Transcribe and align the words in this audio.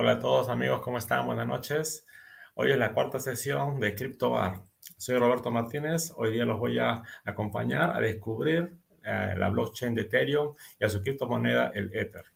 Hola 0.00 0.12
a 0.12 0.18
todos 0.20 0.48
amigos, 0.48 0.80
¿cómo 0.80 0.96
están? 0.96 1.26
Buenas 1.26 1.48
noches. 1.48 2.06
Hoy 2.54 2.70
es 2.70 2.78
la 2.78 2.92
cuarta 2.92 3.18
sesión 3.18 3.80
de 3.80 3.96
CryptoBar. 3.96 4.62
Soy 4.96 5.18
Roberto 5.18 5.50
Martínez. 5.50 6.12
Hoy 6.14 6.30
día 6.30 6.44
los 6.44 6.60
voy 6.60 6.78
a 6.78 7.02
acompañar 7.24 7.96
a 7.96 8.00
descubrir 8.00 8.76
eh, 9.02 9.34
la 9.36 9.48
blockchain 9.48 9.96
de 9.96 10.02
Ethereum 10.02 10.54
y 10.78 10.84
a 10.84 10.88
su 10.88 11.02
criptomoneda, 11.02 11.72
el 11.74 11.90
Ether. 11.92 12.26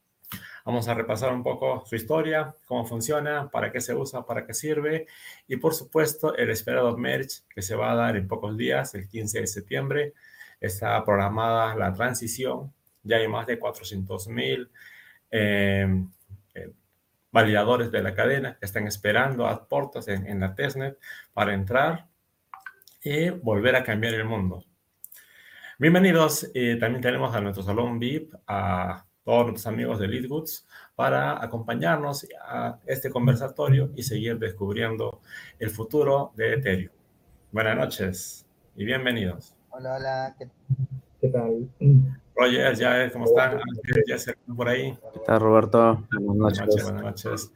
Vamos 0.65 0.89
a 0.89 0.95
repasar 0.95 1.33
un 1.33 1.45
poco 1.45 1.85
su 1.87 1.95
historia, 1.95 2.53
cómo 2.67 2.85
funciona, 2.85 3.49
para 3.49 3.71
qué 3.71 3.81
se 3.81 3.95
usa, 3.95 4.27
para 4.27 4.45
qué 4.45 4.55
sirve 4.55 5.07
y 5.47 5.55
por 5.55 5.73
supuesto 5.73 6.35
el 6.35 6.51
esperado 6.51 6.99
merge 6.99 7.43
que 7.49 7.63
se 7.63 7.77
va 7.77 7.93
a 7.93 7.95
dar 7.95 8.17
en 8.17 8.27
pocos 8.27 8.57
días, 8.57 8.93
el 8.97 9.07
15 9.07 9.39
de 9.39 9.47
septiembre. 9.47 10.15
Está 10.61 11.05
programada 11.05 11.77
la 11.77 11.93
transición, 11.93 12.75
ya 13.05 13.19
hay 13.19 13.29
más 13.29 13.47
de 13.47 13.61
400 13.61 14.27
mil 14.27 14.69
eh, 15.31 15.87
validadores 17.33 17.91
de 17.91 18.03
la 18.03 18.15
cadena 18.15 18.59
que 18.59 18.67
están 18.67 18.87
esperando 18.87 19.47
a 19.47 19.67
puertas 19.67 20.07
en, 20.09 20.39
la 20.39 20.55
testnet 20.55 20.99
para 21.33 21.55
entrar 21.55 22.07
y 23.03 23.31
volver 23.31 23.75
a 23.75 23.83
cambiar 23.83 24.15
el 24.15 24.27
mundo. 24.27 24.65
Bienvenidos, 25.79 26.51
y 26.55 26.79
también 26.79 27.03
tenemos 27.03 27.35
a 27.35 27.41
nuestro 27.41 27.65
salón 27.65 27.99
VIP, 27.99 28.35
a 28.47 29.07
todos 29.25 29.47
nuestros 29.47 29.67
amigos 29.67 29.99
de 29.99 30.09
Leadwoods, 30.09 30.69
para 30.95 31.43
acompañarnos 31.43 32.27
a 32.47 32.79
este 32.87 33.11
conversatorio 33.11 33.91
y 33.97 34.03
seguir 34.03 34.39
descubriendo 34.39 35.23
el 35.59 35.71
futuro 35.71 36.33
de 36.37 36.55
Ethereum. 36.55 36.93
Buenas 37.51 37.77
noches 37.77 38.47
y 38.77 38.85
bienvenidos. 38.85 39.57
Hola, 39.71 39.97
hola. 39.97 40.37
¿Qué 41.21 41.29
tal? 41.29 41.69
Roger, 42.35 42.75
ya 42.75 43.11
¿cómo 43.11 43.27
están? 43.27 43.61
Ya 44.07 44.19
se 44.19 44.35
por 44.57 44.69
ahí. 44.69 44.97
¿Qué 45.13 45.21
tal, 45.27 45.41
Roberto? 45.41 46.07
Buenas 46.13 46.59
noches. 46.61 46.83
Buenas 46.85 47.03
noches. 47.03 47.53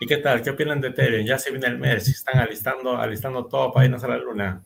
¿Y 0.00 0.06
qué 0.06 0.18
tal? 0.18 0.42
¿Qué 0.42 0.50
opinan 0.50 0.80
de 0.80 0.88
Ethereum? 0.88 1.24
Ya 1.24 1.38
se 1.38 1.50
viene 1.50 1.66
el 1.68 1.78
mes, 1.78 2.08
están 2.08 2.38
alistando, 2.38 2.96
alistando 2.96 3.46
todo 3.46 3.72
para 3.72 3.86
irnos 3.86 4.04
a 4.04 4.08
la 4.08 4.18
luna. 4.18 4.62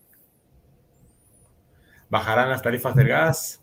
¿Bajarán 2.08 2.48
las 2.48 2.62
tarifas 2.62 2.96
del 2.96 3.08
gas? 3.08 3.62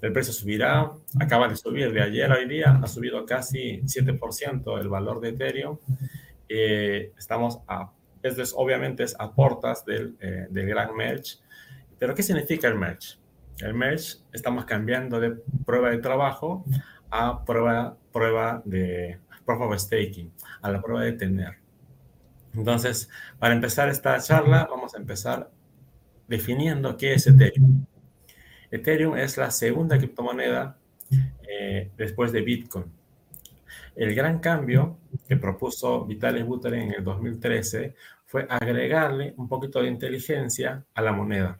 ¿El 0.00 0.12
precio 0.12 0.32
subirá? 0.32 0.92
Acaba 1.18 1.48
de 1.48 1.56
subir 1.56 1.92
de 1.92 2.02
ayer 2.02 2.30
a 2.30 2.36
hoy 2.36 2.46
día, 2.46 2.78
ha 2.80 2.86
subido 2.86 3.26
casi 3.26 3.80
7% 3.80 4.80
el 4.80 4.88
valor 4.88 5.20
de 5.20 5.30
Ethereum. 5.30 5.78
Eh, 6.48 7.12
estamos 7.18 7.58
a, 7.66 7.90
esto 8.22 8.42
es, 8.42 8.54
obviamente 8.56 9.02
es 9.02 9.16
a 9.18 9.32
portas 9.32 9.84
del, 9.84 10.16
eh, 10.20 10.46
del 10.50 10.66
gran 10.68 10.94
merge. 10.94 11.38
Pero 11.98 12.14
¿qué 12.14 12.22
significa 12.22 12.68
el 12.68 12.76
merge? 12.76 13.16
El 13.60 13.74
merge 13.74 14.18
estamos 14.32 14.64
cambiando 14.64 15.18
de 15.18 15.30
prueba 15.66 15.90
de 15.90 15.98
trabajo 15.98 16.64
a 17.10 17.44
prueba, 17.44 17.96
prueba 18.12 18.62
de 18.64 19.18
proof 19.44 19.60
of 19.62 19.78
staking, 19.78 20.32
a 20.62 20.70
la 20.70 20.80
prueba 20.80 21.02
de 21.02 21.12
tener. 21.12 21.56
Entonces, 22.54 23.08
para 23.38 23.54
empezar 23.54 23.88
esta 23.88 24.18
charla, 24.20 24.66
vamos 24.70 24.94
a 24.94 24.98
empezar 24.98 25.50
definiendo 26.26 26.96
qué 26.96 27.14
es 27.14 27.26
Ethereum. 27.26 27.86
Ethereum 28.70 29.16
es 29.16 29.36
la 29.36 29.50
segunda 29.50 29.98
criptomoneda 29.98 30.76
eh, 31.48 31.90
después 31.96 32.32
de 32.32 32.42
Bitcoin. 32.42 32.84
El 33.96 34.14
gran 34.14 34.38
cambio 34.38 34.98
que 35.26 35.36
propuso 35.36 36.04
Vitaly 36.04 36.42
Buterin 36.42 36.82
en 36.82 36.94
el 36.94 37.04
2013 37.04 37.94
fue 38.26 38.46
agregarle 38.48 39.34
un 39.36 39.48
poquito 39.48 39.82
de 39.82 39.88
inteligencia 39.88 40.84
a 40.94 41.02
la 41.02 41.12
moneda. 41.12 41.58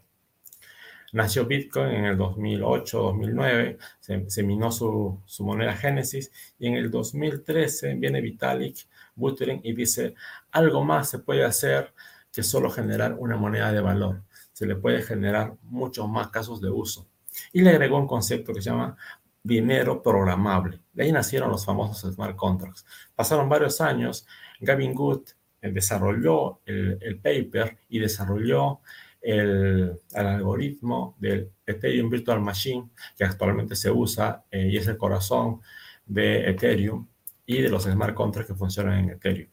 Nació 1.13 1.45
Bitcoin 1.45 1.89
en 1.89 2.05
el 2.05 2.17
2008, 2.17 2.97
2009, 2.97 3.77
se, 3.99 4.43
minó 4.43 4.71
su, 4.71 5.19
moneda 5.39 5.73
Genesis 5.73 6.31
y 6.59 6.67
en 6.67 6.75
el 6.75 6.91
2013 6.91 7.95
viene 7.95 8.21
Vitalik 8.21 8.87
Buterin 9.15 9.59
y 9.63 9.73
dice, 9.73 10.13
algo 10.51 10.83
más 10.83 11.09
se 11.09 11.19
puede 11.19 11.43
hacer 11.43 11.93
que 12.31 12.43
solo 12.43 12.69
generar 12.69 13.15
una 13.17 13.37
moneda 13.37 13.71
de 13.71 13.81
valor. 13.81 14.21
Se 14.53 14.65
le 14.65 14.75
puede 14.75 15.01
generar 15.01 15.53
muchos 15.63 16.07
más 16.07 16.29
casos 16.29 16.61
de 16.61 16.69
uso. 16.69 17.07
Y 17.53 17.61
le 17.61 17.71
agregó 17.71 17.97
un 17.97 18.07
concepto 18.07 18.53
que 18.53 18.61
se 18.61 18.69
llama 18.69 18.95
dinero 19.41 20.01
programable. 20.03 20.81
De 20.93 21.03
ahí 21.03 21.11
nacieron 21.11 21.49
los 21.49 21.65
famosos 21.65 22.13
smart 22.13 22.35
contracts. 22.35 22.85
Pasaron 23.15 23.49
varios 23.49 23.81
años, 23.81 24.27
Gavin 24.59 24.93
Good 24.93 25.29
eh, 25.61 25.71
desarrolló 25.71 26.61
el, 26.65 26.97
el 27.01 27.19
paper 27.19 27.77
y 27.89 27.99
desarrolló 27.99 28.81
el, 29.21 29.99
algoritmo 30.13 31.15
del 31.19 31.51
Ethereum 31.65 32.09
Virtual 32.09 32.41
Machine, 32.41 32.89
que 33.17 33.23
actualmente 33.23 33.75
se 33.75 33.91
usa 33.91 34.43
eh, 34.51 34.69
y 34.71 34.77
es 34.77 34.87
el 34.87 34.97
corazón 34.97 35.61
de 36.05 36.49
Ethereum 36.49 37.07
y 37.45 37.61
de 37.61 37.69
los 37.69 37.83
smart 37.83 38.13
contracts 38.13 38.51
que 38.51 38.57
funcionan 38.57 38.99
en 38.99 39.09
Ethereum. 39.11 39.49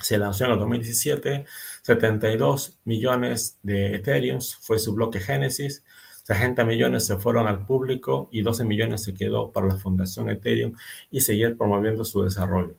Se 0.00 0.16
lanzó 0.16 0.44
en 0.44 0.52
el 0.52 0.58
2017, 0.58 1.44
72 1.82 2.78
millones 2.84 3.58
de 3.62 3.96
Ethereum 3.96 4.40
fue 4.60 4.78
su 4.78 4.94
bloque 4.94 5.18
Genesis, 5.18 5.84
60 6.24 6.64
millones 6.64 7.06
se 7.06 7.16
fueron 7.16 7.46
al 7.46 7.64
público 7.66 8.28
y 8.30 8.42
12 8.42 8.64
millones 8.64 9.02
se 9.02 9.14
quedó 9.14 9.50
para 9.50 9.66
la 9.66 9.76
fundación 9.76 10.28
Ethereum 10.30 10.74
y 11.10 11.22
seguir 11.22 11.56
promoviendo 11.56 12.04
su 12.04 12.22
desarrollo. 12.22 12.76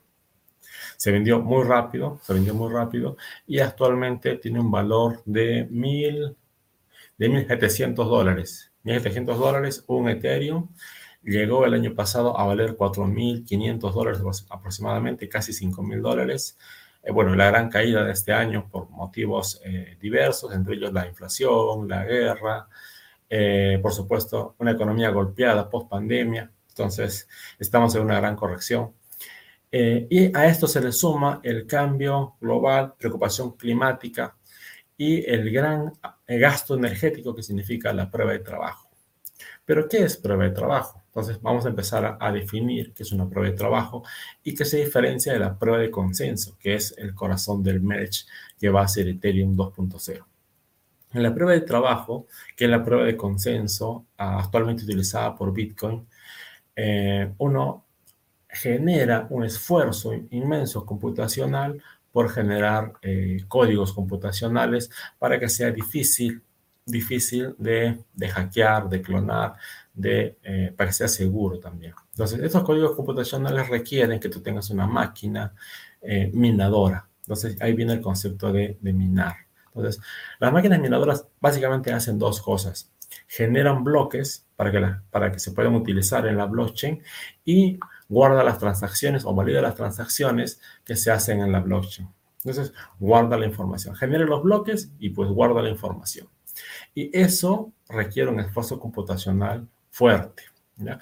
Se 1.00 1.10
vendió 1.10 1.40
muy 1.40 1.64
rápido, 1.64 2.20
se 2.22 2.34
vendió 2.34 2.52
muy 2.52 2.70
rápido 2.70 3.16
y 3.46 3.60
actualmente 3.60 4.36
tiene 4.36 4.60
un 4.60 4.70
valor 4.70 5.22
de 5.24 5.66
mil, 5.70 6.36
de 7.16 7.30
1.700 7.30 7.94
dólares. 7.94 8.70
1.700 8.84 9.24
dólares 9.38 9.82
un 9.86 10.10
Ethereum. 10.10 10.68
Llegó 11.22 11.64
el 11.64 11.72
año 11.72 11.94
pasado 11.94 12.38
a 12.38 12.44
valer 12.44 12.76
4.500 12.76 13.92
dólares 13.94 14.20
aproximadamente, 14.50 15.26
casi 15.26 15.52
5.000 15.52 16.02
dólares. 16.02 16.58
Eh, 17.02 17.12
bueno, 17.12 17.34
la 17.34 17.46
gran 17.46 17.70
caída 17.70 18.04
de 18.04 18.12
este 18.12 18.34
año 18.34 18.68
por 18.70 18.90
motivos 18.90 19.62
eh, 19.64 19.96
diversos, 19.98 20.52
entre 20.52 20.74
ellos 20.74 20.92
la 20.92 21.06
inflación, 21.06 21.88
la 21.88 22.04
guerra, 22.04 22.68
eh, 23.30 23.78
por 23.80 23.94
supuesto, 23.94 24.54
una 24.58 24.72
economía 24.72 25.08
golpeada 25.08 25.70
post 25.70 25.88
pandemia. 25.88 26.52
Entonces, 26.68 27.26
estamos 27.58 27.94
en 27.94 28.02
una 28.02 28.20
gran 28.20 28.36
corrección. 28.36 28.99
Eh, 29.72 30.06
y 30.10 30.36
a 30.36 30.46
esto 30.46 30.66
se 30.66 30.80
le 30.80 30.92
suma 30.92 31.40
el 31.42 31.66
cambio 31.66 32.36
global, 32.40 32.94
preocupación 32.98 33.56
climática 33.56 34.36
y 34.96 35.24
el 35.30 35.50
gran 35.50 35.92
gasto 36.26 36.74
energético 36.74 37.34
que 37.34 37.42
significa 37.42 37.92
la 37.92 38.10
prueba 38.10 38.32
de 38.32 38.40
trabajo. 38.40 38.90
Pero, 39.64 39.88
¿qué 39.88 40.02
es 40.02 40.16
prueba 40.16 40.44
de 40.44 40.50
trabajo? 40.50 41.00
Entonces, 41.06 41.40
vamos 41.40 41.64
a 41.64 41.68
empezar 41.68 42.18
a, 42.20 42.32
definir 42.32 42.92
qué 42.92 43.02
es 43.02 43.12
una 43.12 43.28
prueba 43.28 43.50
de 43.50 43.56
trabajo 43.56 44.02
y 44.42 44.54
qué 44.54 44.64
se 44.64 44.78
diferencia 44.78 45.32
de 45.32 45.38
la 45.38 45.58
prueba 45.58 45.78
de 45.78 45.90
consenso, 45.90 46.56
que 46.58 46.74
es 46.74 46.94
el 46.98 47.14
corazón 47.14 47.62
del 47.62 47.80
merge 47.80 48.24
que 48.58 48.68
va 48.68 48.82
a 48.82 48.88
ser 48.88 49.08
Ethereum 49.08 49.56
2.0. 49.56 50.24
En 51.12 51.22
la 51.22 51.34
prueba 51.34 51.52
de 51.52 51.62
trabajo, 51.62 52.26
que 52.56 52.64
es 52.64 52.70
la 52.70 52.84
prueba 52.84 53.04
de 53.04 53.16
consenso 53.16 54.06
actualmente 54.16 54.84
utilizada 54.84 55.34
por 55.34 55.52
Bitcoin, 55.52 56.06
eh, 56.76 57.32
uno 57.38 57.86
genera 58.52 59.26
un 59.30 59.44
esfuerzo 59.44 60.12
inmenso 60.30 60.84
computacional 60.84 61.82
por 62.12 62.30
generar 62.30 62.94
eh, 63.02 63.44
códigos 63.48 63.92
computacionales 63.92 64.90
para 65.18 65.38
que 65.38 65.48
sea 65.48 65.70
difícil, 65.70 66.42
difícil 66.84 67.54
de, 67.58 68.02
hackear, 68.28 68.88
de 68.88 69.00
clonar, 69.00 69.54
de, 69.94 70.38
eh, 70.42 70.74
para 70.76 70.90
que 70.90 70.94
sea 70.94 71.08
seguro 71.08 71.58
también. 71.60 71.94
Entonces, 72.10 72.40
estos 72.40 72.64
códigos 72.64 72.96
computacionales 72.96 73.68
requieren 73.68 74.18
que 74.18 74.28
tú 74.28 74.40
tengas 74.40 74.70
una 74.70 74.86
máquina 74.86 75.54
eh, 76.00 76.30
minadora. 76.34 77.08
Entonces, 77.20 77.56
ahí 77.60 77.74
viene 77.74 77.92
el 77.92 78.00
concepto 78.00 78.52
de, 78.52 78.76
de 78.80 78.92
minar. 78.92 79.36
Entonces, 79.66 80.02
las 80.40 80.52
máquinas 80.52 80.80
minadoras 80.80 81.26
básicamente 81.40 81.92
hacen 81.92 82.18
dos 82.18 82.42
cosas. 82.42 82.90
Generan 83.28 83.84
bloques 83.84 84.46
para 84.56 84.72
que, 84.72 84.94
para 85.10 85.30
que 85.30 85.38
se 85.38 85.52
puedan 85.52 85.74
utilizar 85.74 86.26
en 86.26 86.36
la 86.36 86.46
blockchain 86.46 87.02
y 87.44 87.78
guarda 88.10 88.42
las 88.44 88.58
transacciones 88.58 89.24
o 89.24 89.34
valida 89.34 89.62
las 89.62 89.76
transacciones 89.76 90.60
que 90.84 90.96
se 90.96 91.10
hacen 91.10 91.40
en 91.40 91.52
la 91.52 91.60
blockchain. 91.60 92.08
Entonces, 92.44 92.74
guarda 92.98 93.38
la 93.38 93.46
información, 93.46 93.94
genera 93.94 94.24
los 94.24 94.42
bloques 94.42 94.92
y 94.98 95.10
pues 95.10 95.30
guarda 95.30 95.62
la 95.62 95.70
información. 95.70 96.28
Y 96.94 97.16
eso 97.16 97.72
requiere 97.88 98.28
un 98.28 98.40
esfuerzo 98.40 98.80
computacional 98.80 99.68
fuerte. 99.90 100.42
¿ya? 100.76 100.98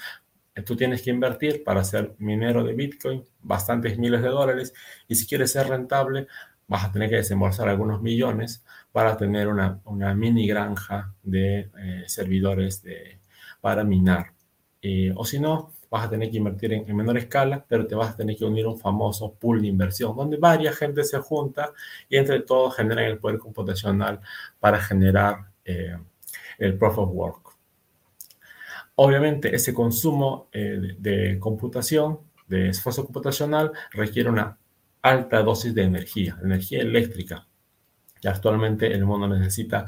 Tú 0.66 0.76
tienes 0.76 1.02
que 1.02 1.10
invertir 1.10 1.64
para 1.64 1.82
ser 1.82 2.14
minero 2.18 2.62
de 2.62 2.74
Bitcoin 2.74 3.24
bastantes 3.40 3.98
miles 3.98 4.20
de 4.20 4.28
dólares 4.28 4.74
y 5.06 5.14
si 5.14 5.26
quieres 5.26 5.52
ser 5.52 5.68
rentable 5.68 6.26
vas 6.66 6.84
a 6.84 6.92
tener 6.92 7.08
que 7.08 7.16
desembolsar 7.16 7.68
algunos 7.68 8.02
millones 8.02 8.62
para 8.92 9.16
tener 9.16 9.48
una, 9.48 9.80
mini 10.14 10.46
granja 10.46 11.14
de 11.22 11.70
eh, 11.78 12.04
servidores 12.06 12.82
de, 12.82 13.20
para 13.62 13.84
minar. 13.84 14.32
o 15.14 15.24
si 15.24 15.40
no, 15.40 15.72
vas 15.90 16.06
a 16.06 16.10
tener 16.10 16.30
que 16.30 16.36
invertir 16.36 16.72
en, 16.72 16.96
menor 16.96 17.18
escala, 17.18 17.64
pero 17.66 17.86
te 17.86 17.94
vas 17.94 18.10
a 18.10 18.16
tener 18.16 18.36
que 18.36 18.44
unir 18.44 18.66
a 18.66 18.70
un 18.70 18.78
famoso 18.78 19.34
pool 19.34 19.62
de 19.62 19.68
inversión, 19.68 20.16
donde 20.16 20.36
varias 20.36 20.76
gente 20.76 21.04
se 21.04 21.18
junta 21.18 21.72
y 22.08 22.16
entre 22.16 22.40
todos 22.40 22.76
generan 22.76 23.04
el 23.04 23.18
poder 23.18 23.38
computacional 23.38 24.20
para 24.60 24.80
generar 24.80 25.50
eh, 25.64 25.96
el 26.58 26.76
proof 26.76 26.98
of 26.98 27.10
work. 27.12 27.48
Obviamente, 28.96 29.54
ese 29.54 29.72
consumo 29.72 30.48
eh, 30.52 30.96
de, 30.98 31.38
computación, 31.38 32.18
de 32.48 32.70
esfuerzo 32.70 33.04
computacional, 33.04 33.72
requiere 33.92 34.28
una 34.28 34.58
alta 35.02 35.42
dosis 35.42 35.74
de 35.74 35.84
energía, 35.84 36.36
energía 36.42 36.80
eléctrica, 36.80 37.46
que 38.20 38.28
actualmente 38.28 38.92
el 38.92 39.04
mundo 39.04 39.28
necesita 39.28 39.86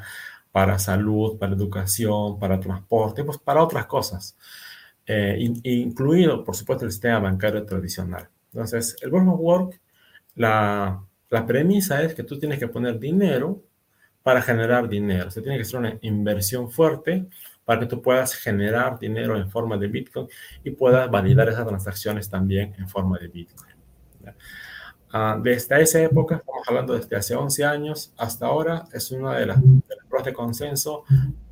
para 0.53 0.79
salud, 0.79 1.39
para 1.39 1.55
educación, 1.55 2.39
para 2.39 2.61
transporte, 2.61 3.25
pues 3.25 3.39
para 3.39 3.63
otras 3.63 3.87
cosas, 3.87 4.37
eh, 5.07 5.37
incluido, 5.65 6.45
por 6.45 6.57
supuesto, 6.57 6.85
el 6.85 6.93
sistema 6.93 7.19
bancario 7.21 7.65
tradicional. 7.65 8.29
Entonces, 8.53 8.97
el 9.03 9.11
Proof 9.11 9.29
of 9.29 9.41
Work, 9.41 9.81
la, 10.35 11.05
la 11.31 11.47
premisa 11.47 12.03
es 12.03 12.15
que 12.15 12.25
tú 12.25 12.39
tienes 12.39 12.59
que 12.59 12.69
poner 12.69 12.99
dinero 12.99 13.63
para 14.23 14.43
generar 14.43 14.89
dinero. 14.89 15.31
Se 15.31 15.41
tiene 15.43 15.57
que 15.57 15.63
hacer 15.63 15.81
una 15.81 15.99
inversión 16.03 16.71
fuerte 16.71 17.27
para 17.65 17.81
que 17.81 17.87
tú 17.87 18.03
puedas 18.03 18.35
generar 18.35 18.99
dinero 18.99 19.37
en 19.37 19.49
forma 19.51 19.77
de 19.77 19.87
Bitcoin 19.87 20.29
y 20.65 20.71
puedas 20.71 21.11
validar 21.11 21.49
esas 21.49 21.67
transacciones 21.67 22.29
también 22.29 22.75
en 22.79 22.89
forma 22.89 23.19
de 23.19 23.29
Bitcoin. 23.29 23.75
Uh, 25.13 25.41
desde 25.43 25.83
esa 25.83 26.01
época, 26.03 26.37
estamos 26.37 26.69
hablando 26.69 26.95
desde 26.95 27.17
hace 27.17 27.35
11 27.35 27.65
años 27.65 28.13
hasta 28.17 28.47
ahora, 28.47 28.85
es 28.93 29.11
una 29.11 29.39
de 29.39 29.47
las, 29.47 29.59
pruebas 30.09 30.27
de 30.27 30.33
consenso 30.33 31.05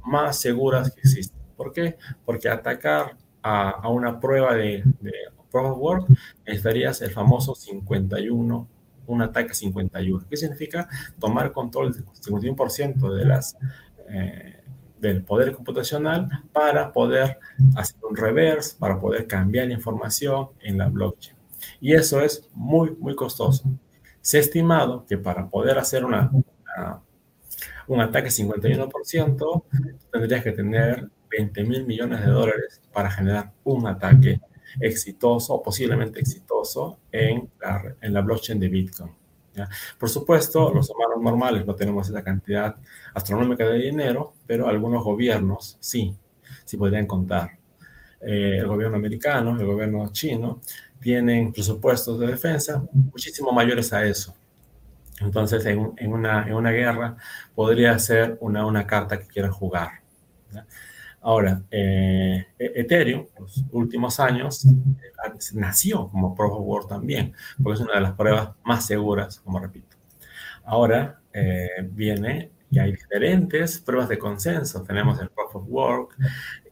más 0.05 0.41
seguras 0.41 0.93
que 0.93 1.00
existen. 1.00 1.41
¿Por 1.56 1.73
qué? 1.73 1.97
Porque 2.25 2.49
atacar 2.49 3.17
a, 3.43 3.70
a 3.70 3.88
una 3.88 4.20
prueba 4.20 4.55
de, 4.55 4.82
de 5.00 5.12
Proof 5.50 5.73
of 5.73 5.79
Work 5.79 6.06
necesitarías 6.46 7.00
el 7.02 7.11
famoso 7.11 7.55
51 7.55 8.69
un 9.08 9.23
ataque 9.23 9.55
51. 9.55 10.26
¿Qué 10.29 10.37
significa? 10.37 10.88
Tomar 11.19 11.52
control 11.52 11.93
del 11.93 12.05
51% 12.06 13.14
de 13.14 13.25
las, 13.25 13.56
eh, 14.08 14.62
del 15.00 15.25
poder 15.25 15.52
computacional 15.55 16.29
para 16.52 16.93
poder 16.93 17.38
hacer 17.75 17.96
un 18.08 18.17
reverse, 18.17 18.76
para 18.79 19.00
poder 19.00 19.26
cambiar 19.26 19.67
la 19.67 19.75
información 19.75 20.50
en 20.61 20.79
la 20.79 20.88
blockchain. 20.88 21.37
Y 21.81 21.94
eso 21.94 22.20
es 22.20 22.49
muy, 22.55 22.94
muy 22.96 23.17
costoso. 23.17 23.64
Se 24.20 24.37
ha 24.37 24.40
estimado 24.40 25.06
que 25.06 25.17
para 25.17 25.49
poder 25.49 25.79
hacer 25.79 26.05
una, 26.05 26.31
un 27.87 28.00
ataque 28.00 28.29
51%, 28.29 29.62
tendrías 30.12 30.44
que 30.44 30.52
tener 30.52 31.08
20 31.30 31.64
mil 31.64 31.86
millones 31.86 32.20
de 32.20 32.26
dólares 32.26 32.80
para 32.92 33.10
generar 33.10 33.52
un 33.64 33.86
ataque 33.86 34.40
exitoso 34.80 35.54
o 35.54 35.62
posiblemente 35.62 36.20
exitoso 36.20 36.98
en 37.10 37.50
la, 37.60 37.94
en 38.00 38.12
la 38.12 38.20
blockchain 38.20 38.60
de 38.60 38.69
Bitcoin. 38.69 39.19
Por 39.98 40.08
supuesto, 40.08 40.72
los 40.72 40.90
humanos 40.90 41.22
normales 41.22 41.66
no 41.66 41.75
tenemos 41.75 42.08
esa 42.08 42.22
cantidad 42.22 42.76
astronómica 43.14 43.66
de 43.66 43.78
dinero, 43.78 44.34
pero 44.46 44.69
algunos 44.69 45.02
gobiernos 45.02 45.76
sí, 45.80 46.14
sí 46.64 46.76
podrían 46.76 47.06
contar. 47.06 47.58
Eh, 48.20 48.58
el 48.58 48.66
gobierno 48.66 48.96
americano, 48.96 49.58
el 49.58 49.66
gobierno 49.66 50.08
chino, 50.12 50.60
tienen 51.00 51.52
presupuestos 51.52 52.19
de 52.19 52.26
defensa 52.26 52.82
muchísimo 52.92 53.52
mayores 53.52 53.92
a 53.92 54.04
eso. 54.04 54.34
Entonces, 55.20 55.64
en, 55.66 55.92
en, 55.96 56.12
una, 56.12 56.46
en 56.46 56.54
una, 56.54 56.70
guerra 56.70 57.16
podría 57.54 57.98
ser 57.98 58.36
una, 58.40 58.64
una 58.66 58.86
carta 58.86 59.19
que 59.19 59.26
quieran 59.26 59.50
jugar. 59.50 60.00
Ahora, 61.28 61.62
eh, 61.70 62.46
e-, 62.58 62.72
Ethereum, 62.80 63.26
los 63.38 63.62
últimos 63.72 64.19
años, 64.19 64.64
eh, 64.64 64.72
nació 65.52 66.08
como 66.08 66.34
Proof 66.34 66.54
of 66.54 66.66
Work 66.66 66.88
también, 66.88 67.34
porque 67.62 67.75
es 67.75 67.86
una 67.86 67.96
de 67.96 68.00
las 68.00 68.12
pruebas 68.12 68.52
más 68.64 68.86
seguras, 68.86 69.38
como 69.40 69.60
repito. 69.60 69.94
Ahora 70.64 71.20
eh, 71.34 71.86
viene 71.90 72.50
y 72.70 72.78
hay 72.78 72.92
diferentes 72.92 73.78
pruebas 73.78 74.08
de 74.08 74.19
consenso. 74.19 74.82
Tenemos 74.82 75.20
el 75.20 75.28
Proof 75.28 75.56
of 75.56 75.64
Work, 75.69 76.16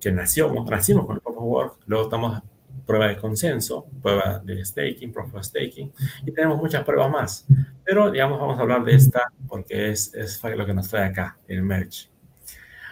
que 0.01 0.11
nació, 0.11 0.51
nacimos 0.65 1.05
con 1.05 1.17
el 1.17 1.21
Proof 1.21 1.37
of 1.37 1.45
Work, 1.45 1.75
luego 1.85 2.05
estamos 2.05 2.43
prueba 2.87 3.09
de 3.09 3.19
consenso, 3.19 3.85
prueba 4.01 4.39
de 4.39 4.65
staking, 4.65 5.13
Proof 5.13 5.35
of 5.35 5.45
Staking, 5.45 5.93
y 6.25 6.33
tenemos 6.33 6.57
muchas 6.57 6.83
pruebas 6.83 7.11
más. 7.11 7.47
Pero, 7.85 8.11
digamos, 8.11 8.41
vamos 8.41 8.59
a 8.59 8.63
hablar 8.63 8.85
de 8.85 8.95
esta 8.95 9.31
porque 9.49 9.91
es, 9.91 10.15
es 10.15 10.43
lo 10.43 10.65
que 10.65 10.73
nos 10.73 10.89
trae 10.89 11.05
acá, 11.05 11.37
el 11.47 11.63
merge. 11.63 12.16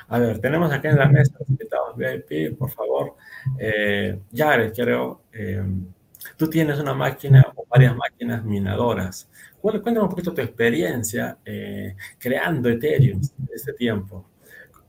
A 0.08 0.18
ver, 0.18 0.38
tenemos 0.38 0.70
aquí 0.72 0.88
en 0.88 0.96
la 0.98 1.08
mesa 1.08 1.34
los 1.38 1.48
invitados 1.48 1.96
VIP, 1.96 2.58
por 2.58 2.70
favor. 2.70 3.14
Eh, 3.58 4.20
Jared, 4.34 4.72
creo, 4.74 5.22
eh, 5.32 5.64
tú 6.36 6.48
tienes 6.48 6.78
una 6.78 6.94
máquina 6.94 7.44
o 7.54 7.64
varias 7.68 7.96
máquinas 7.96 8.44
minadoras. 8.44 9.28
Cuéntame 9.60 10.00
un 10.00 10.08
poquito 10.10 10.34
tu 10.34 10.42
experiencia 10.42 11.38
eh, 11.44 11.96
creando 12.18 12.68
Ethereum 12.68 13.20
en 13.20 13.48
este 13.54 13.72
tiempo. 13.72 14.26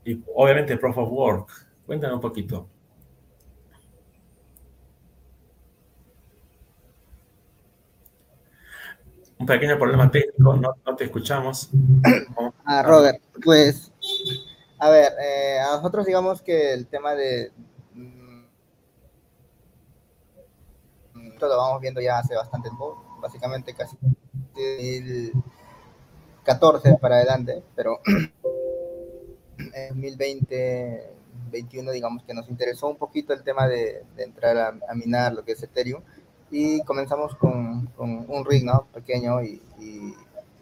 Y 0.04 0.22
obviamente 0.34 0.76
Proof 0.76 0.98
of 0.98 1.10
Work. 1.10 1.48
Cuéntame 1.86 2.14
un 2.14 2.20
poquito. 2.20 2.68
Un 9.38 9.46
pequeño 9.46 9.78
problema 9.78 10.10
técnico, 10.10 10.56
no, 10.56 10.74
no 10.84 10.96
te 10.96 11.04
escuchamos. 11.04 11.70
Ah, 12.64 12.82
Robert, 12.82 13.20
pues 13.44 13.92
a 14.78 14.90
ver, 14.90 15.14
eh, 15.20 15.58
a 15.58 15.76
nosotros 15.76 16.06
digamos 16.06 16.42
que 16.42 16.72
el 16.72 16.86
tema 16.86 17.14
de... 17.14 17.52
Mm, 17.94 18.44
lo 21.40 21.56
vamos 21.56 21.80
viendo 21.80 22.00
ya 22.00 22.18
hace 22.18 22.34
bastante 22.34 22.68
tiempo, 22.68 23.18
básicamente 23.20 23.72
casi 23.74 23.96
2014 24.54 26.98
para 27.00 27.16
adelante, 27.16 27.62
pero 27.74 28.00
en 29.58 29.88
2020, 29.88 31.10
2021 31.50 31.90
digamos 31.92 32.22
que 32.24 32.34
nos 32.34 32.48
interesó 32.48 32.88
un 32.88 32.96
poquito 32.96 33.32
el 33.32 33.42
tema 33.42 33.66
de, 33.68 34.04
entrar 34.16 34.58
a, 34.58 34.72
minar 34.94 35.34
lo 35.34 35.44
que 35.44 35.52
es 35.52 35.62
Ethereum 35.62 36.02
y 36.50 36.82
comenzamos 36.82 37.36
con, 37.36 37.88
un 37.98 38.44
rig 38.44 38.64
¿no? 38.64 38.88
pequeño 38.92 39.42
y, 39.42 39.62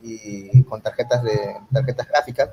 y 0.03 0.63
con 0.65 0.83
tarjetas 0.83 1.23
de 1.23 1.57
tarjetas 1.73 2.09
gráficas 2.09 2.51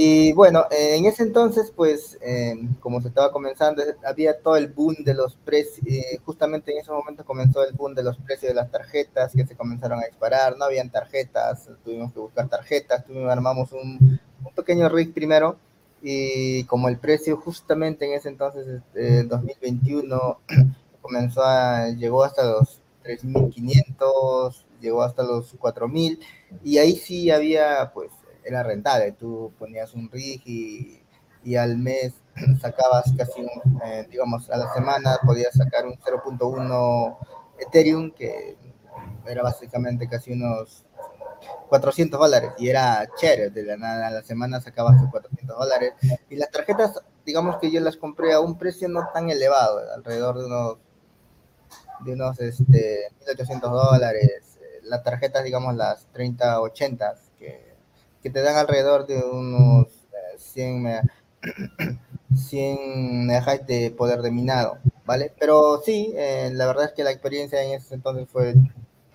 y 0.00 0.32
bueno, 0.32 0.66
eh, 0.70 0.94
en 0.94 1.06
ese 1.06 1.24
entonces, 1.24 1.72
pues, 1.74 2.16
eh, 2.20 2.54
como 2.78 3.00
se 3.00 3.08
estaba 3.08 3.32
comenzando, 3.32 3.82
había 4.06 4.40
todo 4.40 4.54
el 4.56 4.68
boom 4.68 4.94
de 5.00 5.12
los 5.12 5.34
precios, 5.34 5.84
eh, 5.88 6.20
justamente 6.24 6.70
en 6.70 6.78
ese 6.78 6.92
momento 6.92 7.24
comenzó 7.24 7.64
el 7.64 7.72
boom 7.74 7.96
de 7.96 8.04
los 8.04 8.16
precios 8.18 8.50
de 8.50 8.54
las 8.54 8.70
tarjetas 8.70 9.32
que 9.34 9.44
se 9.44 9.56
comenzaron 9.56 9.98
a 9.98 10.06
disparar, 10.06 10.56
no 10.56 10.66
habían 10.66 10.88
tarjetas, 10.88 11.68
tuvimos 11.82 12.12
que 12.12 12.20
buscar 12.20 12.48
tarjetas, 12.48 13.04
tuvimos, 13.06 13.28
armamos 13.28 13.72
un, 13.72 14.20
un 14.44 14.54
pequeño 14.54 14.88
rig 14.88 15.12
primero, 15.12 15.56
y 16.00 16.62
como 16.66 16.88
el 16.88 16.98
precio 16.98 17.36
justamente 17.36 18.06
en 18.06 18.12
ese 18.12 18.28
entonces, 18.28 18.68
este, 18.68 19.24
2021, 19.24 20.38
comenzó 21.02 21.42
a, 21.42 21.88
llegó 21.88 22.22
hasta 22.22 22.44
los 22.44 22.80
3.500, 23.02 24.64
llegó 24.80 25.02
hasta 25.02 25.24
los 25.24 25.58
4.000, 25.58 26.20
y 26.62 26.78
ahí 26.78 26.94
sí 26.94 27.32
había, 27.32 27.90
pues, 27.92 28.12
era 28.48 28.62
rentable. 28.62 29.12
Tú 29.12 29.52
ponías 29.58 29.94
un 29.94 30.10
rig 30.10 30.42
y, 30.44 31.02
y 31.44 31.56
al 31.56 31.76
mes 31.76 32.14
sacabas 32.60 33.12
casi 33.16 33.42
un, 33.42 33.82
eh, 33.84 34.06
digamos, 34.10 34.50
a 34.50 34.56
la 34.56 34.72
semana 34.72 35.18
podías 35.24 35.54
sacar 35.54 35.86
un 35.86 35.94
0.1 35.98 37.18
Ethereum, 37.58 38.10
que 38.12 38.56
era 39.26 39.42
básicamente 39.42 40.08
casi 40.08 40.32
unos 40.32 40.84
400 41.68 42.18
dólares 42.18 42.50
y 42.58 42.68
era 42.68 43.08
chévere, 43.16 43.50
de 43.50 43.62
la 43.62 43.76
nada 43.76 44.08
a 44.08 44.10
la 44.10 44.22
semana 44.22 44.60
sacabas 44.60 45.00
tus 45.00 45.10
400 45.10 45.56
dólares. 45.56 45.92
Y 46.30 46.36
las 46.36 46.50
tarjetas, 46.50 47.00
digamos 47.24 47.56
que 47.58 47.70
yo 47.70 47.80
las 47.80 47.96
compré 47.96 48.32
a 48.32 48.40
un 48.40 48.56
precio 48.58 48.88
no 48.88 49.08
tan 49.12 49.30
elevado, 49.30 49.80
alrededor 49.94 50.38
de 50.38 50.46
unos 50.46 50.78
de 52.04 52.12
unos 52.12 52.38
este, 52.38 53.08
1800 53.26 53.70
dólares, 53.70 54.58
las 54.84 55.02
tarjetas 55.02 55.42
digamos 55.42 55.74
las 55.74 56.06
30, 56.12 56.60
80 56.60 57.16
que 58.22 58.30
te 58.30 58.42
dan 58.42 58.56
alrededor 58.56 59.06
de 59.06 59.22
unos 59.22 59.88
100, 60.38 60.86
eh, 60.86 61.02
100 62.34 63.26
megabytes 63.26 63.66
de 63.66 63.90
poder 63.90 64.22
de 64.22 64.30
minado, 64.30 64.78
¿vale? 65.04 65.32
Pero 65.38 65.80
sí, 65.84 66.12
eh, 66.16 66.50
la 66.52 66.66
verdad 66.66 66.86
es 66.86 66.92
que 66.92 67.04
la 67.04 67.10
experiencia 67.10 67.62
en 67.62 67.72
ese 67.72 67.94
entonces 67.94 68.28
fue, 68.30 68.54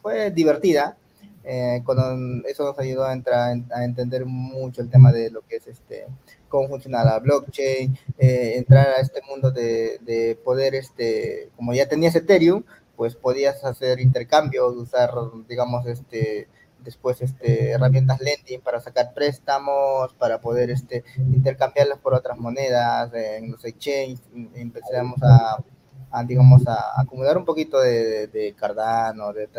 fue 0.01 0.31
divertida. 0.31 0.97
Eh, 1.45 1.81
con, 1.83 2.41
eso 2.47 2.63
nos 2.63 2.79
ayudó 2.79 3.03
a, 3.03 3.11
entrar, 3.11 3.57
a 3.75 3.83
entender 3.83 4.25
mucho 4.25 4.81
el 4.81 4.89
tema 4.89 5.11
de 5.11 5.29
lo 5.29 5.41
que 5.41 5.57
es 5.57 5.67
este, 5.67 6.05
cómo 6.47 6.69
funciona 6.69 7.03
la 7.03 7.19
blockchain, 7.19 7.99
entrar 8.17 8.87
a 8.87 9.01
este 9.01 9.21
mundo 9.27 9.51
de, 9.51 9.99
de, 10.03 10.39
poder, 10.41 10.73
este, 10.73 11.49
como 11.57 11.73
ya 11.73 11.89
tenías 11.89 12.15
Ethereum, 12.15 12.63
pues 12.95 13.15
podías 13.15 13.61
hacer 13.65 13.99
intercambios, 13.99 14.73
usar, 14.77 15.11
digamos, 15.49 15.85
este, 15.85 16.47
después 16.83 17.21
este, 17.21 17.71
herramientas 17.71 18.19
lending 18.19 18.61
para 18.61 18.81
sacar 18.81 19.13
préstamos, 19.13 20.13
para 20.13 20.39
poder 20.41 20.69
este, 20.69 21.03
intercambiarlos 21.17 21.99
por 21.99 22.13
otras 22.13 22.37
monedas 22.37 23.11
en 23.13 23.51
los 23.51 23.63
exchanges, 23.65 24.21
empezamos 24.55 25.21
a, 25.23 25.63
a 26.11 26.23
digamos, 26.23 26.65
a, 26.67 27.01
acumular 27.01 27.37
un 27.37 27.45
poquito 27.45 27.79
de, 27.79 28.27
de 28.27 28.53
Cardano, 28.53 29.33
de, 29.33 29.49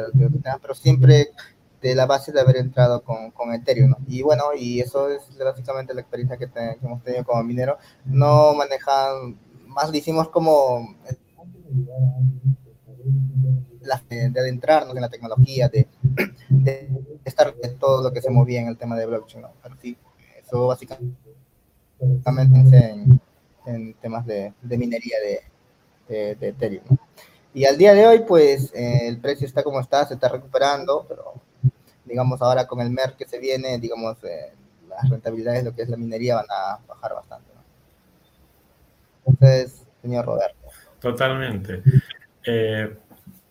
pero 0.60 0.74
siempre 0.74 1.30
de 1.84 1.94
la 1.94 2.06
base 2.06 2.32
de 2.32 2.40
haber 2.40 2.56
entrado 2.56 3.02
con, 3.02 3.30
con 3.32 3.52
Ethereum, 3.52 3.94
Y 4.08 4.22
bueno, 4.22 4.44
y 4.56 4.80
eso 4.80 5.10
es 5.10 5.22
básicamente 5.38 5.92
la 5.92 6.00
experiencia 6.00 6.38
que, 6.38 6.48
que 6.48 6.78
hemos 6.82 7.02
tenido 7.02 7.24
como 7.24 7.42
minero. 7.42 7.76
No 8.06 8.54
manejan, 8.54 9.38
más 9.66 9.90
lo 9.90 9.96
hicimos 9.96 10.30
como 10.30 10.96
la, 13.84 14.02
de 14.08 14.40
adentrarnos 14.40 14.94
en 14.94 15.02
la 15.02 15.08
tecnología, 15.08 15.68
de 15.68 15.86
de 16.48 16.88
estar 17.24 17.54
de 17.54 17.68
todo 17.70 18.02
lo 18.02 18.12
que 18.12 18.22
se 18.22 18.30
movía 18.30 18.60
en 18.60 18.68
el 18.68 18.76
tema 18.76 18.96
de 18.96 19.06
blockchain. 19.06 19.42
¿no? 19.42 19.50
eso 20.40 20.66
básicamente 20.66 21.16
en, 22.28 23.20
en 23.66 23.94
temas 23.94 24.26
de, 24.26 24.52
de 24.62 24.78
minería 24.78 25.16
de, 26.08 26.34
de, 26.34 26.48
Ethereum. 26.48 26.84
Y 27.52 27.64
al 27.64 27.78
día 27.78 27.94
de 27.94 28.06
hoy, 28.06 28.20
pues 28.26 28.72
eh, 28.74 29.08
el 29.08 29.18
precio 29.20 29.46
está 29.46 29.62
como 29.62 29.80
está, 29.80 30.04
se 30.06 30.14
está 30.14 30.28
recuperando, 30.28 31.06
pero 31.08 31.34
digamos 32.04 32.42
ahora 32.42 32.66
con 32.66 32.80
el 32.80 32.90
MER 32.90 33.14
que 33.16 33.26
se 33.26 33.38
viene, 33.38 33.78
digamos, 33.78 34.22
eh, 34.24 34.52
las 34.88 35.08
rentabilidades 35.08 35.64
de 35.64 35.70
lo 35.70 35.74
que 35.74 35.82
es 35.82 35.88
la 35.88 35.96
minería 35.96 36.36
van 36.36 36.46
a 36.50 36.78
bajar 36.86 37.14
bastante. 37.14 37.50
Entonces, 39.26 39.86
señor 40.02 40.26
Roberto. 40.26 40.58
Totalmente. 41.00 41.82
Eh, 42.44 42.94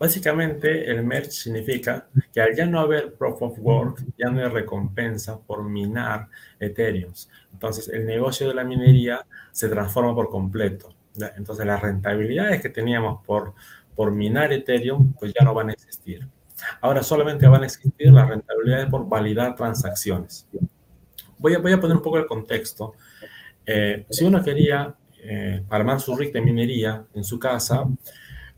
básicamente, 0.03 0.91
el 0.91 1.01
merge 1.05 1.31
significa 1.31 2.07
que 2.33 2.41
al 2.41 2.53
ya 2.53 2.65
no 2.65 2.81
haber 2.81 3.13
proof 3.13 3.41
of 3.41 3.57
work, 3.60 4.03
ya 4.17 4.29
no 4.29 4.41
hay 4.41 4.50
recompensa 4.50 5.39
por 5.39 5.63
minar 5.63 6.27
Ethereum. 6.60 7.13
Entonces, 7.53 7.88
el 7.88 8.05
negocio 8.05 8.50
de 8.50 8.53
la 8.53 8.65
minería 8.65 9.25
se 9.53 9.69
transforma 9.69 10.13
por 10.13 10.29
completo. 10.29 10.93
Entonces, 11.38 11.65
las 11.65 11.81
rentabilidades 11.81 12.62
que 12.62 12.67
teníamos 12.67 13.25
por, 13.25 13.53
por 13.95 14.12
minar 14.12 14.51
Ethereum, 14.51 15.13
pues 15.13 15.33
ya 15.39 15.45
no 15.45 15.53
van 15.53 15.69
a 15.69 15.72
existir. 15.72 16.27
Ahora 16.81 17.01
solamente 17.01 17.48
van 17.48 17.63
a 17.63 17.67
existir 17.67 18.12
las 18.12 18.27
rentabilidades 18.27 18.88
por 18.88 19.07
validar 19.07 19.55
transacciones. 19.55 20.50
Voy 21.38 21.53
a, 21.53 21.60
voy 21.60 21.72
a 21.72 21.79
poner 21.79 21.95
un 21.95 22.03
poco 22.03 22.17
el 22.17 22.25
contexto. 22.25 22.95
Eh, 23.65 24.05
si 24.10 24.25
uno 24.25 24.43
quería 24.43 24.93
eh, 25.19 25.63
armar 25.69 26.01
su 26.01 26.13
rig 26.13 26.33
de 26.33 26.41
minería 26.41 27.05
en 27.13 27.24
su 27.24 27.39
casa, 27.39 27.88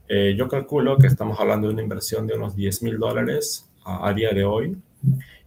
eh, 0.08 0.36
yo 0.38 0.48
calculo 0.48 0.98
que 0.98 1.08
estamos 1.08 1.40
hablando 1.40 1.68
de 1.68 1.74
una 1.74 1.84
inversión 1.84 2.28
de 2.28 2.36
unos 2.36 2.56
10 2.56 2.84
mil 2.84 3.00
dólares 3.00 3.70
a, 3.84 4.12
día 4.14 4.32
de 4.32 4.44
hoy. 4.44 4.78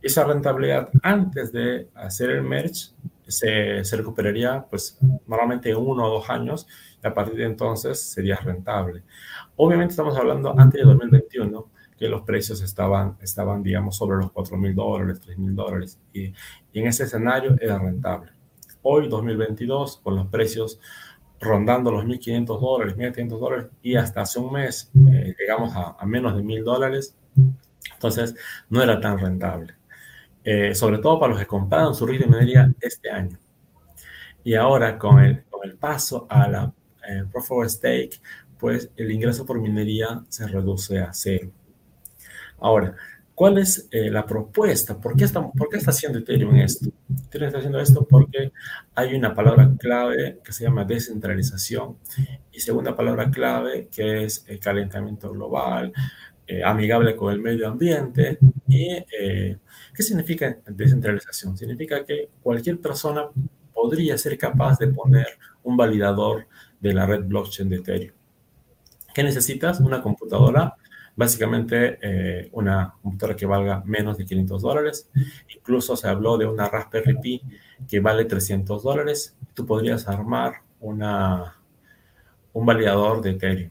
Esa 0.02 0.24
rentabilidad 0.24 0.90
antes 1.02 1.52
de 1.52 1.88
hacer 1.94 2.30
el 2.30 2.42
merge 2.42 2.92
se, 3.26 3.84
se, 3.84 3.96
recuperaría 3.96 4.64
pues 4.70 4.98
normalmente 5.26 5.70
en 5.70 5.76
uno 5.76 6.06
o 6.06 6.10
dos 6.10 6.30
años 6.30 6.66
y 7.02 7.06
a 7.06 7.12
partir 7.12 7.36
de 7.36 7.44
entonces 7.44 8.00
sería 8.00 8.36
rentable. 8.36 9.02
Obviamente 9.56 9.92
estamos 9.92 10.16
hablando 10.16 10.54
antes 10.58 10.80
de 10.80 10.86
2021 10.86 11.68
que 11.98 12.08
los 12.08 12.22
precios 12.22 12.62
estaban, 12.62 13.16
estaban 13.20 13.62
digamos, 13.62 13.96
sobre 13.96 14.18
los 14.18 14.30
4 14.30 14.56
mil 14.56 14.74
dólares, 14.74 15.20
3 15.20 15.38
mil 15.38 15.54
dólares 15.54 15.98
y, 16.12 16.32
y 16.72 16.80
en 16.80 16.86
ese 16.86 17.04
escenario 17.04 17.56
era 17.60 17.78
rentable. 17.78 18.30
Hoy, 18.82 19.08
2022, 19.08 19.98
con 19.98 20.14
los 20.14 20.28
precios 20.28 20.80
rondando 21.40 21.90
los 21.90 22.04
1.500 22.04 22.60
dólares, 22.60 22.96
1.500 22.96 23.38
dólares 23.38 23.66
y 23.82 23.96
hasta 23.96 24.22
hace 24.22 24.38
un 24.38 24.52
mes 24.52 24.90
eh, 25.10 25.34
llegamos 25.38 25.72
a, 25.74 26.04
menos 26.06 26.36
de 26.36 26.42
1.000 26.42 26.64
dólares. 26.64 27.16
Entonces 27.94 28.34
no 28.68 28.82
era 28.82 29.00
tan 29.00 29.18
rentable. 29.18 29.74
Eh, 30.44 30.74
sobre 30.74 30.98
todo 30.98 31.18
para 31.18 31.30
los 31.30 31.40
que 31.40 31.46
compraron 31.46 31.94
su 31.94 32.06
rig 32.06 32.20
de 32.20 32.26
minería 32.26 32.72
este 32.80 33.10
año. 33.10 33.38
Y 34.44 34.54
ahora 34.54 34.98
con 34.98 35.18
el, 35.20 35.44
con 35.44 35.68
el 35.68 35.76
paso 35.76 36.26
a 36.28 36.48
la 36.48 36.72
eh, 37.08 37.24
Proof 37.30 37.52
of 37.52 37.66
Stake, 37.66 38.20
pues 38.58 38.90
el 38.96 39.10
ingreso 39.10 39.44
por 39.44 39.60
minería 39.60 40.22
se 40.28 40.46
reduce 40.46 40.98
a 40.98 41.12
cero. 41.12 41.50
Ahora, 42.60 42.96
¿Cuál 43.38 43.58
es 43.58 43.88
eh, 43.92 44.10
la 44.10 44.26
propuesta? 44.26 45.00
¿Por 45.00 45.14
qué, 45.14 45.22
está, 45.22 45.48
¿Por 45.48 45.68
qué 45.68 45.76
está 45.76 45.92
haciendo 45.92 46.18
Ethereum 46.18 46.56
esto? 46.56 46.90
Ethereum 47.26 47.46
está 47.46 47.58
haciendo 47.58 47.78
esto 47.78 48.04
porque 48.04 48.50
hay 48.96 49.14
una 49.14 49.32
palabra 49.32 49.70
clave 49.78 50.40
que 50.42 50.52
se 50.52 50.64
llama 50.64 50.84
descentralización 50.84 51.98
y 52.50 52.58
segunda 52.58 52.96
palabra 52.96 53.30
clave 53.30 53.86
que 53.92 54.24
es 54.24 54.44
el 54.48 54.58
calentamiento 54.58 55.30
global, 55.30 55.92
eh, 56.48 56.64
amigable 56.64 57.14
con 57.14 57.32
el 57.32 57.40
medio 57.40 57.68
ambiente. 57.68 58.40
¿Y 58.66 59.04
eh, 59.16 59.58
qué 59.94 60.02
significa 60.02 60.58
descentralización? 60.66 61.56
Significa 61.56 62.04
que 62.04 62.30
cualquier 62.42 62.80
persona 62.80 63.28
podría 63.72 64.18
ser 64.18 64.36
capaz 64.36 64.80
de 64.80 64.88
poner 64.88 65.28
un 65.62 65.76
validador 65.76 66.48
de 66.80 66.92
la 66.92 67.06
red 67.06 67.22
blockchain 67.22 67.68
de 67.68 67.76
Ethereum. 67.76 68.14
¿Qué 69.14 69.22
necesitas? 69.22 69.78
Una 69.78 70.02
computadora 70.02 70.74
básicamente 71.18 71.98
eh, 72.00 72.48
una 72.52 72.94
computadora 73.02 73.34
que 73.36 73.44
valga 73.44 73.82
menos 73.84 74.16
de 74.16 74.24
500 74.24 74.62
dólares. 74.62 75.10
Incluso 75.52 75.96
se 75.96 76.06
habló 76.06 76.38
de 76.38 76.46
una 76.46 76.68
Raspberry 76.68 77.18
Pi 77.18 77.42
que 77.88 77.98
vale 77.98 78.24
300 78.24 78.84
dólares. 78.84 79.36
Tú 79.52 79.66
podrías 79.66 80.06
armar 80.06 80.62
una, 80.78 81.56
un 82.52 82.64
validador 82.64 83.20
de 83.20 83.30
Ethereum. 83.30 83.70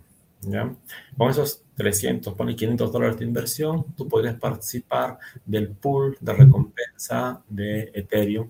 Con 1.17 1.29
esos 1.31 1.63
300, 1.75 2.33
pone 2.33 2.53
500 2.53 2.91
dólares 2.91 3.17
de 3.17 3.25
inversión, 3.25 3.85
tú 3.95 4.09
podrías 4.09 4.35
participar 4.35 5.17
del 5.45 5.69
pool 5.69 6.17
de 6.19 6.33
recompensa 6.33 7.41
de 7.47 7.91
Ethereum 7.93 8.49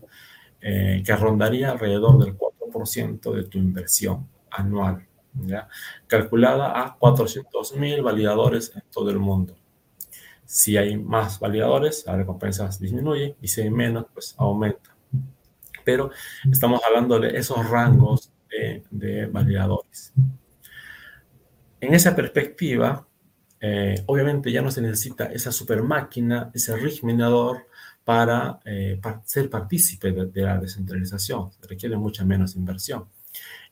eh, 0.60 1.04
que 1.06 1.16
rondaría 1.16 1.72
alrededor 1.72 2.24
del 2.24 2.36
4% 2.36 3.32
de 3.32 3.44
tu 3.44 3.60
inversión 3.60 4.27
anual 4.50 5.08
calculada 6.08 6.82
a 6.82 6.98
400.000 6.98 8.01
validadores 8.03 8.72
en 8.75 8.84
todo 8.91 9.10
el 9.10 9.20
mundo. 9.20 9.56
Si 10.46 10.77
hay 10.77 10.98
más 10.98 11.39
validadores, 11.39 12.06
la 12.06 12.15
recompensa 12.15 12.70
disminuye 12.79 13.36
y 13.41 13.48
si 13.50 13.62
hay 13.62 13.70
menos, 13.70 14.06
pues 14.13 14.34
aumenta. 14.38 14.96
Pero 15.84 16.12
estamos 16.50 16.82
hablando 16.88 17.20
de 17.20 17.38
esos 17.38 17.70
rangos 17.70 18.32
de, 18.89 19.25
validadores. 19.25 20.13
En 21.82 21.94
esa 21.94 22.15
perspectiva, 22.15 23.06
eh, 23.60 24.01
obviamente 24.06 24.51
ya 24.51 24.62
no 24.62 24.72
se 24.72 24.82
necesita 24.82 25.25
esa 25.25 25.51
super 25.51 25.84
máquina, 25.84 26.50
ese 26.53 26.75
rig 26.77 27.03
minador 27.03 27.67
para, 28.06 28.60
eh, 28.63 29.00
ser 29.25 29.50
partícipe 29.50 30.12
de, 30.13 30.27
de, 30.27 30.41
la 30.44 30.60
descentralización. 30.60 31.51
requiere 31.67 31.98
mucha 31.98 32.24
menos 32.24 32.56
inversión. 32.56 33.06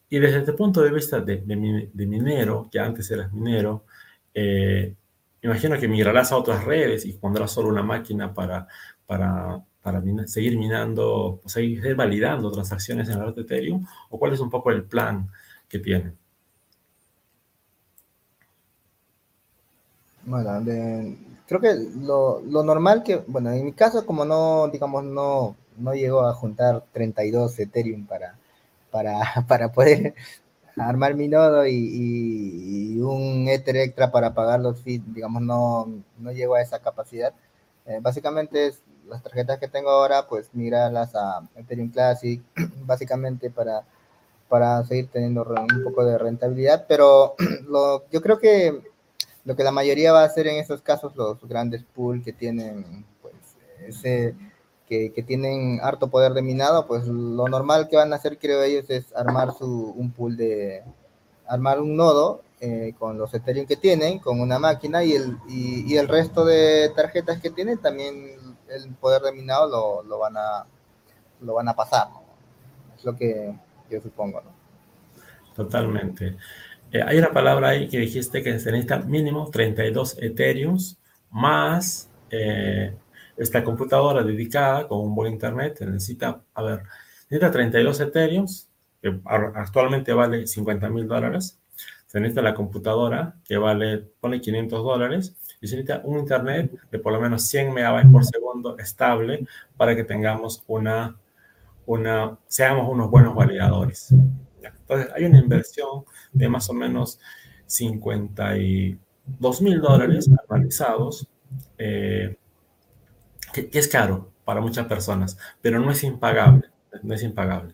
Y 0.09 0.19
desde 0.19 0.39
el 0.39 0.55
punto 0.55 0.81
de 0.81 0.91
vista 0.91 1.19
de, 1.19 1.41
minero, 1.41 2.69
que 2.71 2.79
antes 2.79 3.09
eras 3.12 3.33
minero, 3.33 3.85
eh, 4.33 4.93
imagino 5.41 5.79
que 5.79 5.88
migrarás 5.88 6.31
a 6.31 6.38
otras 6.38 6.63
redes 6.63 7.05
y 7.05 7.13
pondrás 7.13 7.51
solo 7.51 7.69
una 7.69 7.83
máquina 7.83 8.33
para, 8.33 8.67
para, 9.05 9.62
para 9.81 10.01
seguir 10.27 10.57
minando, 10.57 11.41
seguir 11.45 11.95
validando 11.95 12.51
transacciones 12.51 13.09
en 13.09 13.19
la 13.19 13.25
red 13.25 13.35
de 13.35 13.41
Ethereum, 13.41 13.85
o 14.09 14.19
cuál 14.19 14.33
es 14.33 14.39
un 14.39 14.50
poco 14.50 14.71
el 14.71 14.83
plan 14.83 15.29
que 15.67 15.79
tienen. 15.79 16.17
Bueno, 20.25 20.59
creo 21.47 21.62
que 21.62 21.75
lo, 22.01 22.41
lo, 22.41 22.63
normal 22.63 23.03
que, 23.03 23.17
bueno, 23.27 23.51
en 23.51 23.65
mi 23.65 23.74
caso, 23.74 24.05
como 24.05 24.25
no, 24.25 24.67
digamos, 24.69 25.03
no, 25.03 25.55
no 25.77 25.93
llego 25.93 26.25
a 26.25 26.33
juntar 26.33 26.83
32 26.93 27.59
Ethereum 27.59 28.07
para, 28.07 28.35
para, 29.47 29.71
poder 29.71 30.15
armar 30.77 31.15
mi 31.15 31.27
nodo 31.27 31.65
y, 31.67 32.99
un 32.99 33.47
Ether 33.47 33.77
extra 33.77 34.11
para 34.11 34.33
pagar 34.33 34.59
los 34.59 34.81
fees, 34.81 35.01
digamos, 35.13 35.41
no, 35.41 35.87
no 36.17 36.31
llego 36.31 36.55
a 36.55 36.61
esa 36.61 36.79
capacidad. 36.79 37.33
Eh, 37.85 37.99
básicamente 38.01 38.67
es 38.67 38.81
las 39.07 39.21
tarjetas 39.21 39.59
que 39.59 39.67
tengo 39.67 39.89
ahora, 39.89 40.27
pues 40.27 40.49
migrarlas 40.53 41.15
a 41.15 41.47
Ethereum 41.55 41.91
Classic, 41.91 42.41
básicamente 42.85 43.51
para, 43.51 43.83
para 44.49 44.83
seguir 44.85 45.09
teniendo 45.11 45.43
un 45.43 45.83
poco 45.83 46.05
de 46.05 46.17
rentabilidad, 46.17 46.85
pero 46.87 47.35
lo, 47.67 48.09
yo 48.09 48.21
creo 48.21 48.39
que 48.39 48.81
lo 49.43 49.55
que 49.55 49.63
la 49.63 49.71
mayoría 49.71 50.11
va 50.11 50.23
a 50.23 50.25
hacer 50.25 50.47
en 50.47 50.57
esos 50.57 50.81
casos, 50.81 51.15
los 51.15 51.39
grandes 51.47 51.83
pools 51.83 52.23
que 52.23 52.33
tienen 52.33 53.05
pues 53.21 53.35
ese 53.87 54.33
que, 54.88 55.24
tienen 55.25 55.80
harto 55.82 56.10
poder 56.10 56.34
de 56.34 56.42
minado, 56.42 56.88
pues 56.88 57.08
lo 57.08 57.48
normal 57.48 57.88
que 57.89 57.98
van 57.98 58.13
a 58.13 58.18
hacer, 58.18 58.38
creo 58.38 58.62
ellos, 58.63 58.89
es 58.89 59.13
armar 59.15 59.54
su, 59.54 59.94
un 59.98 60.12
pool 60.12 60.38
de, 60.38 60.84
armar 61.48 61.82
un 61.82 61.96
nodo 61.96 62.42
eh, 62.62 62.94
con 62.98 63.18
los 63.18 63.34
Ethereum 63.34 63.65
que 63.65 63.75
tienen, 63.75 64.20
con 64.20 64.39
una 64.39 64.60
máquina 64.60 65.04
y 65.04 65.13
el, 65.13 65.38
y, 65.48 65.96
el 65.98 66.08
resto 66.08 66.46
de 66.46 66.89
tarjetas 66.96 67.42
que 67.42 67.50
tienen, 67.50 67.80
también 67.80 68.36
el 68.70 68.94
poder 68.96 69.22
de 69.22 69.32
minado 69.32 69.70
lo, 69.70 70.04
lo 70.08 70.20
van, 70.20 70.38
a, 70.38 70.65
lo 71.42 71.54
van 71.56 71.68
a 71.68 71.75
pasar. 71.75 72.08
Es 72.98 73.04
lo 73.04 73.15
que 73.15 73.54
yo 73.89 74.01
supongo, 74.01 74.42
¿no? 74.42 74.56
Totalmente. 75.56 76.38
Eh, 76.92 77.01
hay 77.06 77.18
una 77.18 77.32
palabra 77.32 77.70
ahí 77.70 77.88
que 77.88 78.00
dijiste 78.00 78.44
que 78.44 78.60
se 78.60 78.72
necesita 78.72 79.00
mínimo 79.00 79.50
32 79.50 80.18
Ethereums 80.22 80.98
más 81.30 82.10
eh, 82.30 82.96
esta 83.38 83.63
computadora 83.63 84.24
dedicada 84.24 84.88
con 84.88 85.00
un 85.00 85.15
buen 85.15 85.34
internet 85.34 85.82
necesita, 85.82 86.42
a 86.54 86.63
ver, 86.63 86.84
necesita 87.30 87.51
32 87.51 88.00
Ethereum, 88.00 88.46
que 89.01 89.20
actualmente 89.25 90.13
vale 90.13 90.48
50 90.48 90.89
mil 90.89 91.08
dólares. 91.08 91.60
Se 92.08 92.20
necesita 92.20 92.42
la 92.42 92.54
computadora 92.54 93.36
que 93.44 93.58
vale, 93.58 93.98
pone 94.20 94.39
500 94.39 94.84
dólares. 94.84 95.36
Y 95.62 95.68
se 95.68 95.75
necesita 95.75 96.01
un 96.06 96.20
internet 96.20 96.72
de 96.92 97.00
por 97.00 97.13
lo 97.13 97.20
menos 97.20 97.44
100 97.44 97.74
megabytes 97.74 98.12
por 98.12 98.25
segundo 98.25 98.77
estable 98.77 99.48
para 99.77 99.96
que 99.96 100.04
tengamos 100.04 100.63
una, 100.68 101.15
una, 101.86 102.38
seamos 102.48 102.88
unos 102.89 103.10
buenos 103.10 103.36
validadores. 103.36 104.13
Entonces, 104.62 105.12
hay 105.15 105.25
una 105.25 105.39
inversión 105.39 106.06
de 106.32 106.50
más 106.50 106.70
o 106.70 106.74
menos 106.74 107.20
52 107.65 109.62
mil 109.62 109.82
dólares 109.82 110.30
anualizados. 110.48 111.27
Eh, 111.77 112.36
que, 113.55 113.79
es 113.79 113.88
caro 113.88 114.31
para 114.43 114.62
muchas 114.62 114.85
personas, 114.88 115.38
pero 115.62 115.79
no 115.79 115.91
es 115.91 116.03
impagable, 116.03 116.69
no 117.03 117.13
es 117.13 117.24
impagable. 117.24 117.74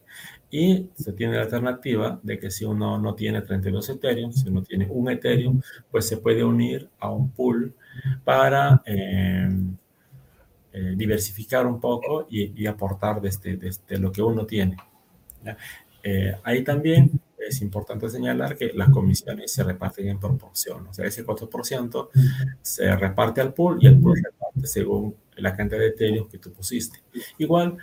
Y 0.49 0.89
se 0.95 1.13
tiene 1.13 1.35
la 1.35 1.43
alternativa 1.43 2.19
de 2.23 2.37
que 2.37 2.51
si 2.51 2.65
uno 2.65 2.97
no 2.97 3.15
tiene 3.15 3.41
32 3.41 3.89
Ethereum, 3.89 4.31
si 4.33 4.49
uno 4.49 4.61
tiene 4.61 4.87
un 4.89 5.09
Ethereum, 5.09 5.61
pues 5.89 6.07
se 6.07 6.17
puede 6.17 6.43
unir 6.43 6.89
a 6.99 7.09
un 7.09 7.31
pool 7.31 7.73
para 8.23 8.81
eh, 8.85 9.49
eh, 10.73 10.93
diversificar 10.95 11.65
un 11.65 11.79
poco 11.79 12.27
y, 12.29 12.65
aportar 12.67 13.21
desde, 13.21 13.55
desde, 13.55 13.97
lo 13.97 14.11
que 14.11 14.21
uno 14.21 14.45
tiene. 14.45 14.77
Eh, 16.03 16.35
ahí 16.43 16.63
también 16.63 17.11
es 17.47 17.61
importante 17.61 18.09
señalar 18.09 18.55
que 18.55 18.71
las 18.73 18.89
comisiones 18.89 19.51
se 19.51 19.63
reparten 19.63 20.07
en 20.07 20.19
proporción, 20.19 20.87
o 20.87 20.93
sea, 20.93 21.05
ese 21.05 21.25
4% 21.25 22.09
se 22.61 22.95
reparte 22.95 23.41
al 23.41 23.53
pool 23.53 23.77
y 23.81 23.87
el 23.87 23.99
pool 23.99 24.21
reparte 24.23 24.67
según 24.67 25.15
la 25.37 25.55
cantidad 25.55 25.79
de 25.79 25.87
Ethereum 25.87 26.29
que 26.29 26.37
tú 26.37 26.51
pusiste. 26.51 26.99
Igual 27.37 27.77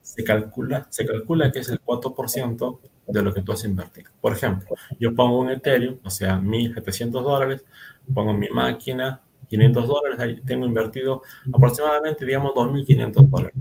se 0.00 0.24
calcula, 0.24 0.86
se 0.90 1.06
calcula 1.06 1.50
que 1.50 1.60
es 1.60 1.68
el 1.68 1.80
4% 1.80 2.78
de 3.06 3.22
lo 3.22 3.32
que 3.32 3.42
tú 3.42 3.52
has 3.52 3.64
invertido. 3.64 4.10
Por 4.20 4.32
ejemplo, 4.32 4.68
yo 4.98 5.14
pongo 5.14 5.40
un 5.40 5.50
Ethereum, 5.50 5.98
o 6.04 6.10
sea, 6.10 6.38
1.700 6.38 7.10
dólares, 7.10 7.64
pongo 8.12 8.32
mi 8.34 8.48
máquina, 8.48 9.20
500 9.48 9.86
dólares, 9.86 10.20
ahí 10.20 10.40
tengo 10.44 10.66
invertido 10.66 11.22
aproximadamente, 11.52 12.24
digamos, 12.24 12.52
2.500 12.54 13.28
dólares, 13.28 13.54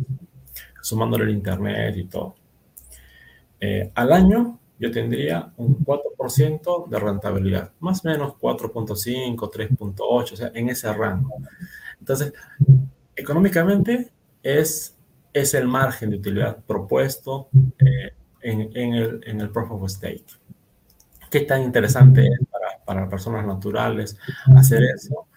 sumándole 0.81 1.25
el 1.25 1.31
internet 1.31 1.95
y 1.97 2.05
todo. 2.05 2.35
Eh, 3.59 3.91
al 3.95 4.11
año 4.11 4.59
yo 4.79 4.91
tendría 4.91 5.51
un 5.57 5.77
4% 5.83 6.87
de 6.89 6.99
rentabilidad, 6.99 7.71
más 7.79 8.05
o 8.05 8.09
menos 8.09 8.33
4.5, 8.33 9.35
3.8, 9.35 9.99
o 10.33 10.35
sea, 10.35 10.51
en 10.53 10.69
ese 10.69 10.91
rango. 10.93 11.35
Entonces, 11.99 12.33
económicamente 13.15 14.11
es, 14.41 14.95
es 15.31 15.53
el 15.53 15.67
margen 15.67 16.09
de 16.09 16.17
utilidad 16.17 16.57
propuesto 16.65 17.49
eh, 17.79 18.13
en, 18.41 18.75
en, 18.75 18.93
el, 18.93 19.21
en 19.25 19.41
el 19.41 19.49
Proof 19.49 19.71
of 19.71 19.89
Stake. 19.89 20.25
¿Qué 21.29 21.41
tan 21.41 21.63
interesante 21.63 22.27
es 22.27 22.39
para, 22.51 22.83
para 22.85 23.09
personas 23.09 23.45
naturales 23.45 24.17
hacer 24.55 24.83
eso? 24.83 25.27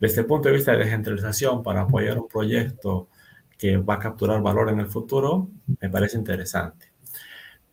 Desde 0.00 0.22
el 0.22 0.26
punto 0.26 0.48
de 0.48 0.54
vista 0.54 0.72
de 0.72 0.78
descentralización 0.78 1.62
para 1.62 1.82
apoyar 1.82 2.18
un 2.18 2.26
proyecto 2.26 3.08
que 3.56 3.76
va 3.76 3.94
a 3.94 3.98
capturar 3.98 4.42
valor 4.42 4.70
en 4.70 4.80
el 4.80 4.88
futuro, 4.88 5.48
me 5.80 5.88
parece 5.88 6.16
interesante. 6.16 6.93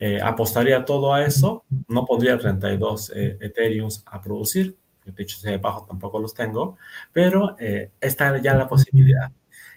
Eh, 0.03 0.20
apostaría 0.20 0.84
todo 0.84 1.13
a 1.13 1.24
eso, 1.24 1.63
no 1.88 2.08
pondría 2.08 2.36
32 2.36 3.12
eh, 3.15 3.38
Ethereums 3.39 4.03
a 4.08 4.20
producir, 4.20 4.75
de 5.05 5.22
hecho 5.22 5.38
sea 5.38 5.51
de 5.51 5.60
bajo 5.60 5.86
tampoco 5.86 6.17
los 6.17 6.34
tengo, 6.34 6.75
pero 7.13 7.55
eh, 7.60 7.91
está 8.01 8.36
ya 8.41 8.55
la 8.55 8.67
posibilidad. 8.67 9.31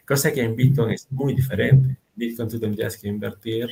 Cosa 0.07 0.33
que 0.33 0.41
en 0.43 0.57
Bitcoin 0.57 0.93
es 0.93 1.13
muy 1.13 1.35
diferente. 1.35 1.89
En 1.89 1.99
Bitcoin 2.17 2.49
tú 2.49 2.59
tendrías 2.59 2.97
que 2.97 3.07
invertir 3.07 3.69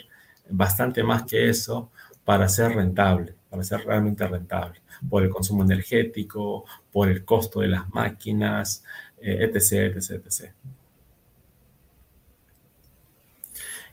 bastante 0.50 1.02
más 1.02 1.22
que 1.22 1.48
eso 1.48 1.90
para 2.22 2.46
ser 2.50 2.72
rentable, 2.74 3.34
para 3.48 3.64
ser 3.64 3.86
realmente 3.86 4.28
rentable, 4.28 4.82
por 5.08 5.22
el 5.22 5.30
consumo 5.30 5.62
energético, 5.62 6.66
por 6.92 7.08
el 7.08 7.24
costo 7.24 7.60
de 7.60 7.68
las 7.68 7.88
máquinas, 7.94 8.84
etc, 9.18 9.96
etc, 9.96 10.26
etc. 10.26 10.52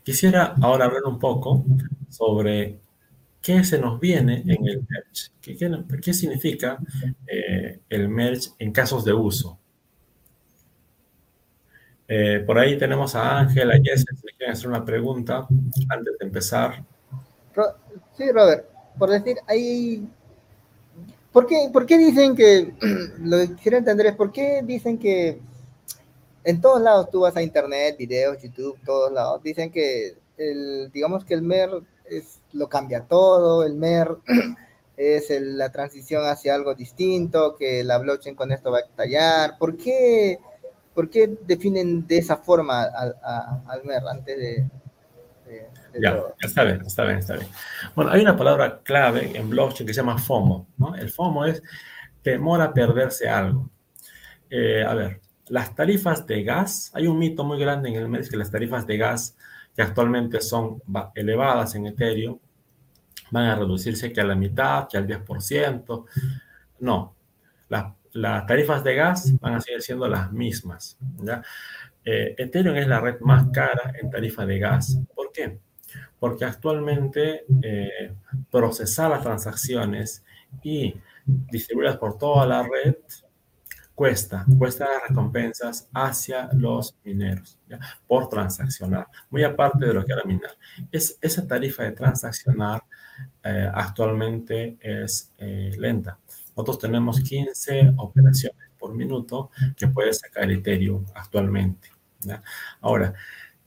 Quisiera 0.09 0.55
ahora 0.59 0.85
hablar 0.85 1.03
un 1.05 1.19
poco 1.19 1.63
sobre 2.09 2.79
qué 3.43 3.63
se 3.63 3.77
nos 3.77 3.99
viene 3.99 4.41
en 4.43 4.67
el 4.67 4.83
merge. 4.89 5.99
¿Qué, 6.01 6.13
significa 6.13 6.79
eh, 7.27 7.81
el 7.87 8.09
merge 8.09 8.49
en 8.57 8.71
casos 8.71 9.05
de 9.05 9.13
uso? 9.13 9.59
Eh, 12.07 12.43
por 12.43 12.57
ahí 12.57 12.75
tenemos 12.75 13.13
a 13.13 13.37
Ángel, 13.37 13.69
a 13.69 13.75
Jess, 13.75 14.03
si 14.19 14.33
quieren 14.35 14.53
hacer 14.53 14.67
una 14.67 14.83
pregunta 14.83 15.45
antes 15.89 16.17
de 16.19 16.25
empezar. 16.25 16.83
Sí, 18.17 18.31
Robert, 18.31 18.65
por 18.97 19.11
decir, 19.11 19.37
¿por 21.31 21.45
qué, 21.45 21.69
¿por 21.71 21.85
qué 21.85 21.99
dicen 21.99 22.35
que, 22.35 22.73
lo 23.19 23.37
que 23.37 23.53
quiero 23.61 23.77
entender 23.77 24.07
es, 24.07 24.15
¿por 24.15 24.31
qué 24.31 24.61
dicen 24.63 24.97
que 24.97 25.39
en 26.43 26.61
todos 26.61 26.81
lados 26.81 27.09
tú 27.11 27.21
vas 27.21 27.35
a 27.35 27.41
internet, 27.41 27.95
videos, 27.97 28.41
YouTube, 28.41 28.79
todos 28.85 29.11
lados, 29.11 29.41
dicen 29.43 29.71
que 29.71 30.15
el, 30.37 30.89
digamos 30.91 31.25
que 31.25 31.33
el 31.33 31.41
MER 31.41 31.69
es, 32.05 32.39
lo 32.53 32.67
cambia 32.69 33.01
todo, 33.01 33.63
el 33.63 33.75
MER 33.75 34.17
es 34.97 35.29
la 35.29 35.71
transición 35.71 36.25
hacia 36.25 36.55
algo 36.55 36.75
distinto, 36.75 37.55
que 37.57 37.83
la 37.83 37.97
blockchain 37.97 38.35
con 38.35 38.51
esto 38.51 38.71
va 38.71 38.79
a 38.79 38.81
estallar. 38.81 39.57
¿Por 39.57 39.77
qué, 39.77 40.39
por 40.93 41.09
qué 41.09 41.37
definen 41.45 42.07
de 42.07 42.17
esa 42.17 42.37
forma 42.37 42.83
al, 42.83 43.15
al 43.23 43.83
MER 43.83 44.03
antes 44.07 44.37
de... 44.37 44.67
ya, 46.01 46.23
está 46.41 46.63
bien, 46.63 46.81
está 46.85 47.03
bien, 47.03 47.19
está 47.19 47.35
bien. 47.35 47.47
Bueno, 47.95 48.11
hay 48.11 48.21
una 48.21 48.37
palabra 48.37 48.81
clave 48.83 49.31
en 49.35 49.49
blockchain 49.49 49.87
que 49.87 49.93
se 49.93 50.01
llama 50.01 50.17
FOMO, 50.17 50.67
¿no? 50.77 50.95
El 50.95 51.09
FOMO 51.09 51.45
es 51.45 51.61
temor 52.21 52.61
a 52.61 52.73
perderse 52.73 53.29
algo. 53.29 53.69
Eh, 54.49 54.83
a 54.83 54.93
ver, 54.95 55.21
las 55.49 55.75
tarifas 55.75 56.25
de 56.25 56.43
gas, 56.43 56.91
hay 56.93 57.07
un 57.07 57.17
mito 57.17 57.43
muy 57.43 57.59
grande 57.59 57.89
en 57.89 57.95
el 57.95 58.07
mes 58.07 58.29
que 58.29 58.37
las 58.37 58.51
tarifas 58.51 58.85
de 58.87 58.97
gas 58.97 59.35
que 59.75 59.81
actualmente 59.81 60.41
son 60.41 60.81
elevadas 61.15 61.75
en 61.75 61.87
Ethereum 61.87 62.39
van 63.31 63.45
a 63.45 63.55
reducirse 63.55 64.11
que 64.11 64.21
a 64.21 64.25
la 64.25 64.35
mitad, 64.35 64.87
que 64.87 64.97
al 64.97 65.07
10%. 65.07 66.05
No, 66.79 67.15
las, 67.67 68.45
tarifas 68.47 68.83
de 68.83 68.95
gas 68.95 69.39
van 69.39 69.55
a 69.55 69.61
seguir 69.61 69.81
siendo 69.81 70.07
las 70.07 70.31
mismas. 70.31 70.97
Eh, 72.03 72.35
Ethereum 72.37 72.75
es 72.75 72.87
la 72.87 72.99
red 72.99 73.19
más 73.21 73.47
cara 73.51 73.93
en 74.01 74.09
tarifa 74.09 74.45
de 74.45 74.59
gas. 74.59 74.99
¿Por 75.13 75.31
qué? 75.31 75.59
Porque 76.19 76.45
actualmente 76.45 77.45
eh, 77.61 78.13
procesar 78.51 79.11
las 79.11 79.21
transacciones 79.21 80.23
y 80.63 80.95
distribuirlas 81.25 81.97
por 81.97 82.17
toda 82.17 82.45
la 82.45 82.63
red 82.63 82.95
cuesta, 83.99 84.45
cuesta 84.57 84.85
las 84.85 85.09
recompensas 85.09 85.89
hacia 85.93 86.49
los 86.53 86.95
mineros 87.03 87.59
por 88.07 88.29
transaccionar, 88.29 89.07
muy 89.29 89.43
aparte 89.43 89.85
de 89.85 89.93
lo 89.93 90.05
que 90.05 90.13
era 90.13 90.23
minar. 90.23 90.51
Es, 90.89 91.17
esa 91.19 91.45
tarifa 91.45 91.83
de 91.83 91.91
transaccionar 91.91 92.81
eh, 93.43 93.69
actualmente 93.73 94.77
es 94.79 95.33
eh, 95.37 95.75
lenta. 95.77 96.17
Nosotros 96.55 96.79
tenemos 96.79 97.19
15 97.19 97.95
operaciones 97.97 98.69
por 98.77 98.95
minuto 98.95 99.51
que 99.75 99.87
puede 99.87 100.13
sacar 100.13 100.49
Ethereum 100.49 101.03
actualmente. 101.13 101.89
Ahora, 102.79 103.13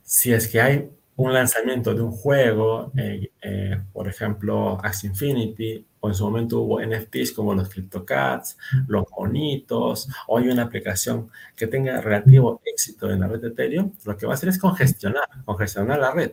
si 0.03 0.33
es 0.33 0.49
que 0.49 0.63
hay 0.63 0.91
un 1.15 1.35
lanzamiento 1.35 1.93
de 1.93 2.01
un 2.01 2.13
juego, 2.13 2.91
eh, 2.97 3.83
por 3.93 4.09
ejemplo, 4.09 4.79
Axie 4.83 5.11
Infinity, 5.11 5.87
o 6.05 6.09
en 6.09 6.15
su 6.17 6.25
momento 6.25 6.59
hubo 6.59 6.85
NFTs 6.85 7.31
como 7.31 7.55
los 7.55 7.69
CryptoCats, 7.69 8.59
los 8.89 9.05
bonitos, 9.09 10.09
o 10.27 10.37
hay 10.37 10.49
una 10.49 10.65
aplicación 10.65 11.31
que 11.55 11.69
tenga 11.69 12.01
relativo 12.01 12.61
éxito 12.65 13.09
en 13.09 13.21
la 13.21 13.29
red 13.29 13.41
de 13.41 13.49
Ethereum, 13.49 13.93
lo 14.05 14.17
que 14.17 14.27
va 14.27 14.33
a 14.33 14.35
hacer 14.35 14.49
es 14.49 14.59
congestionar, 14.59 15.29
congestionar 15.45 16.01
la 16.01 16.11
red. 16.11 16.33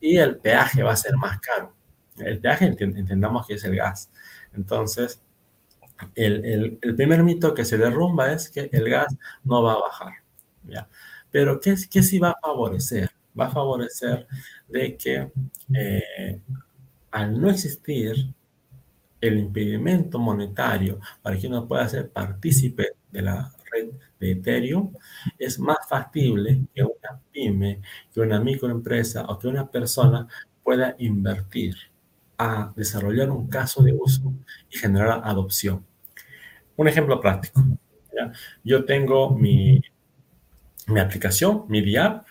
Y 0.00 0.16
el 0.16 0.38
peaje 0.38 0.82
va 0.82 0.92
a 0.92 0.96
ser 0.96 1.16
más 1.16 1.38
caro. 1.38 1.72
El 2.18 2.40
peaje 2.40 2.64
entendamos 2.66 3.46
que 3.46 3.54
es 3.54 3.62
el 3.62 3.76
gas. 3.76 4.10
Entonces, 4.52 5.22
el, 6.16 6.78
el, 6.82 6.96
primer 6.96 7.22
mito 7.22 7.54
que 7.54 7.64
se 7.64 7.78
derrumba 7.78 8.32
es 8.32 8.50
que 8.50 8.68
el 8.72 8.90
gas 8.90 9.16
no 9.44 9.62
va 9.62 9.74
a 9.74 9.80
bajar. 9.80 10.12
¿ya? 10.66 10.88
Pero 11.30 11.60
¿qué, 11.60 11.76
qué 11.88 12.02
sí 12.02 12.18
va 12.18 12.30
a 12.30 12.40
favorecer? 12.42 13.10
Va 13.38 13.46
a 13.46 13.50
favorecer 13.50 14.26
de 14.66 14.96
que 14.96 15.30
eh, 15.72 16.40
al 17.12 17.40
no 17.40 17.48
existir 17.48 18.34
el 19.26 19.38
impedimento 19.38 20.18
monetario 20.18 21.00
para 21.22 21.38
que 21.38 21.46
uno 21.46 21.66
pueda 21.66 21.88
ser 21.88 22.10
partícipe 22.10 22.92
de 23.10 23.22
la 23.22 23.52
red 23.70 23.90
de 24.20 24.32
Ethereum, 24.32 24.92
es 25.38 25.58
más 25.58 25.78
factible 25.88 26.66
que 26.74 26.82
una 26.82 27.20
pyme, 27.32 27.80
que 28.12 28.20
una 28.20 28.40
microempresa 28.40 29.24
o 29.26 29.38
que 29.38 29.48
una 29.48 29.70
persona 29.70 30.26
pueda 30.62 30.94
invertir 30.98 31.76
a 32.38 32.72
desarrollar 32.76 33.30
un 33.30 33.48
caso 33.48 33.82
de 33.82 33.92
uso 33.92 34.32
y 34.70 34.78
generar 34.78 35.20
adopción. 35.24 35.84
Un 36.76 36.88
ejemplo 36.88 37.20
práctico. 37.20 37.62
Yo 38.62 38.84
tengo 38.84 39.30
mi, 39.30 39.80
mi 40.86 41.00
aplicación, 41.00 41.64
mi 41.68 41.92
DApp, 41.92 42.26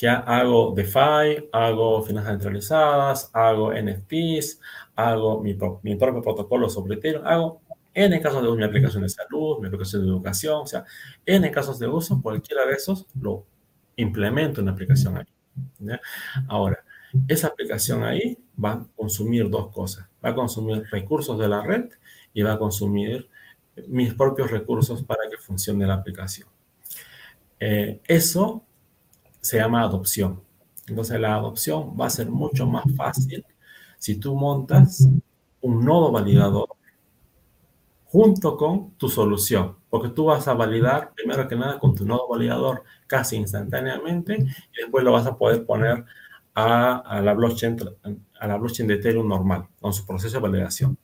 que 0.00 0.08
hago 0.08 0.72
DeFi, 0.74 1.50
hago 1.52 2.02
finanzas 2.02 2.32
centralizadas, 2.32 3.30
hago 3.34 3.70
NFTs, 3.74 4.58
hago 4.96 5.42
mi, 5.42 5.58
mi 5.82 5.96
propio 5.96 6.22
protocolo 6.22 6.70
sobre 6.70 6.94
Ethereum, 6.94 7.26
hago 7.26 7.60
N 7.92 8.18
casos 8.22 8.40
de 8.40 8.48
uso, 8.48 8.56
mi 8.56 8.64
aplicación 8.64 9.02
de 9.02 9.10
salud, 9.10 9.58
mi 9.60 9.66
aplicación 9.66 10.00
de 10.00 10.08
educación, 10.08 10.62
o 10.62 10.66
sea, 10.66 10.86
N 11.26 11.50
casos 11.50 11.78
de 11.78 11.86
uso, 11.86 12.22
cualquiera 12.22 12.64
de 12.64 12.72
esos 12.72 13.08
lo 13.20 13.44
implemento 13.96 14.60
en 14.60 14.68
una 14.68 14.72
aplicación 14.72 15.18
ahí. 15.18 15.26
Ahora, 16.48 16.82
esa 17.28 17.48
aplicación 17.48 18.02
ahí 18.02 18.38
va 18.56 18.72
a 18.72 18.86
consumir 18.96 19.50
dos 19.50 19.70
cosas. 19.70 20.08
Va 20.24 20.30
a 20.30 20.34
consumir 20.34 20.82
recursos 20.90 21.38
de 21.38 21.46
la 21.46 21.60
red 21.60 21.90
y 22.32 22.40
va 22.40 22.54
a 22.54 22.58
consumir 22.58 23.28
mis 23.86 24.14
propios 24.14 24.50
recursos 24.50 25.04
para 25.04 25.28
que 25.30 25.36
funcione 25.36 25.86
la 25.86 25.92
aplicación. 25.92 26.48
Eh, 27.58 28.00
eso 28.06 28.64
se 29.40 29.58
llama 29.58 29.82
adopción. 29.82 30.42
Entonces 30.86 31.20
la 31.20 31.34
adopción 31.34 31.96
va 31.98 32.06
a 32.06 32.10
ser 32.10 32.30
mucho 32.30 32.66
más 32.66 32.84
fácil 32.96 33.44
si 33.98 34.16
tú 34.16 34.34
montas 34.34 35.06
un 35.60 35.84
nodo 35.84 36.10
validador 36.10 36.68
junto 38.06 38.56
con 38.56 38.92
tu 38.92 39.08
solución, 39.08 39.76
porque 39.88 40.08
tú 40.08 40.24
vas 40.24 40.48
a 40.48 40.54
validar 40.54 41.12
primero 41.14 41.46
que 41.46 41.54
nada 41.54 41.78
con 41.78 41.94
tu 41.94 42.04
nodo 42.04 42.28
validador 42.28 42.82
casi 43.06 43.36
instantáneamente 43.36 44.34
y 44.34 44.80
después 44.80 45.04
lo 45.04 45.12
vas 45.12 45.26
a 45.26 45.36
poder 45.36 45.64
poner 45.64 46.04
a, 46.54 47.20
la 47.22 47.34
blockchain 47.34 47.76
a 48.40 48.46
la 48.46 48.56
blockchain 48.56 48.88
de 48.88 48.94
Ethereum 48.94 49.28
normal 49.28 49.68
con 49.80 49.92
su 49.92 50.04
proceso 50.04 50.38
de 50.38 50.42
validación. 50.42 50.98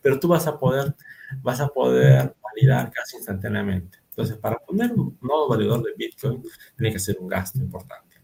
Pero 0.00 0.20
tú 0.20 0.28
vas 0.28 0.46
a 0.46 0.58
poder 0.58 0.94
vas 1.42 1.60
a 1.60 1.68
poder 1.68 2.34
validar 2.42 2.92
casi 2.92 3.16
instantáneamente. 3.16 4.03
Entonces, 4.14 4.36
para 4.38 4.58
poner 4.58 4.92
un 4.92 5.18
nodo 5.20 5.48
validador 5.48 5.82
de 5.82 5.92
Bitcoin 5.96 6.40
tiene 6.76 6.92
que 6.92 7.00
ser 7.00 7.16
un 7.18 7.26
gasto 7.26 7.58
importante. 7.58 8.14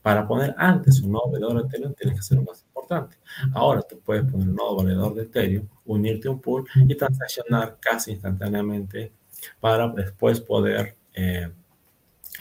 Para 0.00 0.26
poner 0.26 0.54
antes 0.56 1.00
un 1.00 1.10
nodo 1.10 1.32
validador 1.32 1.62
de 1.62 1.68
Ethereum 1.68 1.94
tiene 1.94 2.14
que 2.14 2.22
ser 2.22 2.38
un 2.38 2.44
gasto 2.44 2.64
importante. 2.66 3.16
Ahora 3.52 3.82
tú 3.82 4.00
puedes 4.00 4.22
poner 4.30 4.48
un 4.48 4.54
nodo 4.54 4.76
validador 4.76 5.14
de 5.14 5.22
Ethereum, 5.22 5.68
unirte 5.84 6.28
a 6.28 6.30
un 6.30 6.40
pool 6.40 6.64
y 6.76 6.94
transaccionar 6.94 7.78
casi 7.80 8.12
instantáneamente 8.12 9.12
para 9.58 9.88
después 9.88 10.40
poder 10.40 10.96
eh, 11.14 11.50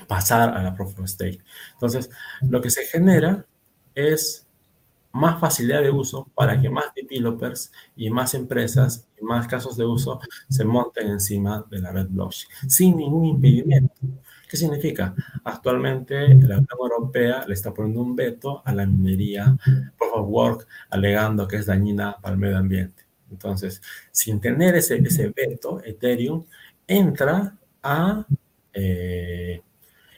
pasar 0.07 0.55
a 0.55 0.61
la 0.61 0.75
Proof 0.75 0.99
of 0.99 1.07
Stake. 1.07 1.39
Entonces, 1.73 2.09
lo 2.41 2.61
que 2.61 2.69
se 2.69 2.85
genera 2.85 3.45
es 3.95 4.45
más 5.11 5.39
facilidad 5.39 5.81
de 5.81 5.91
uso 5.91 6.29
para 6.35 6.59
que 6.61 6.69
más 6.69 6.85
developers 6.95 7.71
y 7.95 8.09
más 8.09 8.33
empresas 8.33 9.07
y 9.19 9.23
más 9.23 9.47
casos 9.47 9.75
de 9.75 9.85
uso 9.85 10.19
se 10.49 10.63
monten 10.63 11.07
encima 11.07 11.65
de 11.69 11.79
la 11.79 11.91
red 11.91 12.07
blockchain 12.09 12.69
sin 12.69 12.97
ningún 12.97 13.25
impedimento. 13.25 13.95
¿Qué 14.49 14.57
significa? 14.57 15.13
Actualmente 15.43 16.27
la 16.29 16.57
Unión 16.57 16.67
Europea 16.71 17.45
le 17.47 17.53
está 17.53 17.73
poniendo 17.73 18.01
un 18.01 18.15
veto 18.15 18.61
a 18.65 18.73
la 18.73 18.85
minería 18.85 19.55
Proof 19.97 20.13
of 20.13 20.27
Work 20.27 20.67
alegando 20.89 21.47
que 21.47 21.57
es 21.57 21.65
dañina 21.65 22.17
para 22.19 22.33
el 22.33 22.39
medio 22.39 22.57
ambiente. 22.57 23.03
Entonces, 23.31 23.81
sin 24.11 24.39
tener 24.39 24.75
ese, 24.75 24.97
ese 24.97 25.31
veto, 25.35 25.81
Ethereum 25.83 26.45
entra 26.87 27.55
a 27.83 28.25
eh, 28.73 29.61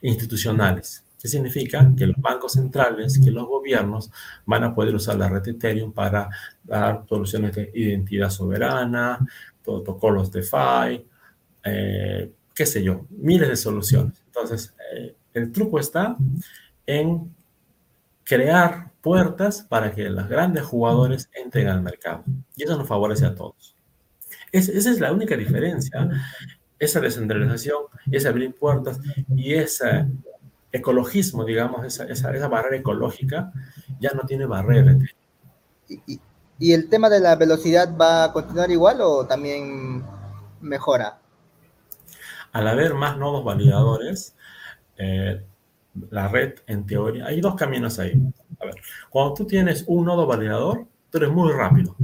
institucionales. 0.02 1.04
¿Qué 1.22 1.28
significa? 1.28 1.88
Que 1.96 2.08
los 2.08 2.18
bancos 2.18 2.54
centrales, 2.54 3.20
que 3.24 3.30
los 3.30 3.46
gobiernos 3.46 4.10
van 4.44 4.64
a 4.64 4.74
poder 4.74 4.96
usar 4.96 5.18
la 5.18 5.30
red 5.30 5.48
Ethereum 5.48 5.94
para 5.94 6.30
dar 6.64 7.06
soluciones 7.08 7.56
de 7.56 7.70
identidad 7.76 8.32
soberana, 8.32 9.20
protocolos 9.64 10.32
DeFi, 10.32 11.06
eh, 11.64 12.32
qué 12.56 12.66
sé 12.66 12.82
yo, 12.82 13.06
miles 13.12 13.50
de 13.50 13.56
soluciones. 13.56 14.20
Entonces, 14.26 14.74
eh, 14.96 15.16
el 15.36 15.52
truco 15.52 15.80
está 15.80 16.18
en 16.88 17.32
crear 18.24 18.92
puertas 19.02 19.62
para 19.62 19.92
que 19.92 20.10
los 20.10 20.28
grandes 20.28 20.64
jugadores 20.64 21.30
entren 21.36 21.68
al 21.68 21.84
mercado. 21.84 22.24
Y 22.56 22.64
eso 22.64 22.76
nos 22.78 22.88
favorece 22.88 23.28
a 23.28 23.36
todos. 23.36 23.76
esa 24.52 24.90
es 24.90 25.00
la 25.00 25.14
única 25.14 25.38
diferencia. 25.38 26.10
Esa 26.80 27.00
descentralización, 27.00 27.84
ese 28.12 28.28
abrir 28.28 28.56
puertas 28.56 29.00
y 29.36 29.54
esa 29.54 30.08
ecologismo, 30.72 31.46
digamos, 31.46 31.86
esa, 31.86 32.06
esa, 32.06 32.48
barrera 32.48 32.78
ecológica, 32.78 33.52
ya 34.00 34.12
no 34.12 34.24
tiene 34.24 34.46
barrera. 34.46 34.98
¿Y, 35.88 36.20
¿Y, 36.60 36.74
el 36.74 36.90
tema 36.90 37.10
de 37.10 37.20
la 37.20 37.36
velocidad 37.36 37.96
va 37.98 38.26
a 38.26 38.34
continuar 38.34 38.72
igual 38.72 39.02
o 39.02 39.26
también 39.26 40.04
mejora? 40.62 41.20
Al 42.52 42.68
haber 42.68 42.94
más 42.94 43.18
nodos 43.18 43.44
validadores, 43.44 44.36
eh, 44.98 45.44
la 46.10 46.28
red, 46.28 46.56
en 46.68 46.86
teoría, 46.86 47.26
hay 47.26 47.42
dos 47.42 47.56
caminos 47.56 48.00
ahí. 48.00 48.14
A 48.60 48.66
ver, 48.66 48.76
cuando 49.10 49.34
tú 49.34 49.46
tienes 49.46 49.84
un 49.88 50.06
nodo 50.06 50.26
validador, 50.26 50.86
tú 51.10 51.18
eres 51.18 51.32
muy 51.32 51.52
rápido. 51.52 51.96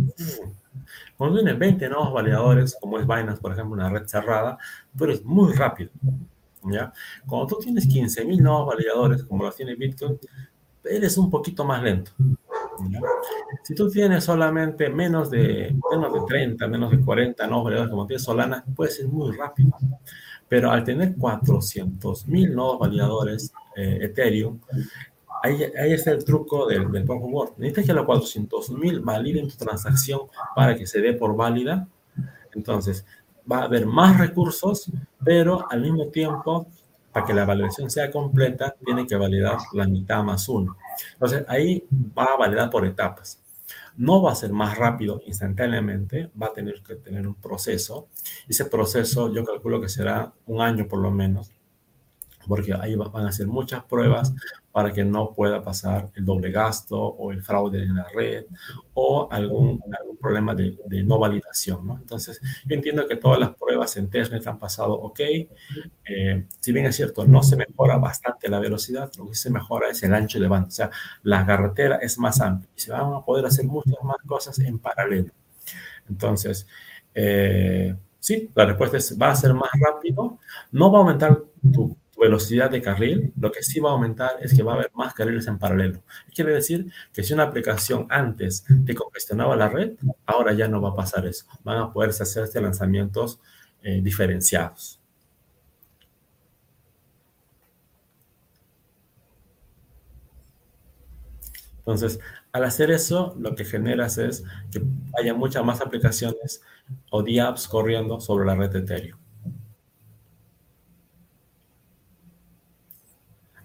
Cuando 1.16 1.38
tienes 1.38 1.58
20 1.58 1.90
nodos 1.90 2.14
validadores, 2.14 2.78
como 2.80 3.00
es 3.00 3.08
Binance, 3.08 3.42
por 3.42 3.52
ejemplo, 3.52 3.74
una 3.74 3.90
red 3.90 4.06
cerrada, 4.06 4.58
tú 4.96 5.06
eres 5.06 5.24
muy 5.24 5.54
rápido. 5.54 5.92
¿Ya? 6.72 6.94
Cuando 7.26 7.48
tú 7.48 7.58
tienes 7.62 7.88
15.000 7.88 8.42
nodos 8.42 8.68
validadores, 8.68 9.24
como 9.24 9.44
los 9.44 9.56
tiene 9.56 9.76
Bitcoin, 9.76 10.20
eres 10.84 11.18
un 11.18 11.30
poquito 11.30 11.64
más 11.66 11.82
lento. 11.84 12.12
Si 13.64 13.76
tú 13.76 13.90
tienes 13.90 14.24
solamente 14.24 14.90
menos 14.90 15.30
de, 15.30 15.76
menos 15.92 16.14
de 16.14 16.20
30, 16.28 16.68
menos 16.68 16.92
de 16.92 17.00
40 17.00 17.48
nodos 17.48 17.66
validadores 17.66 17.92
como 17.92 18.08
tiene 18.08 18.20
Solana, 18.20 18.64
puede 18.76 18.92
ser 18.92 19.08
muy 19.08 19.36
rápido. 19.36 19.72
Pero 20.48 20.72
al 20.72 20.84
tener 20.84 21.16
400.000 21.16 22.54
nodos 22.54 22.80
validadores 22.80 23.52
eh, 23.76 24.00
Ethereum, 24.04 24.60
ahí, 25.44 25.64
ahí, 25.78 25.92
está 25.92 26.12
el 26.12 26.24
truco 26.24 26.68
del, 26.68 26.90
del 26.92 27.04
Proof 27.04 27.24
of. 27.34 27.58
Necesitas 27.58 27.86
que 27.86 27.94
los 27.94 28.06
400.000 28.06 29.04
validen 29.04 29.48
tu 29.48 29.58
transacción 29.58 30.22
para 30.56 30.76
que 30.76 30.88
se 30.88 31.02
dé 31.02 31.14
por 31.14 31.36
válida. 31.36 31.88
Entonces, 32.54 33.06
va 33.52 33.60
a 33.60 33.64
haber 33.64 33.86
más 33.86 34.18
recursos, 34.18 34.92
pero 35.24 35.66
al 35.70 35.82
mismo 35.82 36.08
tiempo, 36.08 36.68
para 37.12 37.26
que 37.26 37.34
la 37.34 37.46
validación 37.46 37.90
sea 37.90 38.12
completa, 38.12 38.76
tiene 38.84 39.08
que 39.08 39.16
validar 39.16 39.58
la 39.74 39.88
mitad 39.88 40.24
más 40.24 40.48
uno. 40.50 40.78
Entonces, 41.14 41.46
ahí 41.48 41.84
va 42.18 42.26
a 42.26 42.38
validar 42.38 42.70
por 42.70 42.86
etapas. 42.86 43.40
No 43.96 44.22
va 44.22 44.32
a 44.32 44.36
ser 44.36 44.52
más 44.52 44.78
rápido 44.78 45.22
instantáneamente, 45.26 46.30
va 46.40 46.48
a 46.48 46.54
tener 46.54 46.82
que 46.84 46.96
tener 46.96 47.28
un 47.28 47.36
proceso. 47.36 48.08
Ese 48.48 48.66
proceso 48.66 49.34
yo 49.34 49.44
calculo 49.44 49.82
que 49.82 49.90
será 49.90 50.32
un 50.46 50.62
año 50.62 50.88
por 50.88 51.00
lo 51.00 51.10
menos, 51.10 51.52
porque 52.48 52.74
ahí 52.74 52.96
van 52.96 53.26
a 53.26 53.30
hacer 53.30 53.48
muchas 53.48 53.84
pruebas 53.84 54.34
para 54.72 54.94
que 54.94 55.04
no 55.04 55.34
pueda 55.34 55.64
pasar 55.64 56.12
el 56.14 56.24
doble 56.24 56.52
gasto 56.52 57.00
o 57.00 57.32
el 57.32 57.42
fraude 57.42 57.82
en 57.82 57.96
la 57.96 58.08
red 58.14 58.46
o 58.94 59.28
algún, 59.32 59.82
algún 60.00 60.18
problema 60.18 60.54
de, 60.54 60.78
de, 60.86 61.04
no 61.04 61.18
validación. 61.18 61.88
¿no? 61.88 61.98
Entonces, 61.98 62.40
yo 62.64 62.76
entiendo 62.76 63.08
que 63.08 63.16
todas 63.16 63.40
las 63.40 63.56
pruebas 63.56 63.98
en 63.98 64.08
testnet 64.10 64.46
han 64.46 64.60
pasado 64.60 64.94
ok. 64.94 65.20
Eh, 65.20 66.46
si 66.60 66.72
bien 66.72 66.86
es 66.86 66.96
cierto, 66.96 67.26
no 67.26 67.42
se 67.42 67.56
mejora 67.56 67.98
bastante 67.98 68.50
la 68.50 68.60
velocidad, 68.60 69.12
lo 69.18 69.28
que 69.28 69.36
se 69.36 69.50
mejora 69.50 69.90
es 69.90 70.04
el 70.04 70.14
ancho 70.14 70.40
de 70.40 70.48
banda. 70.48 70.68
O 70.68 70.72
sea, 70.72 70.92
la 71.24 71.44
carretera 71.44 71.96
es 71.98 72.20
más 72.20 72.40
amplia 72.40 72.70
y 72.78 72.80
se 72.80 72.92
van 72.92 73.14
a 73.16 73.26
poder 73.26 73.48
hacer 73.48 73.66
muchas 73.66 74.04
más 74.04 74.18
cosas 74.28 74.60
en 74.60 74.78
paralelo. 74.78 75.32
Entonces, 76.08 76.68
eh, 77.16 77.96
sí, 78.20 78.52
la 78.54 78.66
respuesta 78.66 78.98
es, 78.98 79.18
va 79.20 79.32
a 79.32 79.36
ser 79.36 79.56
más 79.56 79.72
rápido, 79.80 80.38
no 80.72 80.92
va 80.92 81.00
a 81.00 81.02
aumentar 81.02 81.42
tu 81.74 81.98
velocidad 82.18 82.70
de 82.72 82.82
carril, 82.82 83.34
lo 83.40 83.52
que 83.52 83.64
sí 83.64 83.80
va 83.80 83.92
a 83.92 83.94
aumentar 83.94 84.32
es 84.42 84.54
que 84.54 84.64
va 84.64 84.74
a 84.74 84.76
haber 84.76 84.92
más 84.94 85.14
carriles 85.14 85.48
en 85.48 85.60
paralelo. 85.60 86.04
Quiere 86.34 86.54
decir 86.54 86.92
que 87.14 87.24
si 87.24 87.34
una 87.34 87.44
aplicación 87.44 88.08
antes 88.10 88.66
te 88.86 88.96
congestionaba 88.96 89.56
la 89.56 89.70
red, 89.70 89.94
ahora 90.26 90.54
ya 90.54 90.68
no 90.68 90.82
va 90.82 90.90
a 90.90 90.96
pasar 90.96 91.26
eso. 91.26 91.46
Van 91.64 91.78
a 91.78 91.94
poder 91.94 92.10
hacerse 92.10 92.60
lanzamientos 92.62 93.40
eh, 93.84 94.02
diferenciados. 94.02 95.00
Entonces, 101.80 102.20
al 102.52 102.66
hacer 102.66 102.92
eso, 102.92 103.34
lo 103.40 103.56
que 103.56 103.64
generas 103.64 104.18
es 104.18 104.44
que 104.72 104.82
haya 105.18 105.34
muchas 105.34 105.64
más 105.64 105.80
aplicaciones 105.80 106.62
o 107.12 107.24
DApps 107.24 107.68
corriendo 107.68 108.20
sobre 108.20 108.46
la 108.46 108.56
red 108.56 108.72
de 108.72 108.80
Ethereum. 108.80 109.18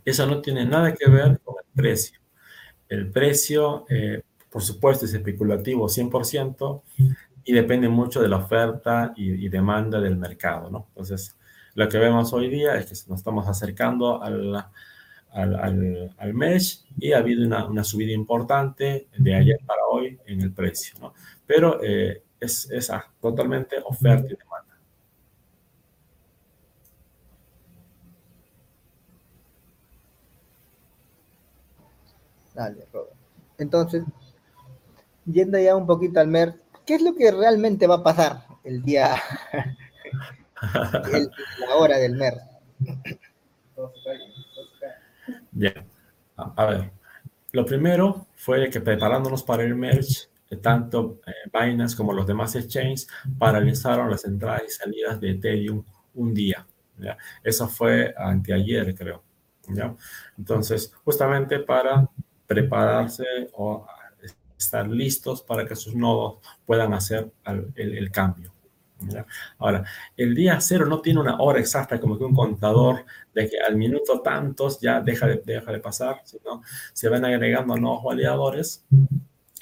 Eso 0.05 0.27
no 0.27 0.41
tiene 0.41 0.65
nada 0.65 0.95
que 0.95 1.09
ver 1.09 1.41
con 1.41 1.57
el 1.59 1.71
precio. 1.75 2.19
El 2.88 3.11
precio, 3.11 3.87
eh, 3.88 4.23
por 4.51 4.62
supuesto, 4.62 5.07
es 5.07 5.15
especulativo 5.15 5.88
100% 5.88 6.83
y 7.45 7.53
depende 7.53 7.88
mucho 7.88 8.21
de 8.21 8.29
la 8.29 8.37
oferta 8.37 9.12
y, 9.17 9.49
demanda 9.49 10.01
del 10.01 10.17
mercado, 10.17 10.71
¿no? 10.71 10.87
Entonces, 10.88 11.37
lo 11.75 11.88
que 11.88 11.99
vemos 11.99 12.33
hoy 12.33 12.49
día 12.49 12.75
es 12.77 12.87
que 12.87 13.11
nos 13.11 13.21
estamos 13.21 13.49
acercando 13.49 14.23
al, 14.23 14.55
al, 15.31 16.15
al, 16.19 16.35
mesh 16.35 16.85
y 16.99 17.12
ha 17.12 17.19
habido 17.19 17.47
una, 17.47 17.67
una, 17.67 17.83
subida 17.83 18.12
importante 18.12 19.09
de 19.17 19.35
ayer 19.35 19.59
para 19.67 19.81
hoy 19.91 20.19
en 20.27 20.43
el 20.43 20.53
precio, 20.53 20.99
¿no? 21.01 21.15
Pero 21.47 21.83
eh, 21.83 22.23
es, 22.38 22.71
es 22.71 22.91
totalmente 23.21 23.77
oferta 23.85 24.27
y 24.27 24.37
demanda. 24.37 24.72
Dale, 32.55 32.87
Robert. 32.93 33.17
Entonces, 33.59 34.05
yendo 35.25 35.59
ya 35.59 35.77
un 35.77 35.87
poquito 35.87 36.21
al 36.21 36.29
MER, 36.29 36.55
¿qué 36.85 36.95
es 36.95 37.03
lo 37.03 37.15
que 37.15 37.31
realmente 37.31 37.87
va 37.87 37.97
a 37.97 38.03
pasar 38.03 38.47
el 38.65 38.83
día, 38.83 39.17
la 41.69 41.77
hora 41.77 41.99
del 41.99 42.17
MER? 42.17 42.35
Bien, 45.51 45.87
a, 46.37 46.67
ver, 46.67 46.91
lo 47.53 47.65
primero 47.65 48.27
fue 48.35 48.69
que 48.71 48.81
preparándonos 48.81 49.43
para 49.43 49.62
el 49.62 49.75
merge, 49.75 50.29
eh, 50.51 50.57
tanto 50.57 51.21
eh, 51.27 51.51
Binance 51.53 51.97
como 51.97 52.12
los 52.12 52.27
demás 52.27 52.55
exchanges 52.57 53.07
paralizaron 53.38 54.11
las 54.11 54.25
entradas 54.25 54.62
y 54.67 54.71
salidas 54.71 55.21
de 55.21 55.31
Ethereum 55.31 55.85
un 56.15 56.35
día. 56.35 56.67
Eso 57.43 57.67
fue 57.69 58.15
anteayer, 58.17 58.95
creo. 58.95 59.23
¿ya? 59.69 59.95
Entonces, 60.38 60.93
justamente 61.05 61.59
para 61.61 62.09
prepararse 62.53 63.25
o 63.55 63.87
estar 64.59 64.87
listos 64.87 65.43
para 65.43 65.67
que 65.67 65.75
sus 65.75 65.95
nodos 65.95 66.38
puedan 66.67 66.93
hacer 66.93 67.33
el, 67.75 68.11
cambio. 68.11 68.53
Ahora, 69.59 69.85
el 70.17 70.35
día 70.35 70.61
cero 70.61 70.87
no 70.87 71.01
tiene 71.01 71.21
una 71.21 71.41
hora 71.41 71.59
exacta 71.59 71.99
como 71.99 72.17
que 72.17 72.25
un 72.25 72.35
contador 72.35 73.05
de 73.35 73.49
que 73.49 73.59
al 73.59 73.77
minuto 73.77 74.21
tantos 74.21 74.81
ya 74.81 75.01
deja 75.01 75.27
de, 75.27 75.43
deja 75.45 75.73
de 75.73 75.81
pasar, 75.81 76.21
sino 76.25 76.62
se 76.93 77.09
van 77.09 77.25
agregando 77.25 77.77
nuevos 77.77 78.05
validadores, 78.05 78.85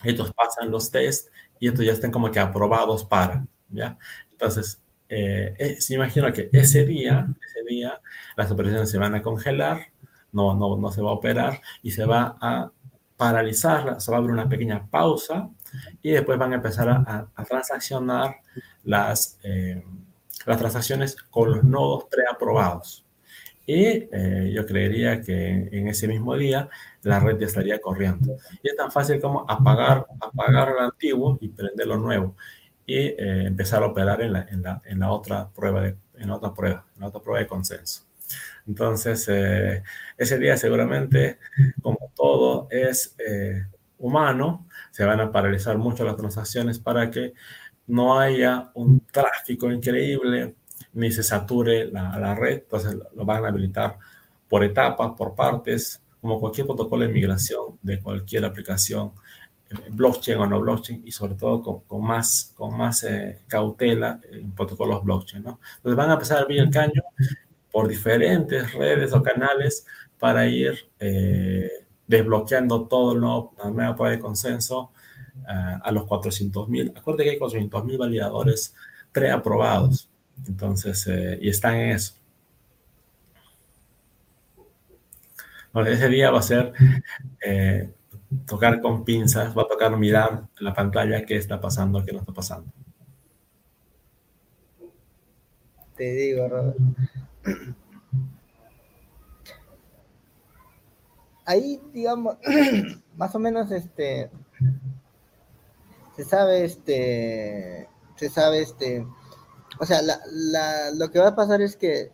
estos 0.04 0.32
pasan 0.34 0.70
los 0.70 0.90
test 0.90 1.28
y 1.58 1.68
estos 1.68 1.84
ya 1.84 1.92
están 1.92 2.10
como 2.10 2.30
que 2.30 2.40
aprobados 2.40 3.04
para, 3.04 3.46
¿ya? 3.70 3.96
Entonces, 4.32 4.82
eh, 5.08 5.76
se 5.80 5.94
imagina 5.94 6.32
que 6.32 6.50
ese 6.52 6.84
día, 6.84 7.26
ese 7.46 7.64
día 7.66 8.00
las 8.36 8.50
operaciones 8.50 8.90
se 8.90 8.98
van 8.98 9.14
a 9.14 9.22
congelar, 9.22 9.86
no, 10.32 10.54
no, 10.54 10.76
no 10.76 10.92
se 10.92 11.02
va 11.02 11.10
a 11.10 11.14
operar 11.14 11.60
y 11.82 11.90
se 11.90 12.04
va 12.04 12.36
a 12.40 12.70
paralizar, 13.20 14.00
se 14.00 14.10
va 14.10 14.16
a 14.16 14.20
abrir 14.20 14.32
una 14.32 14.48
pequeña 14.48 14.88
pausa 14.88 15.50
y 16.00 16.12
después 16.12 16.38
van 16.38 16.52
a 16.52 16.54
empezar 16.54 16.88
a, 16.88 17.44
transaccionar 17.46 18.36
las, 18.82 19.38
eh, 19.42 19.84
las 20.46 20.56
transacciones 20.56 21.16
con 21.28 21.50
los 21.50 21.62
nodos 21.62 22.06
preaprobados. 22.10 23.04
Y 23.66 23.84
eh, 24.10 24.50
yo 24.54 24.64
creería 24.64 25.20
que 25.20 25.68
en 25.70 25.88
ese 25.88 26.08
mismo 26.08 26.34
día 26.34 26.70
la 27.02 27.20
red 27.20 27.38
ya 27.38 27.46
estaría 27.46 27.78
corriendo. 27.78 28.38
Y 28.62 28.70
es 28.70 28.76
tan 28.76 28.90
fácil 28.90 29.20
como 29.20 29.44
apagar, 29.46 30.06
apagar 30.18 30.70
lo 30.70 30.80
antiguo 30.80 31.36
y 31.42 31.48
prender 31.48 31.88
lo 31.88 31.98
nuevo. 31.98 32.36
Y 32.86 32.96
eh, 32.96 33.44
empezar 33.46 33.82
a 33.82 33.88
operar 33.88 34.22
en 34.22 34.32
la, 34.32 34.46
en 34.48 34.62
la, 34.62 34.80
en 34.86 34.98
la 34.98 35.10
otra 35.10 35.50
prueba 35.50 35.82
de, 35.82 35.94
en 36.14 36.30
otra 36.30 36.54
prueba, 36.54 36.86
en 36.94 37.02
la 37.02 37.08
otra 37.08 37.20
prueba 37.20 37.40
de 37.40 37.46
consenso. 37.46 38.09
Entonces, 38.66 39.26
eh, 39.28 39.82
ese 40.16 40.38
día 40.38 40.56
seguramente, 40.56 41.38
como 41.82 42.12
todo 42.14 42.68
es 42.70 43.16
humano, 43.98 44.66
se 44.90 45.04
van 45.04 45.20
a 45.20 45.32
paralizar 45.32 45.78
mucho 45.78 46.04
las 46.04 46.16
transacciones 46.16 46.78
para 46.78 47.10
que 47.10 47.34
no 47.86 48.18
haya 48.18 48.70
un 48.74 49.00
tráfico 49.00 49.70
increíble 49.70 50.54
ni 50.92 51.10
se 51.12 51.22
sature 51.22 51.86
la, 51.86 52.18
la 52.18 52.34
red. 52.34 52.62
Entonces, 52.62 52.96
lo 53.14 53.24
van 53.24 53.44
a 53.44 53.48
habilitar 53.48 53.98
por 54.48 54.64
etapas, 54.64 55.12
por 55.16 55.34
partes, 55.34 56.02
como 56.20 56.40
cualquier 56.40 56.66
protocolo 56.66 57.06
de 57.06 57.12
migración 57.12 57.78
de 57.80 58.00
cualquier 58.00 58.44
aplicación, 58.44 59.12
eh, 59.70 59.76
blockchain 59.90 60.38
o 60.38 60.46
no 60.46 60.60
blockchain, 60.60 61.02
y 61.06 61.12
sobre 61.12 61.34
todo 61.34 61.62
con, 61.62 61.80
con 61.80 62.02
más, 62.02 62.52
con 62.56 62.76
más 62.76 63.04
eh, 63.04 63.40
cautela 63.46 64.20
en 64.30 64.52
protocolos 64.52 65.02
blockchain. 65.02 65.44
¿no? 65.44 65.60
Entonces 65.76 65.96
van 65.96 66.10
a 66.10 66.14
empezar 66.14 66.38
a 66.38 66.42
abrir 66.42 66.60
el 66.60 66.70
caño 66.70 67.02
por 67.70 67.88
diferentes 67.88 68.72
redes 68.72 69.12
o 69.12 69.22
canales 69.22 69.86
para 70.18 70.46
ir 70.46 70.90
eh, 70.98 71.70
desbloqueando 72.06 72.86
todo 72.86 73.12
el 73.14 73.20
nuevo, 73.20 73.54
la 73.58 73.70
nueva 73.70 73.94
prueba 73.96 74.16
de 74.16 74.20
consenso 74.20 74.92
a 75.46 75.90
los 75.90 76.04
400.000. 76.04 76.92
Acuérdate 76.96 77.24
que 77.24 77.30
hay 77.30 77.38
400.000 77.38 77.98
validadores 77.98 78.74
preaprobados. 79.10 80.08
Entonces, 80.46 81.08
y 81.40 81.48
están 81.48 81.74
en 81.76 81.90
eso. 81.90 82.14
ese 85.86 86.08
día 86.08 86.30
va 86.30 86.40
a 86.40 86.42
ser 86.42 86.72
eh, 87.44 87.90
tocar 88.46 88.80
con 88.80 89.04
pinzas, 89.04 89.56
va 89.56 89.62
a 89.62 89.68
tocar 89.68 89.96
mirar 89.96 90.44
la 90.58 90.74
pantalla 90.74 91.24
qué 91.24 91.36
está 91.36 91.60
pasando, 91.60 92.04
qué 92.04 92.12
no 92.12 92.20
está 92.20 92.32
pasando. 92.32 92.70
Te 95.96 96.14
digo, 96.14 96.48
Robert. 96.48 96.76
Ahí, 101.44 101.80
digamos, 101.92 102.36
más 103.16 103.34
o 103.34 103.38
menos, 103.38 103.70
este, 103.70 104.30
se 106.16 106.24
sabe, 106.24 106.64
este, 106.64 107.88
se 108.16 108.28
sabe, 108.28 108.60
este, 108.60 109.06
o 109.78 109.86
sea, 109.86 110.00
lo 110.94 111.10
que 111.10 111.18
va 111.18 111.28
a 111.28 111.36
pasar 111.36 111.60
es 111.62 111.76
que 111.76 112.12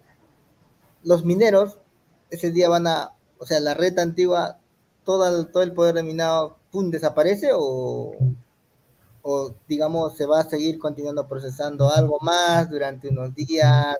los 1.02 1.24
mineros 1.24 1.78
ese 2.30 2.50
día 2.50 2.68
van 2.68 2.86
a 2.86 3.16
o 3.38 3.46
sea, 3.46 3.60
la 3.60 3.74
red 3.74 3.98
antigua, 3.98 4.58
todo, 5.04 5.62
el 5.62 5.72
poder 5.72 5.94
de 5.94 6.02
minado, 6.02 6.58
¡pum!, 6.70 6.90
desaparece 6.90 7.50
o, 7.54 8.14
o, 9.22 9.54
digamos, 9.68 10.16
se 10.16 10.26
va 10.26 10.40
a 10.40 10.48
seguir 10.48 10.78
continuando 10.78 11.28
procesando 11.28 11.90
algo 11.90 12.18
más 12.20 12.70
durante 12.70 13.08
unos 13.08 13.34
días, 13.34 13.96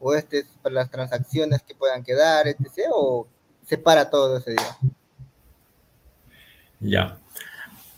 o 0.00 0.14
este 0.14 0.40
es 0.40 0.46
para 0.62 0.74
las 0.74 0.90
transacciones 0.90 1.62
que 1.62 1.74
puedan 1.74 2.02
quedar, 2.02 2.46
etc., 2.48 2.88
o 2.92 3.26
se 3.64 3.78
para 3.78 4.10
todo 4.10 4.38
ese 4.38 4.52
día. 4.52 4.76
Ya. 6.80 7.18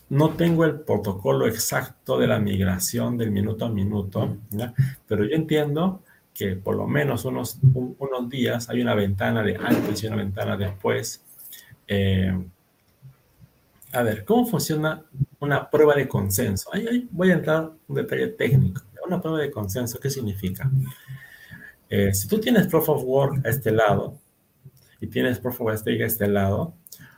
No 0.09 0.35
tengo 0.35 0.65
el 0.65 0.81
protocolo 0.81 1.47
exacto 1.47 2.19
de 2.19 2.27
la 2.27 2.39
migración 2.39 3.19
del 3.19 3.31
minuto 3.31 3.67
a 3.67 3.69
minuto, 3.69 4.39
¿ya? 4.51 4.73
pero 5.07 5.25
yo 5.25 5.35
entiendo 5.37 6.03
que 6.33 6.57
por 6.57 6.77
lo 6.77 6.87
menos 6.87 7.25
unos, 7.25 7.59
unos 7.73 8.31
días 8.31 8.71
hay 8.71 8.81
una 8.81 8.95
ventana 8.95 9.43
de 9.43 9.57
antes 9.57 10.03
y 10.03 10.07
una 10.07 10.17
ventana 10.17 10.57
después. 10.57 11.23
Eh, 11.87 12.33
a 13.93 14.03
ver, 14.03 14.25
¿cómo 14.25 14.47
funciona 14.47 15.03
una 15.41 15.69
prueba 15.69 15.95
de 15.95 16.07
consenso? 16.07 16.73
Ahí, 16.73 17.09
voy 17.11 17.31
a 17.31 17.35
entrar 17.35 17.65
en 17.65 17.71
un 17.89 17.95
detalle 17.97 18.29
técnico. 18.29 18.83
Una 19.07 19.21
prueba 19.21 19.39
de 19.41 19.51
consenso, 19.51 19.99
¿qué 19.99 20.11
significa? 20.11 20.71
Eh, 21.91 22.13
si 22.13 22.29
tú 22.29 22.39
tienes 22.39 22.67
Proof 22.67 22.89
of 22.89 23.05
Work 23.05 23.47
a 23.47 23.49
este 23.49 23.71
lado 23.73 24.19
y 25.01 25.07
tienes 25.07 25.39
Proof 25.39 25.61
of 25.63 25.75
Stake 25.77 26.03
a 26.03 26.07
este 26.07 26.29
lado, 26.29 26.75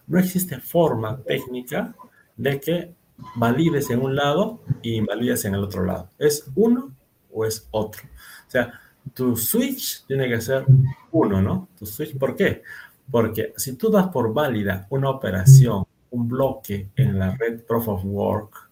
no 0.06 0.18
existe 0.18 0.60
forma 0.60 1.20
técnica 1.22 1.94
de 2.36 2.60
que 2.60 2.94
valides 3.36 3.90
en 3.90 4.00
un 4.00 4.16
lado 4.16 4.60
y 4.82 4.94
invalides 4.94 5.44
en 5.44 5.54
el 5.54 5.64
otro 5.64 5.84
lado. 5.84 6.10
¿Es 6.18 6.50
uno 6.54 6.92
o 7.32 7.44
es 7.44 7.68
otro? 7.70 8.02
O 8.46 8.50
sea, 8.50 8.80
tu 9.14 9.36
switch 9.36 10.04
tiene 10.06 10.28
que 10.28 10.40
ser 10.40 10.64
uno, 11.10 11.42
¿no? 11.42 11.68
Tu 11.78 11.86
switch, 11.86 12.16
¿por 12.16 12.36
qué? 12.36 12.62
Porque 13.10 13.52
si 13.56 13.76
tú 13.76 13.90
das 13.90 14.08
por 14.08 14.32
válida 14.32 14.86
una 14.90 15.10
operación, 15.10 15.84
un 16.10 16.28
bloque 16.28 16.90
en 16.96 17.18
la 17.18 17.34
red 17.36 17.64
Proof 17.64 17.88
of 17.88 18.04
Work, 18.04 18.70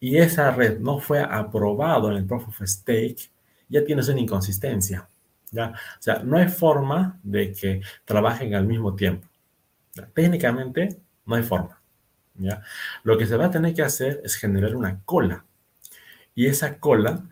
y 0.00 0.18
esa 0.18 0.50
red 0.50 0.80
no 0.80 0.98
fue 0.98 1.20
aprobado 1.20 2.10
en 2.10 2.18
el 2.18 2.26
Proof 2.26 2.48
of 2.48 2.60
Stake, 2.62 3.30
ya 3.74 3.84
tienes 3.84 4.08
una 4.08 4.20
inconsistencia. 4.20 5.08
¿ya? 5.50 5.70
O 5.70 6.02
sea, 6.02 6.20
no 6.20 6.38
hay 6.38 6.48
forma 6.48 7.18
de 7.22 7.52
que 7.52 7.80
trabajen 8.04 8.54
al 8.54 8.66
mismo 8.66 8.94
tiempo. 8.94 9.26
Técnicamente, 10.14 10.96
no 11.26 11.34
hay 11.34 11.42
forma. 11.42 11.80
¿ya? 12.36 12.62
Lo 13.02 13.18
que 13.18 13.26
se 13.26 13.36
va 13.36 13.46
a 13.46 13.50
tener 13.50 13.74
que 13.74 13.82
hacer 13.82 14.20
es 14.24 14.36
generar 14.36 14.76
una 14.76 15.00
cola. 15.04 15.44
Y 16.36 16.46
esa 16.46 16.78
cola 16.78 17.24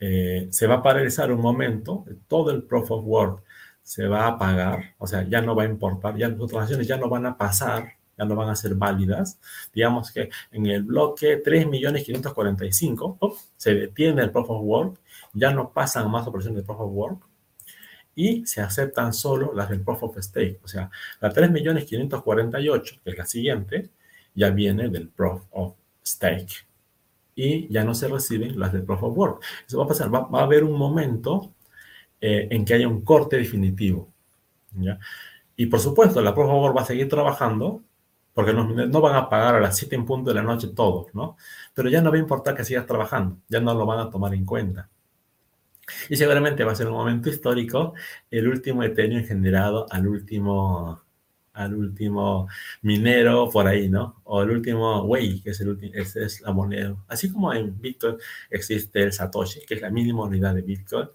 eh, 0.00 0.48
se 0.50 0.66
va 0.66 0.76
a 0.76 0.82
paralizar 0.82 1.30
un 1.30 1.40
momento, 1.40 2.04
todo 2.26 2.50
el 2.50 2.62
Proof 2.64 2.90
of 2.90 3.04
Work 3.04 3.42
se 3.82 4.06
va 4.06 4.24
a 4.24 4.28
apagar, 4.28 4.94
o 4.98 5.06
sea, 5.06 5.22
ya 5.28 5.40
no 5.42 5.54
va 5.56 5.64
a 5.64 5.66
importar, 5.66 6.16
ya 6.16 6.28
las 6.28 6.38
transacciones 6.38 6.86
ya 6.86 6.96
no 6.96 7.08
van 7.08 7.26
a 7.26 7.36
pasar, 7.36 7.94
ya 8.16 8.24
no 8.24 8.36
van 8.36 8.48
a 8.48 8.56
ser 8.56 8.74
válidas. 8.74 9.38
Digamos 9.74 10.12
que 10.12 10.30
en 10.52 10.66
el 10.66 10.84
bloque 10.84 11.42
3.545 11.42 13.36
se 13.56 13.74
detiene 13.74 14.22
el 14.22 14.30
Proof 14.30 14.50
of 14.50 14.62
Work, 14.62 15.00
ya 15.32 15.52
no 15.52 15.72
pasan 15.72 16.10
más 16.10 16.26
operaciones 16.26 16.62
de 16.62 16.66
Proof 16.66 16.80
of 16.80 16.92
Work 16.92 17.22
y 18.14 18.46
se 18.46 18.60
aceptan 18.60 19.12
solo 19.12 19.52
las 19.54 19.70
del 19.70 19.80
Proof 19.80 20.02
of 20.04 20.18
Stake. 20.18 20.60
O 20.62 20.68
sea, 20.68 20.90
la 21.20 21.32
3.548, 21.32 23.00
que 23.02 23.10
es 23.10 23.18
la 23.18 23.26
siguiente, 23.26 23.90
ya 24.34 24.50
viene 24.50 24.88
del 24.88 25.08
Proof 25.08 25.42
of 25.50 25.74
Stake 26.04 26.66
y 27.34 27.72
ya 27.72 27.84
no 27.84 27.94
se 27.94 28.08
reciben 28.08 28.58
las 28.58 28.72
de 28.72 28.82
Proof 28.82 29.02
of 29.04 29.16
Work. 29.16 29.42
Eso 29.66 29.78
va 29.78 29.84
a 29.84 29.88
pasar, 29.88 30.14
va, 30.14 30.28
a 30.40 30.44
haber 30.44 30.64
un 30.64 30.78
momento 30.78 31.52
eh, 32.20 32.48
en 32.50 32.64
que 32.64 32.74
haya 32.74 32.88
un 32.88 33.02
corte 33.02 33.36
definitivo. 33.36 34.08
¿ya? 34.72 34.98
Y 35.56 35.66
por 35.66 35.80
supuesto, 35.80 36.20
la 36.20 36.34
Proof 36.34 36.48
of 36.48 36.62
Work 36.62 36.76
va 36.76 36.82
a 36.82 36.86
seguir 36.86 37.08
trabajando 37.08 37.82
porque 38.34 38.52
no, 38.52 38.64
no, 38.64 39.00
van 39.00 39.16
a 39.16 39.28
pagar 39.28 39.56
a 39.56 39.60
las 39.60 39.76
7 39.76 39.94
en 39.94 40.06
punto 40.06 40.30
de 40.30 40.36
la 40.36 40.42
noche 40.42 40.68
todos, 40.68 41.14
¿no? 41.14 41.36
Pero 41.74 41.90
ya 41.90 42.00
no 42.00 42.10
va 42.10 42.16
a 42.16 42.20
importar 42.20 42.54
que 42.56 42.64
sigas 42.64 42.86
trabajando, 42.86 43.36
ya 43.48 43.60
no 43.60 43.74
lo 43.74 43.84
van 43.84 43.98
a 43.98 44.10
tomar 44.10 44.32
en 44.34 44.46
cuenta. 44.46 44.88
Y 46.08 46.16
seguramente 46.16 46.64
va 46.64 46.72
a 46.72 46.74
ser 46.74 46.88
un 46.88 46.94
momento 46.94 47.28
histórico, 47.28 47.94
el 48.30 48.48
último 48.48 48.82
Ethereum 48.82 49.24
generado 49.24 49.86
al 49.90 50.06
último 50.06 51.02
al 51.54 51.74
último 51.74 52.48
minero 52.82 53.50
por 53.50 53.66
ahí, 53.66 53.88
¿no? 53.88 54.22
O 54.24 54.42
el 54.42 54.50
último 54.50 55.02
Wei, 55.04 55.40
que 55.42 55.50
es, 55.50 55.60
el 55.60 55.68
último, 55.68 55.92
es 55.94 56.40
la 56.40 56.52
moneda. 56.52 56.96
Así 57.08 57.30
como 57.30 57.52
en 57.52 57.78
Bitcoin 57.80 58.16
existe 58.50 59.02
el 59.02 59.12
Satoshi, 59.12 59.60
que 59.66 59.74
es 59.74 59.82
la 59.82 59.90
mínima 59.90 60.24
unidad 60.24 60.54
de 60.54 60.62
Bitcoin, 60.62 61.08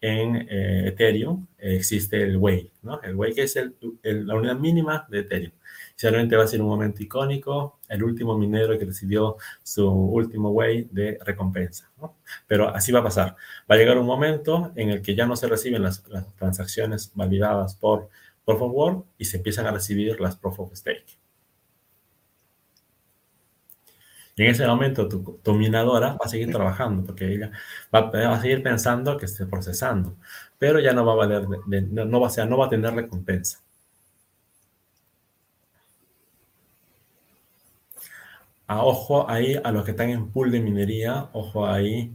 en 0.00 0.46
eh, 0.48 0.88
Ethereum 0.88 1.46
existe 1.58 2.22
el 2.22 2.36
Wei, 2.36 2.72
¿no? 2.82 3.00
El 3.02 3.14
Wei 3.16 3.34
que 3.34 3.42
es 3.42 3.56
el, 3.56 3.74
la 4.02 4.34
unidad 4.34 4.56
mínima 4.56 5.06
de 5.10 5.20
Ethereum. 5.20 5.52
Seguramente 6.00 6.34
va 6.34 6.44
a 6.44 6.46
ser 6.46 6.62
un 6.62 6.68
momento 6.68 7.02
icónico, 7.02 7.78
el 7.86 8.02
último 8.02 8.38
minero 8.38 8.78
que 8.78 8.86
recibió 8.86 9.36
su 9.62 9.86
último 9.86 10.48
Wei 10.50 10.88
de 10.90 11.18
recompensa, 11.20 11.90
¿no? 12.00 12.16
Pero 12.46 12.74
así 12.74 12.90
va 12.90 13.00
a 13.00 13.02
pasar. 13.02 13.36
Va 13.70 13.74
a 13.74 13.76
llegar 13.76 13.98
un 13.98 14.06
momento 14.06 14.72
en 14.76 14.88
el 14.88 15.02
que 15.02 15.14
ya 15.14 15.26
no 15.26 15.36
se 15.36 15.46
reciben 15.46 15.82
las, 15.82 16.08
las 16.08 16.34
transacciones 16.36 17.12
validadas 17.14 17.74
por 17.74 18.08
Proof 18.46 18.62
of 18.62 18.72
Work 18.72 19.04
y 19.18 19.26
se 19.26 19.36
empiezan 19.36 19.66
a 19.66 19.72
recibir 19.72 20.18
las 20.22 20.36
Proof 20.36 20.60
of 20.60 20.74
Stake. 20.74 21.18
Y 24.36 24.44
en 24.44 24.52
ese 24.52 24.66
momento 24.66 25.06
tu, 25.06 25.52
minadora 25.54 26.12
va 26.14 26.24
a 26.24 26.28
seguir 26.30 26.50
trabajando 26.50 27.04
porque 27.04 27.34
ella 27.34 27.50
va, 27.94 28.08
a 28.34 28.40
seguir 28.40 28.62
pensando 28.62 29.18
que 29.18 29.26
esté 29.26 29.44
procesando, 29.44 30.16
pero 30.58 30.80
ya 30.80 30.94
no 30.94 31.04
va 31.04 31.12
a 31.12 31.16
valer, 31.16 31.46
no, 31.90 32.20
va, 32.22 32.28
a 32.34 32.46
no 32.46 32.56
va 32.56 32.66
a 32.66 32.70
tener 32.70 32.94
recompensa. 32.94 33.60
A 38.70 38.84
ojo 38.84 39.28
ahí 39.28 39.60
a 39.64 39.72
los 39.72 39.84
que 39.84 39.90
están 39.90 40.10
en 40.10 40.30
pool 40.30 40.52
de 40.52 40.60
minería, 40.60 41.28
ojo 41.32 41.66
ahí, 41.66 42.14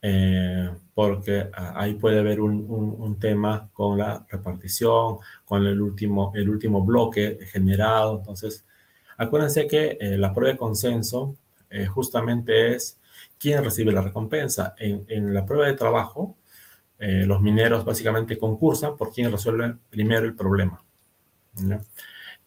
eh, 0.00 0.70
porque 0.94 1.50
ahí 1.52 1.92
puede 1.92 2.20
haber 2.20 2.40
un, 2.40 3.18
tema 3.20 3.68
con 3.74 3.98
la 3.98 4.24
repartición, 4.30 5.18
con 5.44 5.66
el 5.66 5.78
último, 5.78 6.32
el 6.34 6.48
último 6.48 6.82
bloque 6.86 7.38
generado. 7.52 8.16
Entonces, 8.16 8.64
acuérdense 9.18 9.66
que 9.66 9.98
eh, 10.00 10.16
la 10.16 10.32
prueba 10.32 10.52
de 10.52 10.58
consenso 10.58 11.36
eh, 11.68 11.84
justamente 11.84 12.74
es 12.74 12.98
quién 13.38 13.62
recibe 13.62 13.92
la 13.92 14.00
recompensa. 14.00 14.74
En, 14.78 15.34
la 15.34 15.44
prueba 15.44 15.66
de 15.66 15.74
trabajo, 15.74 16.38
eh, 16.98 17.24
los 17.26 17.42
mineros 17.42 17.84
básicamente 17.84 18.38
concursan 18.38 18.96
por 18.96 19.12
quién 19.12 19.30
resuelve 19.30 19.74
primero 19.90 20.24
el 20.24 20.34
problema. 20.34 20.82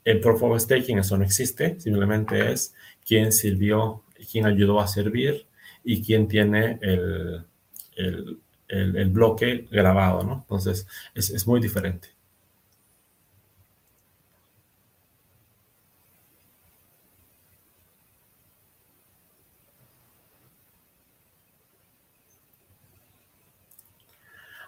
En 0.06 0.20
Proof 0.20 0.44
of 0.44 0.60
Staking 0.60 1.00
eso 1.00 1.18
no 1.18 1.24
existe, 1.24 1.80
simplemente 1.80 2.52
es 2.52 2.74
quién 3.06 3.32
sirvió, 3.32 4.04
quién 4.32 4.46
ayudó 4.46 4.80
a 4.80 4.88
servir 4.88 5.46
y 5.84 6.04
quién 6.04 6.28
tiene 6.28 6.80
el, 6.82 7.46
bloque 9.10 9.68
grabado. 9.72 10.22
Entonces, 10.22 10.88
es, 11.14 11.30
es 11.30 11.48
muy 11.48 11.60
diferente. 11.62 12.10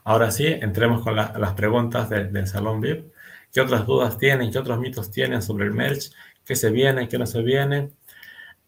Ahora 0.05 0.29
sí, 0.31 0.45
entremos 0.45 1.03
con 1.03 1.15
las 1.15 1.53
preguntas 1.55 2.09
del 2.09 2.47
Salón 2.47 2.79
VIP. 2.79 3.11
¿Qué 3.51 3.61
otras 3.61 3.87
dudas 3.87 4.17
tienen? 4.19 4.51
¿Qué 4.51 4.59
otros 4.59 4.79
mitos 4.79 5.09
tienen 5.11 5.41
sobre 5.41 5.65
el 5.65 5.71
merch? 5.73 6.11
¿Qué 6.45 6.55
se 6.55 6.69
viene? 6.69 7.07
¿Qué 7.09 7.17
no 7.17 7.25
se 7.25 7.41
viene? 7.41 7.89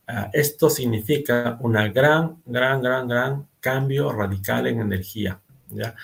Ah, 0.09 0.29
esto 0.31 0.69
significa 0.69 1.57
una 1.59 1.89
gran, 1.89 2.41
gran, 2.45 2.81
gran, 2.81 3.07
gran 3.09 3.47
cambio 3.59 4.11
radical 4.13 4.67
en 4.67 4.79
energía. 4.79 5.41
¿ya? 5.69 5.95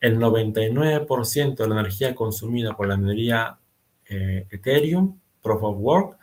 El 0.00 0.18
99% 0.18 1.56
de 1.56 1.68
la 1.68 1.80
energía 1.80 2.14
consumida 2.14 2.74
por 2.74 2.88
la 2.88 2.96
minería 2.96 3.58
eh, 4.06 4.46
Ethereum, 4.50 5.18
Proof 5.42 5.62
of 5.62 5.76
Work, 5.78 6.18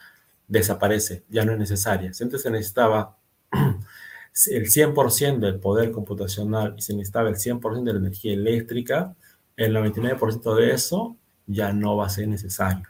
desaparece, 0.47 1.23
ya 1.29 1.45
no 1.45 1.51
es 1.51 1.59
necesaria. 1.59 2.11
Antes 2.19 2.41
se 2.41 2.49
necesitaba 2.49 3.15
el 3.51 4.65
100% 4.65 5.39
del 5.39 5.59
poder 5.59 5.91
computacional 5.91 6.73
y 6.75 6.81
se 6.81 6.93
necesitaba 6.93 7.29
el 7.29 7.35
100% 7.35 7.83
de 7.83 7.93
la 7.93 7.99
energía 7.99 8.33
eléctrica, 8.33 9.15
el 9.55 9.75
99% 9.75 10.55
de 10.55 10.71
eso 10.71 11.17
ya 11.45 11.71
no 11.71 11.97
va 11.97 12.07
a 12.07 12.09
ser 12.09 12.27
necesario. 12.27 12.87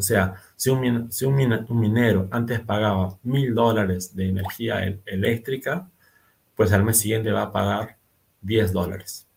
O 0.00 0.02
sea, 0.02 0.34
si 0.56 0.70
un, 0.70 1.12
si 1.12 1.26
un, 1.26 1.36
minero 1.78 2.26
antes 2.30 2.58
pagaba 2.60 3.18
mil 3.22 3.54
dólares 3.54 4.16
de 4.16 4.30
energía 4.30 4.82
eléctrica, 5.04 5.90
pues 6.56 6.72
al 6.72 6.84
mes 6.84 6.98
siguiente 6.98 7.30
va 7.30 7.42
a 7.42 7.52
pagar 7.52 7.98
10 8.40 8.72
dólares. 8.72 9.28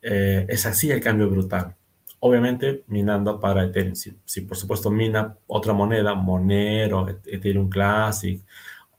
Eh, 0.00 0.46
es 0.48 0.64
así 0.64 0.92
el 0.92 1.00
cambio 1.00 1.28
brutal. 1.28 1.74
Obviamente 2.20 2.84
minando 2.86 3.40
para 3.40 3.64
Ethereum. 3.64 3.96
Si, 3.96 4.16
si, 4.24 4.42
por 4.42 4.56
supuesto 4.56 4.92
mina 4.92 5.36
otra 5.48 5.72
moneda, 5.72 6.14
Monero, 6.14 7.08
Ethereum 7.08 7.68
Classic, 7.68 8.40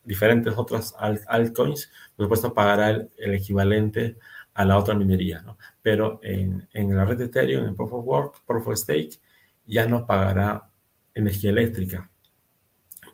diferentes 0.03 0.53
otras 0.57 0.93
altcoins, 0.99 1.89
por 2.17 2.25
supuesto 2.25 2.53
pagará 2.53 2.89
el, 2.89 3.33
equivalente 3.33 4.17
a 4.53 4.65
la 4.65 4.77
otra 4.77 4.93
minería, 4.93 5.41
¿no? 5.41 5.57
Pero 5.81 6.19
en, 6.21 6.67
en, 6.73 6.93
la 6.97 7.05
red 7.05 7.17
de 7.17 7.25
Ethereum, 7.25 7.65
en 7.65 7.75
Proof 7.77 7.93
of 7.93 8.05
Work, 8.05 8.35
Proof 8.45 8.67
of 8.67 8.77
Stake, 8.77 9.21
ya 9.67 9.85
no 9.87 10.07
pagará 10.07 10.69
energía 11.13 11.51
eléctrica, 11.51 12.09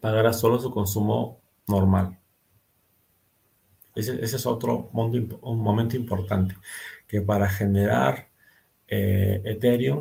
pagará 0.01 0.33
solo 0.33 0.59
su 0.59 0.71
consumo 0.71 1.41
normal. 1.67 2.19
Ese, 3.95 4.23
ese 4.23 4.37
es 4.37 4.45
otro 4.45 4.89
momento, 4.93 5.95
importante, 5.95 6.55
que 7.07 7.21
para 7.21 7.49
generar 7.49 8.29
eh, 8.87 9.41
Ethereum 9.45 9.99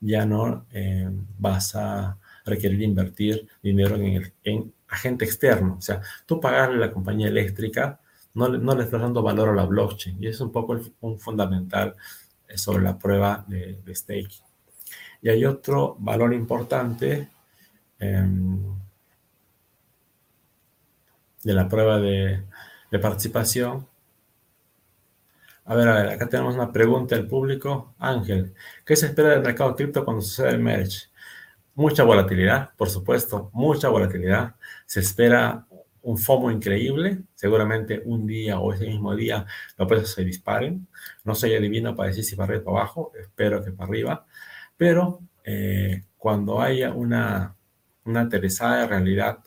ya 0.00 0.26
no 0.26 0.66
eh, 0.72 1.08
vas 1.38 1.74
a 1.76 2.18
requerir 2.44 2.82
invertir 2.82 3.48
dinero 3.62 3.96
en, 3.96 4.74
agente 4.88 5.24
externo. 5.24 5.76
O 5.78 5.80
sea, 5.80 6.02
tú 6.26 6.40
pagarle 6.40 6.76
a 6.76 6.86
la 6.86 6.92
compañía 6.92 7.28
eléctrica 7.28 8.00
no, 8.34 8.48
no 8.48 8.74
le 8.76 8.84
estás 8.84 9.00
dando 9.00 9.22
valor 9.22 9.50
a 9.50 9.54
la 9.54 9.64
blockchain. 9.64 10.22
Y 10.22 10.26
es 10.26 10.40
un 10.40 10.52
poco 10.52 10.78
un 11.00 11.18
fundamental 11.18 11.94
eh, 12.48 12.58
sobre 12.58 12.82
la 12.82 12.98
prueba 12.98 13.44
de, 13.48 13.80
de 13.84 13.94
staking. 13.94 14.51
Y 15.22 15.28
hay 15.30 15.44
otro 15.44 15.96
valor 16.00 16.34
importante 16.34 17.28
em, 17.98 18.58
de 21.42 21.54
la 21.54 21.68
prueba 21.68 21.98
de, 22.00 22.44
participación. 23.00 23.86
A 25.64 25.74
ver, 25.74 25.88
a 25.88 25.94
ver, 25.94 26.08
acá 26.08 26.28
tenemos 26.28 26.54
una 26.54 26.72
pregunta 26.72 27.14
del 27.14 27.26
público. 27.28 27.94
Ángel, 27.98 28.54
¿qué 28.84 28.96
se 28.96 29.06
espera 29.06 29.30
del 29.30 29.42
mercado 29.42 29.74
cripto 29.76 30.04
cuando 30.04 30.22
sucede 30.22 30.50
el 30.50 30.58
merge? 30.58 31.06
Mucha 31.74 32.04
volatilidad, 32.04 32.70
por 32.76 32.90
supuesto, 32.90 33.50
mucha 33.54 33.88
volatilidad. 33.88 34.56
Se 34.86 35.00
espera 35.00 35.66
un 36.02 36.18
FOMO 36.18 36.50
increíble. 36.50 37.22
Seguramente 37.34 38.02
un 38.04 38.26
día 38.26 38.58
o 38.58 38.72
ese 38.72 38.86
mismo 38.86 39.14
día 39.14 39.46
los 39.78 39.88
precios 39.88 40.10
se 40.10 40.24
disparen. 40.24 40.86
No 41.24 41.34
soy 41.34 41.54
adivino 41.54 41.96
para 41.96 42.08
decir 42.08 42.24
si 42.24 42.36
para 42.36 42.54
arriba 42.54 42.62
o 42.62 42.64
para 42.64 42.78
abajo. 42.78 43.12
Espero 43.18 43.64
que 43.64 43.72
para 43.72 43.88
arriba. 43.88 44.26
Pero 44.82 45.20
eh, 45.44 46.02
cuando 46.18 46.60
haya 46.60 46.92
una, 46.92 47.54
una 48.04 48.22
aterrizada 48.22 48.80
de 48.80 48.88
realidad 48.88 49.38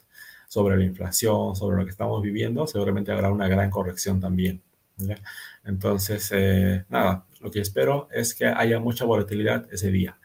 sobre 0.48 0.78
la 0.78 0.86
inflación, 0.86 1.58
sobre 1.58 1.76
lo 1.76 1.84
que 1.84 1.91
estamos 1.91 2.21
viviendo, 2.21 2.65
seguramente 2.65 3.12
habrá 3.12 3.30
una 3.30 3.50
gran 3.50 3.69
corrección 3.69 4.21
también. 4.21 4.62
Entonces, 5.65 6.32
eh, 6.34 6.86
nada, 6.88 7.26
lo 7.41 7.52
que 7.52 7.60
espero 7.60 8.08
es 8.13 8.34
que 8.34 8.45
haya 8.45 8.80
mucha 8.80 9.04
volatilidad 9.04 9.67
ese 9.74 9.91
día 9.91 10.17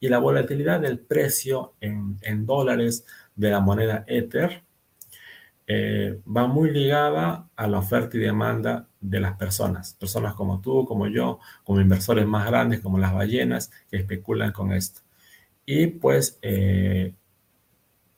y 0.00 0.08
la 0.08 0.18
volatilidad 0.18 0.80
del 0.80 0.98
precio 0.98 1.74
en, 1.80 2.44
dólares 2.44 3.06
de 3.36 3.50
la 3.50 3.60
moneda 3.60 4.04
Ether 4.08 4.64
eh, 5.66 6.20
va 6.26 6.46
muy 6.46 6.70
ligada 6.70 7.48
a 7.56 7.66
la 7.66 7.78
oferta 7.78 8.16
y 8.16 8.20
demanda 8.20 8.88
de 9.00 9.20
las 9.20 9.36
personas, 9.36 9.94
personas 9.94 10.34
como 10.34 10.60
tú, 10.60 10.84
como 10.84 11.08
yo, 11.08 11.40
como 11.64 11.80
inversores 11.80 12.26
más 12.26 12.46
grandes, 12.46 12.80
como 12.80 12.98
las 12.98 13.12
ballenas, 13.12 13.70
que 13.90 13.98
especulan 13.98 14.52
con 14.52 14.72
esto. 14.72 15.00
Y 15.64 15.88
pues 15.88 16.38
eh, 16.42 17.14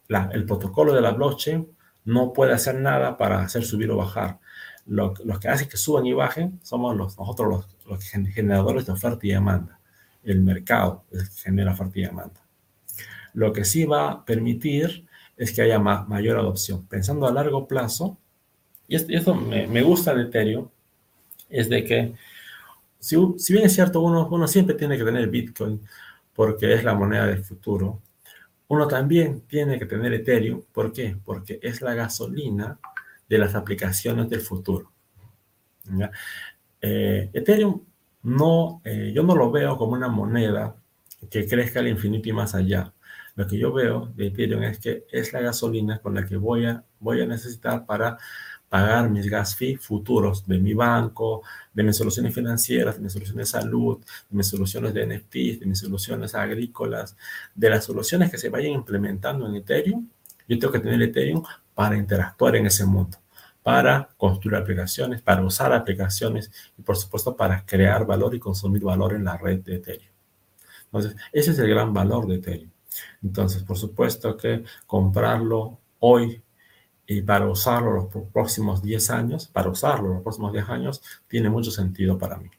el 0.08 0.44
protocolo 0.44 0.92
de 0.92 1.00
la 1.00 1.12
blockchain 1.12 1.68
no 2.04 2.32
puede 2.32 2.52
hacer 2.52 2.76
nada 2.76 3.16
para 3.16 3.42
hacer 3.42 3.64
subir 3.64 3.90
o 3.90 3.96
bajar. 3.96 4.38
Lo, 4.86 5.14
los 5.24 5.38
que 5.38 5.48
hacen 5.48 5.68
que 5.68 5.76
suban 5.76 6.06
y 6.06 6.14
bajen 6.14 6.60
somos 6.62 6.96
los, 6.96 7.18
nosotros 7.18 7.48
los, 7.48 7.86
los 7.86 8.04
generadores 8.04 8.86
de 8.86 8.92
oferta 8.92 9.26
y 9.26 9.30
demanda 9.30 9.78
el 10.28 10.40
mercado 10.40 11.04
genera 11.36 11.72
oferta 11.72 11.98
y 11.98 12.02
demanda. 12.02 12.40
Lo 13.32 13.52
que 13.52 13.64
sí 13.64 13.84
va 13.84 14.10
a 14.10 14.24
permitir 14.24 15.06
es 15.38 15.52
que 15.52 15.62
haya 15.62 15.78
mayor 15.78 16.38
adopción. 16.38 16.86
Pensando 16.86 17.26
a 17.26 17.32
largo 17.32 17.66
plazo, 17.66 18.18
y 18.88 18.96
esto, 18.96 19.34
me, 19.34 19.82
gusta 19.82 20.14
de 20.14 20.24
Ethereum, 20.24 20.68
es 21.48 21.68
de 21.68 21.84
que 21.84 22.14
si, 22.98 23.16
bien 23.52 23.64
es 23.64 23.74
cierto, 23.74 24.00
uno, 24.00 24.28
uno 24.30 24.48
siempre 24.48 24.74
tiene 24.74 24.98
que 24.98 25.04
tener 25.04 25.28
Bitcoin 25.28 25.80
porque 26.34 26.74
es 26.74 26.84
la 26.84 26.94
moneda 26.94 27.26
del 27.26 27.44
futuro, 27.44 28.02
uno 28.68 28.86
también 28.88 29.42
tiene 29.42 29.78
que 29.78 29.86
tener 29.86 30.12
Ethereum. 30.12 30.62
¿Por 30.72 30.92
qué? 30.92 31.16
Porque 31.24 31.58
es 31.62 31.80
la 31.80 31.94
gasolina 31.94 32.78
de 33.28 33.38
las 33.38 33.54
aplicaciones 33.54 34.28
del 34.28 34.40
futuro. 34.40 34.92
Eh, 36.80 37.30
Ethereum 37.32 37.82
no, 38.22 38.82
eh, 38.84 39.12
yo 39.14 39.22
no 39.22 39.34
lo 39.34 39.50
veo 39.50 39.76
como 39.76 39.92
una 39.92 40.08
moneda 40.08 40.76
que 41.30 41.46
crezca 41.46 41.80
al 41.80 41.88
infinito 41.88 42.28
y 42.28 42.32
más 42.32 42.54
allá. 42.54 42.92
Lo 43.38 43.46
que 43.46 43.56
yo 43.56 43.72
veo 43.72 44.12
de 44.16 44.26
Ethereum 44.26 44.64
es 44.64 44.80
que 44.80 45.06
es 45.12 45.32
la 45.32 45.40
gasolina 45.40 46.00
con 46.00 46.12
la 46.12 46.26
que 46.26 46.36
voy 46.36 46.66
a, 46.66 46.82
voy 46.98 47.20
a 47.20 47.26
necesitar 47.26 47.86
para 47.86 48.18
pagar 48.68 49.08
mis 49.10 49.30
gas 49.30 49.54
fees 49.54 49.80
futuros 49.80 50.44
de 50.44 50.58
mi 50.58 50.74
banco, 50.74 51.42
de 51.72 51.84
mis 51.84 51.96
soluciones 51.96 52.34
financieras, 52.34 52.96
de 52.96 53.02
mis 53.02 53.12
soluciones 53.12 53.52
de 53.52 53.60
salud, 53.60 53.98
de 54.28 54.36
mis 54.36 54.48
soluciones 54.48 54.92
de 54.92 55.06
NFTs, 55.06 55.60
de 55.60 55.66
mis 55.66 55.78
soluciones 55.78 56.34
agrícolas, 56.34 57.16
de 57.54 57.70
las 57.70 57.84
soluciones 57.84 58.28
que 58.28 58.38
se 58.38 58.48
vayan 58.48 58.72
implementando 58.72 59.46
en 59.46 59.54
Ethereum. 59.54 60.08
Yo 60.48 60.58
tengo 60.58 60.72
que 60.72 60.80
tener 60.80 61.00
Ethereum 61.00 61.44
para 61.76 61.96
interactuar 61.96 62.56
en 62.56 62.66
ese 62.66 62.86
mundo 62.86 63.18
para 63.62 64.08
construir 64.16 64.56
aplicaciones, 64.56 65.22
para 65.22 65.42
usar 65.44 65.72
aplicaciones 65.72 66.50
y 66.76 66.82
por 66.82 66.96
supuesto 66.96 67.36
para 67.36 67.64
crear 67.64 68.04
valor 68.04 68.34
y 68.34 68.40
consumir 68.40 68.82
valor 68.82 69.14
en 69.14 69.24
la 69.24 69.36
red 69.36 69.60
de 69.60 69.76
Ethereum. 69.76 70.12
Entonces, 70.86 71.14
ese 71.32 71.52
es 71.52 71.58
el 71.60 71.68
gran 71.68 71.94
valor 71.94 72.26
de 72.26 72.36
Ethereum. 72.36 72.70
Entonces, 73.22 73.62
por 73.62 73.76
supuesto 73.76 74.36
que 74.36 74.64
comprarlo 74.86 75.78
hoy 76.00 76.42
y 77.06 77.22
para 77.22 77.46
usarlo 77.46 77.92
los 77.92 78.26
próximos 78.32 78.82
10 78.82 79.10
años, 79.10 79.48
para 79.48 79.70
usarlo 79.70 80.14
los 80.14 80.22
próximos 80.22 80.52
10 80.52 80.68
años, 80.68 81.02
tiene 81.26 81.48
mucho 81.50 81.70
sentido 81.70 82.18
para 82.18 82.36
mí. 82.36 82.50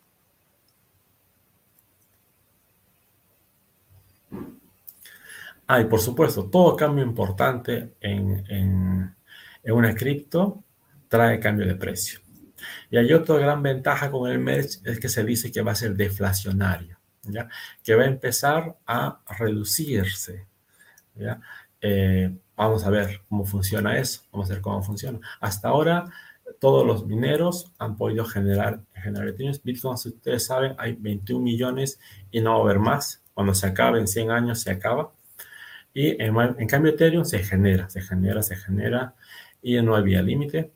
Ah, 5.68 5.82
y 5.82 5.86
por 5.86 6.00
supuesto, 6.00 6.46
todo 6.46 6.76
cambio 6.76 7.04
importante 7.04 7.94
en, 8.02 8.44
en, 8.50 9.16
en 9.64 9.74
una 9.74 9.94
cripto 9.94 10.64
trae 11.08 11.40
cambio 11.40 11.68
de 11.68 11.76
precio. 11.76 12.20
Y 12.90 12.98
hay 12.98 13.14
otra 13.14 13.38
gran 13.38 13.62
ventaja 13.62 14.12
con 14.12 14.30
el 14.30 14.40
merge 14.40 14.80
es 14.86 15.00
que 15.00 15.10
se 15.10 15.24
dice 15.24 15.52
que 15.52 15.62
va 15.62 15.74
a 15.74 15.76
ser 15.76 15.96
deflacionario, 15.96 16.98
¿ya? 17.24 17.50
que 17.84 17.96
va 17.96 18.04
a 18.04 18.08
empezar 18.08 18.78
a 18.86 19.22
reducirse. 19.38 20.48
¿Ya? 21.20 21.42
Eh, 21.82 22.36
vamos 22.56 22.84
a 22.86 22.90
ver 22.90 23.22
cómo 23.30 23.46
funciona 23.46 23.98
eso, 23.98 24.22
vamos 24.32 24.50
a 24.50 24.54
ver 24.54 24.62
cómo 24.62 24.82
funciona. 24.84 25.20
Hasta 25.40 25.70
ahora, 25.70 26.10
todos 26.60 26.86
los 26.86 27.06
mineros 27.06 27.72
han 27.78 27.96
podido 27.98 28.26
generar, 28.26 28.82
generar 28.94 29.34
Bitcoin, 29.64 29.98
si 29.98 30.10
ustedes 30.10 30.46
saben, 30.46 30.76
hay 30.78 30.94
21 30.94 31.44
millones 31.44 32.00
y 32.32 32.42
no 32.42 32.52
va 32.54 32.58
a 32.58 32.62
haber 32.64 32.80
más. 32.80 33.24
Cuando 33.34 33.54
se 33.54 33.68
acabe, 33.68 34.00
en 34.00 34.08
100 34.08 34.32
años 34.32 34.62
se 34.62 34.72
acaba. 34.72 35.14
Y 35.94 36.22
en, 36.22 36.36
en 36.38 36.68
cambio, 36.68 36.92
Ethereum 36.92 37.26
se 37.26 37.40
genera, 37.40 37.90
se 37.90 38.02
genera, 38.02 38.44
se 38.44 38.56
genera 38.56 39.16
y 39.62 39.82
no 39.82 39.96
había 39.96 40.22
límite. 40.22 40.72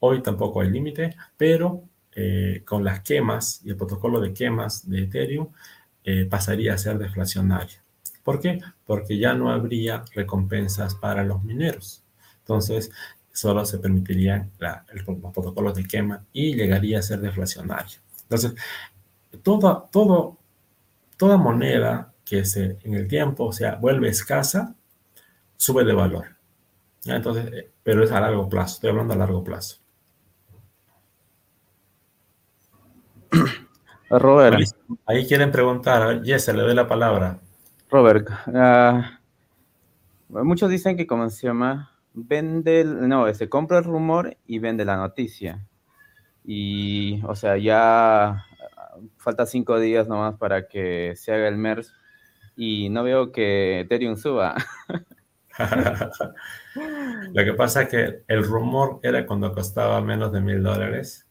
Hoy 0.00 0.22
tampoco 0.22 0.60
hay 0.60 0.70
límite, 0.70 1.16
pero 1.36 1.84
eh, 2.12 2.62
con 2.64 2.84
las 2.84 3.00
quemas 3.00 3.60
y 3.64 3.70
el 3.70 3.76
protocolo 3.76 4.20
de 4.20 4.32
quemas 4.32 4.88
de 4.88 5.04
Ethereum 5.04 5.48
eh, 6.04 6.24
pasaría 6.24 6.74
a 6.74 6.78
ser 6.78 6.98
deflacionario. 6.98 7.78
¿Por 8.30 8.38
qué? 8.38 8.60
Porque 8.86 9.18
ya 9.18 9.34
no 9.34 9.50
habría 9.50 10.04
recompensas 10.14 10.94
para 10.94 11.24
los 11.24 11.42
mineros. 11.42 12.04
Entonces, 12.38 12.92
solo 13.32 13.66
se 13.66 13.80
permitirían 13.80 14.52
los 14.92 15.32
protocolos 15.34 15.74
de 15.74 15.82
quema 15.82 16.24
y 16.32 16.54
llegaría 16.54 17.00
a 17.00 17.02
ser 17.02 17.18
deflacionario. 17.18 17.98
Entonces, 18.22 18.54
toda, 19.42 19.84
todo, 19.90 20.38
toda 21.16 21.36
moneda 21.38 22.12
que 22.24 22.44
se, 22.44 22.78
en 22.84 22.94
el 22.94 23.08
tiempo 23.08 23.46
o 23.46 23.52
sea, 23.52 23.74
vuelve 23.74 24.08
escasa, 24.08 24.76
sube 25.56 25.82
de 25.82 25.92
valor. 25.92 26.36
Entonces, 27.06 27.52
eh, 27.52 27.68
pero 27.82 28.04
es 28.04 28.12
a 28.12 28.20
largo 28.20 28.48
plazo, 28.48 28.74
estoy 28.74 28.90
hablando 28.90 29.14
a 29.14 29.16
largo 29.16 29.42
plazo. 29.42 29.78
Robert. 34.08 34.56
Ahí, 35.06 35.26
quieren 35.26 35.50
preguntar. 35.50 36.22
Jesse, 36.24 36.54
le 36.54 36.62
doy 36.62 36.76
la 36.76 36.86
palabra. 36.86 37.40
Robert, 37.90 38.28
ah, 38.54 39.18
muchos 40.28 40.70
dicen 40.70 40.96
que, 40.96 41.06
como 41.06 41.28
se 41.28 41.46
llama, 41.46 41.92
vende, 42.14 42.84
no, 42.84 43.24
se 43.24 43.30
este, 43.32 43.48
compra 43.48 43.78
el 43.78 43.84
rumor 43.84 44.36
y 44.46 44.58
vende 44.58 44.84
la 44.84 44.96
noticia. 44.96 45.66
Y, 46.44 47.20
o 47.26 47.34
sea, 47.34 47.56
ya 47.56 48.28
ah, 48.28 48.44
falta 49.16 49.46
cinco 49.46 49.78
días 49.80 50.08
nomás 50.08 50.36
para 50.36 50.68
que 50.68 51.14
se 51.16 51.32
haga 51.32 51.48
el 51.48 51.56
MERS 51.56 51.92
y 52.56 52.90
no 52.90 53.02
veo 53.02 53.32
que 53.32 53.80
Ethereum 53.80 54.16
suba. 54.16 54.54
Lo 57.32 57.44
que 57.44 57.54
pasa 57.54 57.82
es 57.82 57.88
que 57.88 58.22
el 58.28 58.44
rumor 58.44 59.00
era 59.02 59.26
cuando 59.26 59.52
costaba 59.52 60.00
menos 60.00 60.32
de 60.32 60.40
mil 60.40 60.62
dólares 60.62 61.26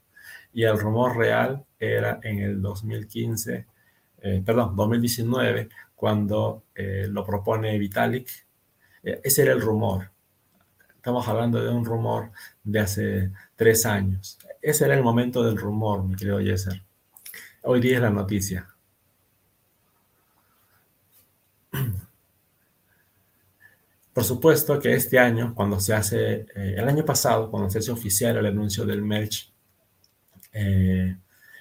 y 0.54 0.64
el 0.64 0.78
rumor 0.80 1.16
real 1.18 1.66
era 1.80 2.20
en 2.24 2.40
el 2.40 2.62
2015, 2.62 3.66
eh, 4.22 4.42
perdón, 4.46 4.76
2019, 4.76 5.70
cuando 5.96 6.66
eh, 6.76 7.08
lo 7.10 7.26
propone 7.26 7.78
Vitalik. 7.78 8.30
Eh, 9.04 9.22
ese 9.24 9.44
era 9.44 9.54
el 9.54 9.62
rumor. 9.62 10.12
Estamos 10.96 11.28
hablando 11.28 11.64
de 11.64 11.70
un 11.70 11.86
rumor 11.86 12.32
de 12.64 12.80
hace 12.80 13.32
tres 13.56 13.86
años. 13.86 14.38
Ese 14.62 14.86
era 14.86 14.96
el 14.96 15.04
momento 15.04 15.44
del 15.44 15.58
rumor, 15.58 16.04
mi 16.04 16.16
querido 16.16 16.42
Yeser. 16.42 16.84
Hoy 17.64 17.80
día 17.80 17.96
es 17.96 18.02
la 18.02 18.10
noticia. 18.10 18.68
Por 24.14 24.24
supuesto 24.26 24.80
que 24.80 24.94
este 24.94 25.18
año, 25.20 25.54
cuando 25.56 25.80
se 25.80 25.94
hace, 25.94 26.46
el 26.56 26.88
año 26.90 27.06
pasado, 27.06 27.50
cuando 27.50 27.70
se 27.70 27.80
hace 27.80 27.92
oficial 27.92 28.36
el 28.38 28.48
anuncio 28.48 28.86
del 28.86 29.02
merge, 29.02 29.54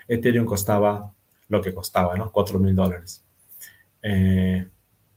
Ethereum 0.09 0.47
costaba 0.47 1.15
lo 1.49 1.61
que 1.63 1.75
costaba, 1.75 2.17
¿no? 2.17 2.31
4 2.31 2.59
mil 2.59 2.75
dólares. 2.75 3.25
Eh, 4.03 4.69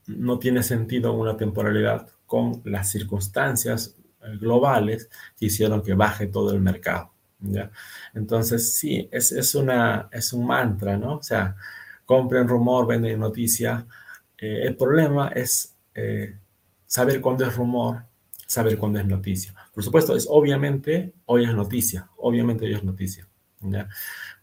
no 0.07 0.39
tiene 0.39 0.63
sentido 0.63 1.13
una 1.13 1.37
temporalidad 1.37 2.07
con 2.25 2.61
las 2.65 2.89
circunstancias 2.89 3.95
eh, 4.21 4.37
globales 4.39 5.09
que 5.37 5.45
hicieron 5.47 5.81
que 5.83 5.93
baje 5.93 6.27
todo 6.27 6.51
el 6.53 6.61
mercado. 6.61 7.11
¿ya? 7.39 7.71
Entonces, 8.13 8.73
sí, 8.73 9.07
es, 9.11 9.31
es, 9.31 9.55
una, 9.55 10.09
es 10.11 10.33
un 10.33 10.45
mantra, 10.45 10.97
¿no? 10.97 11.17
O 11.17 11.23
sea, 11.23 11.55
compren 12.05 12.47
rumor, 12.47 12.87
venden 12.87 13.19
noticia. 13.19 13.85
el 14.37 14.75
problema 14.75 15.29
es 15.29 15.75
saber 16.85 17.21
cuándo 17.21 17.45
es 17.45 17.55
rumor, 17.55 18.03
saber 18.51 18.77
cuándo 18.77 18.99
es 18.99 19.05
noticia. 19.05 19.53
Por 19.73 19.83
supuesto, 19.83 20.15
es 20.15 20.27
obviamente, 20.29 21.13
hoy 21.25 21.45
es 21.45 21.53
noticia, 21.53 22.09
obviamente 22.17 22.65
hoy 22.65 22.73
es 22.73 22.83
noticia. 22.83 23.25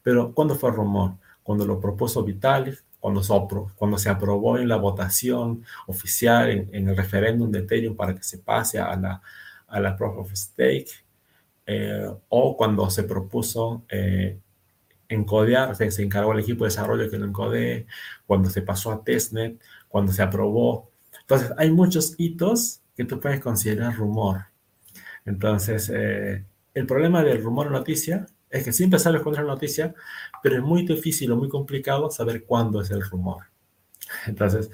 Pero 0.02 0.32
¿cuándo 0.32 0.54
fue 0.54 0.70
rumor? 0.70 1.16
Cuando 1.48 1.64
lo 1.64 1.80
propuso 1.80 2.22
Vitalik, 2.22 2.84
cuando 3.00 3.22
se, 3.22 3.32
cuando 3.74 3.96
se 3.96 4.10
aprobó 4.10 4.58
en 4.58 4.68
la 4.68 4.76
votación 4.76 5.64
oficial, 5.86 6.50
en, 6.50 6.90
el 6.90 6.94
referéndum 6.94 7.50
de 7.50 7.60
Ethereum 7.60 7.96
para 7.96 8.14
que 8.14 8.22
se 8.22 8.36
pase 8.36 8.78
a 8.78 8.94
la, 8.96 9.22
a 9.66 9.80
la 9.80 9.96
Proof 9.96 10.18
of 10.18 10.32
Stake, 10.34 10.90
eh, 11.64 12.06
o 12.28 12.54
cuando 12.54 12.90
se 12.90 13.04
propuso 13.04 13.82
eh, 13.88 14.38
encodear, 15.08 15.74
se 15.74 16.02
encargó 16.02 16.34
el 16.34 16.40
equipo 16.40 16.64
de 16.64 16.68
desarrollo 16.68 17.10
que 17.10 17.16
lo 17.16 17.24
encodee, 17.24 17.86
cuando 18.26 18.50
se 18.50 18.60
pasó 18.60 18.92
a 18.92 19.02
testnet, 19.02 19.58
cuando 19.88 20.12
se 20.12 20.22
aprobó. 20.22 20.90
Entonces, 21.22 21.50
hay 21.56 21.70
muchos 21.70 22.14
hitos 22.18 22.82
que 22.94 23.06
tú 23.06 23.20
puedes 23.20 23.40
considerar 23.40 23.96
rumor. 23.96 24.48
Entonces, 25.24 25.90
eh, 25.94 26.44
el 26.74 26.84
problema 26.84 27.24
del 27.24 27.42
rumor 27.42 27.70
noticia 27.70 28.26
es 28.50 28.64
que 28.64 28.72
siempre 28.72 28.98
sabes 28.98 29.22
cuándo 29.22 29.40
es 29.40 29.46
la 29.46 29.52
noticia, 29.52 29.94
pero 30.42 30.56
es 30.56 30.62
muy 30.62 30.86
difícil 30.86 31.30
o 31.32 31.36
muy 31.36 31.48
complicado 31.48 32.10
saber 32.10 32.44
cuándo 32.44 32.80
es 32.80 32.90
el 32.90 33.02
rumor. 33.02 33.44
Entonces, 34.26 34.70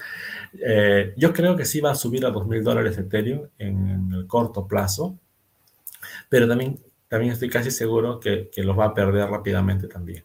eh, 0.65 1.13
yo 1.17 1.33
creo 1.33 1.57
que 1.57 1.65
sí 1.65 1.81
va 1.81 1.91
a 1.91 1.97
subir 1.97 2.25
a 2.25 2.31
2.000 2.31 2.63
dólares 2.63 2.99
Ethereum 2.99 3.49
en, 3.59 4.13
el 4.13 4.27
corto 4.27 4.67
plazo, 4.67 5.19
pero 6.29 6.47
también, 6.47 6.81
también 7.09 7.33
estoy 7.33 7.49
casi 7.51 7.71
seguro 7.71 8.21
que, 8.21 8.49
que 8.53 8.63
los 8.63 8.79
va 8.79 8.87
a 8.87 8.95
perder 8.95 9.29
rápidamente 9.29 9.89
también, 9.89 10.25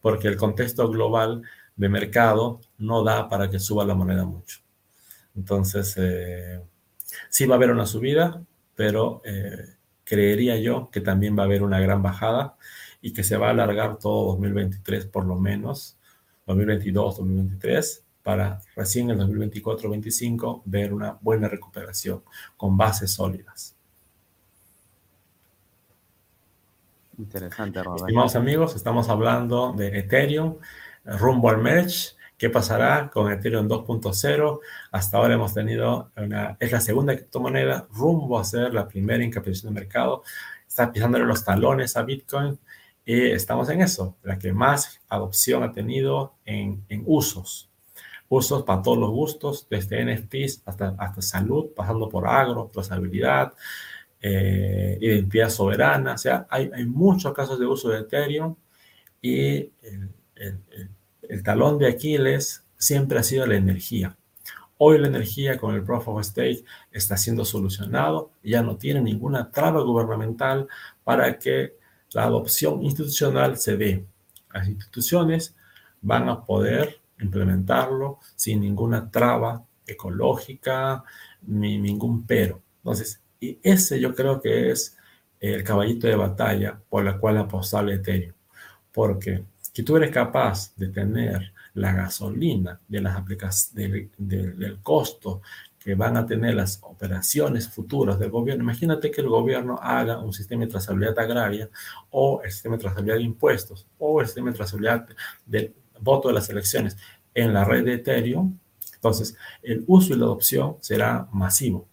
porque 0.00 0.28
el 0.28 0.36
contexto 0.36 0.88
global 0.88 1.42
de 1.76 1.88
mercado 1.88 2.60
no 2.78 3.04
da 3.04 3.28
para 3.28 3.50
que 3.50 3.58
suba 3.58 3.84
la 3.84 3.94
moneda 3.94 4.24
mucho. 4.24 4.60
Entonces, 5.36 5.94
eh, 5.98 6.60
sí 7.28 7.46
va 7.46 7.54
a 7.54 7.58
haber 7.58 7.70
una 7.70 7.86
subida, 7.86 8.42
pero 8.74 9.20
eh, 9.24 9.75
creería 10.06 10.56
yo 10.56 10.88
que 10.90 11.00
también 11.02 11.36
va 11.36 11.42
a 11.42 11.46
haber 11.46 11.62
una 11.62 11.80
gran 11.80 12.02
bajada 12.02 12.56
y 13.02 13.12
que 13.12 13.24
se 13.24 13.36
va 13.36 13.48
a 13.48 13.50
alargar 13.50 13.98
todo 13.98 14.28
2023 14.28 15.06
por 15.06 15.26
lo 15.26 15.36
menos, 15.36 15.98
2022, 16.46 17.18
2023, 17.18 18.04
para 18.22 18.60
recién 18.74 19.10
en 19.10 19.18
2024-2025 19.18 20.62
ver 20.64 20.94
una 20.94 21.18
buena 21.20 21.48
recuperación 21.48 22.22
con 22.56 22.76
bases 22.76 23.12
sólidas. 23.12 23.74
Interesante, 27.18 27.82
Robert. 27.82 28.02
Estimados 28.02 28.36
amigos, 28.36 28.76
estamos 28.76 29.08
hablando 29.08 29.72
de 29.72 29.98
Ethereum, 29.98 30.56
rumbo 31.04 31.50
al 31.50 31.58
merge 31.58 32.15
¿Qué 32.38 32.50
pasará 32.50 33.08
con 33.10 33.32
Ethereum 33.32 33.66
2.0? 33.66 34.60
Hasta 34.92 35.16
ahora 35.16 35.34
hemos 35.34 35.54
tenido 35.54 36.10
una, 36.16 36.56
es 36.60 36.70
la 36.70 36.80
segunda 36.82 37.14
criptomoneda 37.14 37.88
rumbo 37.90 38.38
a 38.38 38.44
ser 38.44 38.74
la 38.74 38.86
primera 38.86 39.24
en 39.24 39.30
capitalización 39.30 39.72
de 39.72 39.80
mercado. 39.80 40.22
Está 40.68 40.92
pisándole 40.92 41.24
los 41.24 41.44
talones 41.44 41.96
a 41.96 42.02
Bitcoin 42.02 42.58
y 43.06 43.30
estamos 43.30 43.70
en 43.70 43.80
eso, 43.80 44.16
la 44.22 44.38
que 44.38 44.52
más 44.52 45.00
adopción 45.08 45.62
ha 45.62 45.72
tenido 45.72 46.34
en, 46.44 46.84
en 46.90 47.04
usos. 47.06 47.70
Usos 48.28 48.64
para 48.64 48.82
todos 48.82 48.98
los 48.98 49.10
gustos, 49.10 49.66
desde 49.70 50.04
NFTs 50.04 50.62
hasta, 50.66 50.94
hasta 50.98 51.22
salud, 51.22 51.70
pasando 51.74 52.08
por 52.08 52.26
agro, 52.28 52.68
trazabilidad, 52.70 53.54
eh, 54.20 54.98
identidad 55.00 55.48
soberana. 55.48 56.14
O 56.14 56.18
sea, 56.18 56.46
hay, 56.50 56.70
hay, 56.74 56.84
muchos 56.84 57.32
casos 57.32 57.58
de 57.58 57.66
uso 57.66 57.88
de 57.88 58.00
Ethereum 58.00 58.56
y 59.22 59.70
el, 59.82 60.10
el, 60.34 60.60
el 60.72 60.95
el 61.28 61.42
talón 61.42 61.78
de 61.78 61.88
Aquiles 61.88 62.64
siempre 62.78 63.18
ha 63.18 63.22
sido 63.22 63.46
la 63.46 63.56
energía. 63.56 64.16
Hoy 64.78 64.98
la 64.98 65.08
energía 65.08 65.56
con 65.56 65.74
el 65.74 65.82
Proof 65.82 66.08
of 66.08 66.24
Stake 66.24 66.64
está 66.92 67.16
siendo 67.16 67.44
solucionado, 67.44 68.32
ya 68.42 68.62
no 68.62 68.76
tiene 68.76 69.00
ninguna 69.00 69.50
traba 69.50 69.80
gubernamental 69.80 70.68
para 71.02 71.38
que 71.38 71.76
la 72.12 72.24
adopción 72.24 72.82
institucional 72.82 73.56
se 73.56 73.76
dé. 73.76 74.06
Las 74.52 74.68
instituciones 74.68 75.54
van 76.02 76.28
a 76.28 76.44
poder 76.44 77.00
implementarlo 77.20 78.18
sin 78.34 78.60
ninguna 78.60 79.10
traba 79.10 79.64
ecológica 79.86 81.04
ni 81.42 81.78
ningún 81.78 82.26
pero. 82.26 82.60
Entonces, 82.78 83.22
y 83.40 83.58
ese 83.62 83.98
yo 84.00 84.14
creo 84.14 84.40
que 84.40 84.70
es 84.70 84.96
el 85.40 85.62
caballito 85.64 86.06
de 86.06 86.16
batalla 86.16 86.80
por 86.88 87.04
la 87.04 87.18
cual 87.18 87.38
apostarle 87.38 87.94
Ethereum. 87.94 88.34
Porque 88.92 89.44
si 89.76 89.82
tú 89.82 89.94
eres 89.94 90.10
capaz 90.10 90.74
de 90.76 90.88
tener 90.88 91.52
la 91.74 91.92
gasolina 91.92 92.80
de 92.88 93.02
las 93.02 93.14
aplicaciones 93.14 94.08
del 94.16 94.78
costo 94.82 95.42
que 95.78 95.94
van 95.94 96.16
a 96.16 96.24
tener 96.24 96.54
las 96.54 96.78
operaciones 96.82 97.68
futuras 97.68 98.18
del 98.18 98.30
gobierno. 98.30 98.62
Imagínate 98.62 99.10
que 99.10 99.20
el 99.20 99.28
gobierno 99.28 99.78
haga 99.82 100.18
un 100.18 100.32
sistema 100.32 100.64
de 100.64 100.70
trazabilidad 100.70 101.18
agraria 101.18 101.68
o 102.08 102.40
el 102.42 102.50
sistema 102.50 102.76
de 102.76 102.84
trazabilidad 102.84 103.16
de 103.16 103.24
impuestos 103.24 103.86
o 103.98 104.18
el 104.22 104.26
sistema 104.26 104.50
de 104.50 104.56
trazabilidad 104.56 105.08
del 105.44 105.74
voto 106.00 106.28
de 106.28 106.34
las 106.34 106.48
elecciones 106.48 106.96
en 107.34 107.52
la 107.52 107.62
red 107.64 107.84
de 107.84 107.94
Ethereum. 107.96 108.58
Entonces, 108.94 109.36
el 109.62 109.84
uso 109.88 110.14
y 110.14 110.16
la 110.16 110.24
adopción 110.24 110.78
será 110.80 111.28
masivo. 111.32 111.86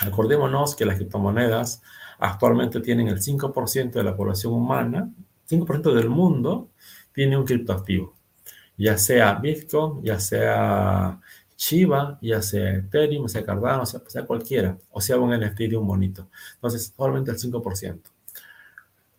Acordémonos 0.00 0.74
que 0.74 0.86
las 0.86 0.96
criptomonedas 0.96 1.82
actualmente 2.18 2.80
tienen 2.80 3.08
el 3.08 3.20
5% 3.20 3.92
de 3.92 4.02
la 4.02 4.16
población 4.16 4.54
humana, 4.54 5.10
5% 5.50 5.92
del 5.92 6.08
mundo 6.08 6.70
tiene 7.14 7.38
un 7.38 7.44
criptoactivo, 7.44 8.14
ya 8.76 8.98
sea 8.98 9.34
Bitcoin, 9.36 10.02
ya 10.02 10.18
sea 10.20 11.20
Shiba, 11.56 12.18
ya 12.20 12.42
sea 12.42 12.74
Ethereum, 12.74 13.28
sea 13.28 13.44
Cardano, 13.44 13.86
sea, 13.86 14.26
cualquiera, 14.26 14.76
o 14.90 15.00
sea 15.00 15.18
un 15.18 15.30
NFT 15.30 15.60
de 15.60 15.76
un 15.76 15.86
bonito. 15.86 16.28
Entonces, 16.56 16.92
solamente 16.96 17.30
el 17.30 17.38
5%. 17.38 18.00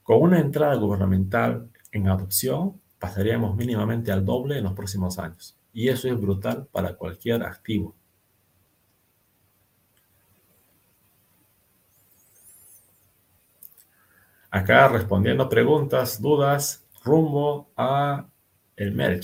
Con 0.03 0.21
una 0.21 0.39
entrada 0.39 0.75
gubernamental 0.75 1.69
en 1.91 2.07
adopción, 2.09 2.79
pasaríamos 2.99 3.55
mínimamente 3.55 4.11
al 4.11 4.25
doble 4.25 4.57
en 4.57 4.65
los 4.65 4.73
próximos 4.73 5.17
años. 5.17 5.57
Y 5.73 5.89
eso 5.89 6.07
es 6.07 6.19
brutal 6.19 6.67
para 6.71 6.95
cualquier 6.95 7.43
activo. 7.43 7.95
Acá 14.51 14.87
respondiendo 14.87 15.49
preguntas, 15.49 16.21
dudas, 16.21 16.84
rumbo 17.05 17.71
a 17.77 18.27
el. 18.75 19.21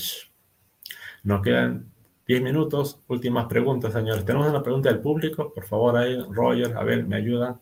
Nos 1.24 1.42
quedan 1.42 1.92
10 2.26 2.42
minutos. 2.42 3.00
Últimas 3.08 3.46
preguntas, 3.46 3.92
señores. 3.92 4.24
Tenemos 4.24 4.48
una 4.48 4.62
pregunta 4.62 4.88
del 4.88 5.00
público. 5.00 5.52
Por 5.52 5.64
favor, 5.64 5.96
ahí, 5.96 6.16
Roger, 6.30 6.76
a 6.76 6.84
ver, 6.84 7.04
me 7.04 7.16
ayuda. 7.16 7.60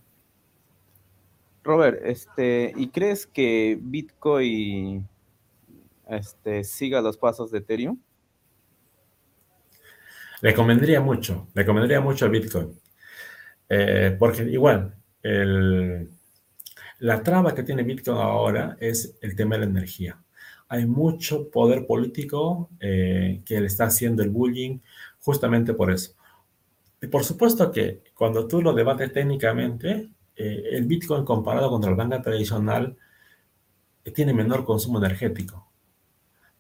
Robert, 1.65 2.01
este, 2.05 2.73
¿y 2.77 2.89
crees 2.89 3.27
que 3.27 3.79
Bitcoin 3.81 5.07
este, 6.09 6.65
siga 6.65 7.01
los 7.01 7.17
pasos 7.19 7.51
de 7.51 7.59
Ethereum? 7.59 7.99
Le 10.41 10.55
convendría 10.55 11.03
mucho, 11.03 11.49
le 11.55 11.67
convendría 11.67 12.01
mucho 12.01 12.25
a 12.25 12.29
Bitcoin. 12.29 12.81
Eh, 13.69 14.17
porque 14.19 14.43
igual, 14.45 14.95
la 17.01 17.23
traba 17.23 17.55
que 17.55 17.63
tiene 17.63 17.83
Bitcoin 17.83 18.19
ahora 18.19 18.77
es 18.81 19.17
el 19.21 19.35
tema 19.37 19.57
de 19.57 19.61
la 19.61 19.71
energía 19.71 20.21
hay 20.71 20.87
mucho 20.87 21.51
poder 21.51 21.85
político 21.85 22.71
eh, 22.79 23.43
que 23.45 23.61
le 23.61 23.67
está 23.67 23.87
haciendo 23.87 24.23
el 24.23 24.31
bullying 24.31 24.79
justamente 25.19 25.75
por 25.75 25.91
eso. 25.91 26.15
Y 27.03 27.09
por 27.09 27.25
supuesto 27.25 27.73
que 27.73 28.05
cuando 28.15 28.47
tú 28.47 28.63
lo 28.63 28.73
debates 28.73 29.13
técnicamente, 29.13 30.11
eh, 30.37 30.63
el 30.71 30.87
Bitcoin 30.87 31.25
comparado 31.25 31.71
contra 31.71 31.91
la 31.91 31.97
banca 31.97 32.23
tradicional 32.23 32.97
eh, 34.05 34.13
tiene 34.13 34.33
menor 34.33 34.65
consumo 34.65 34.99
energético. 34.99 35.69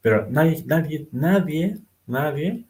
Pero 0.00 0.26
nadie, 0.28 0.64
nadie, 0.66 1.08
nadie, 1.12 1.78
nadie 2.06 2.66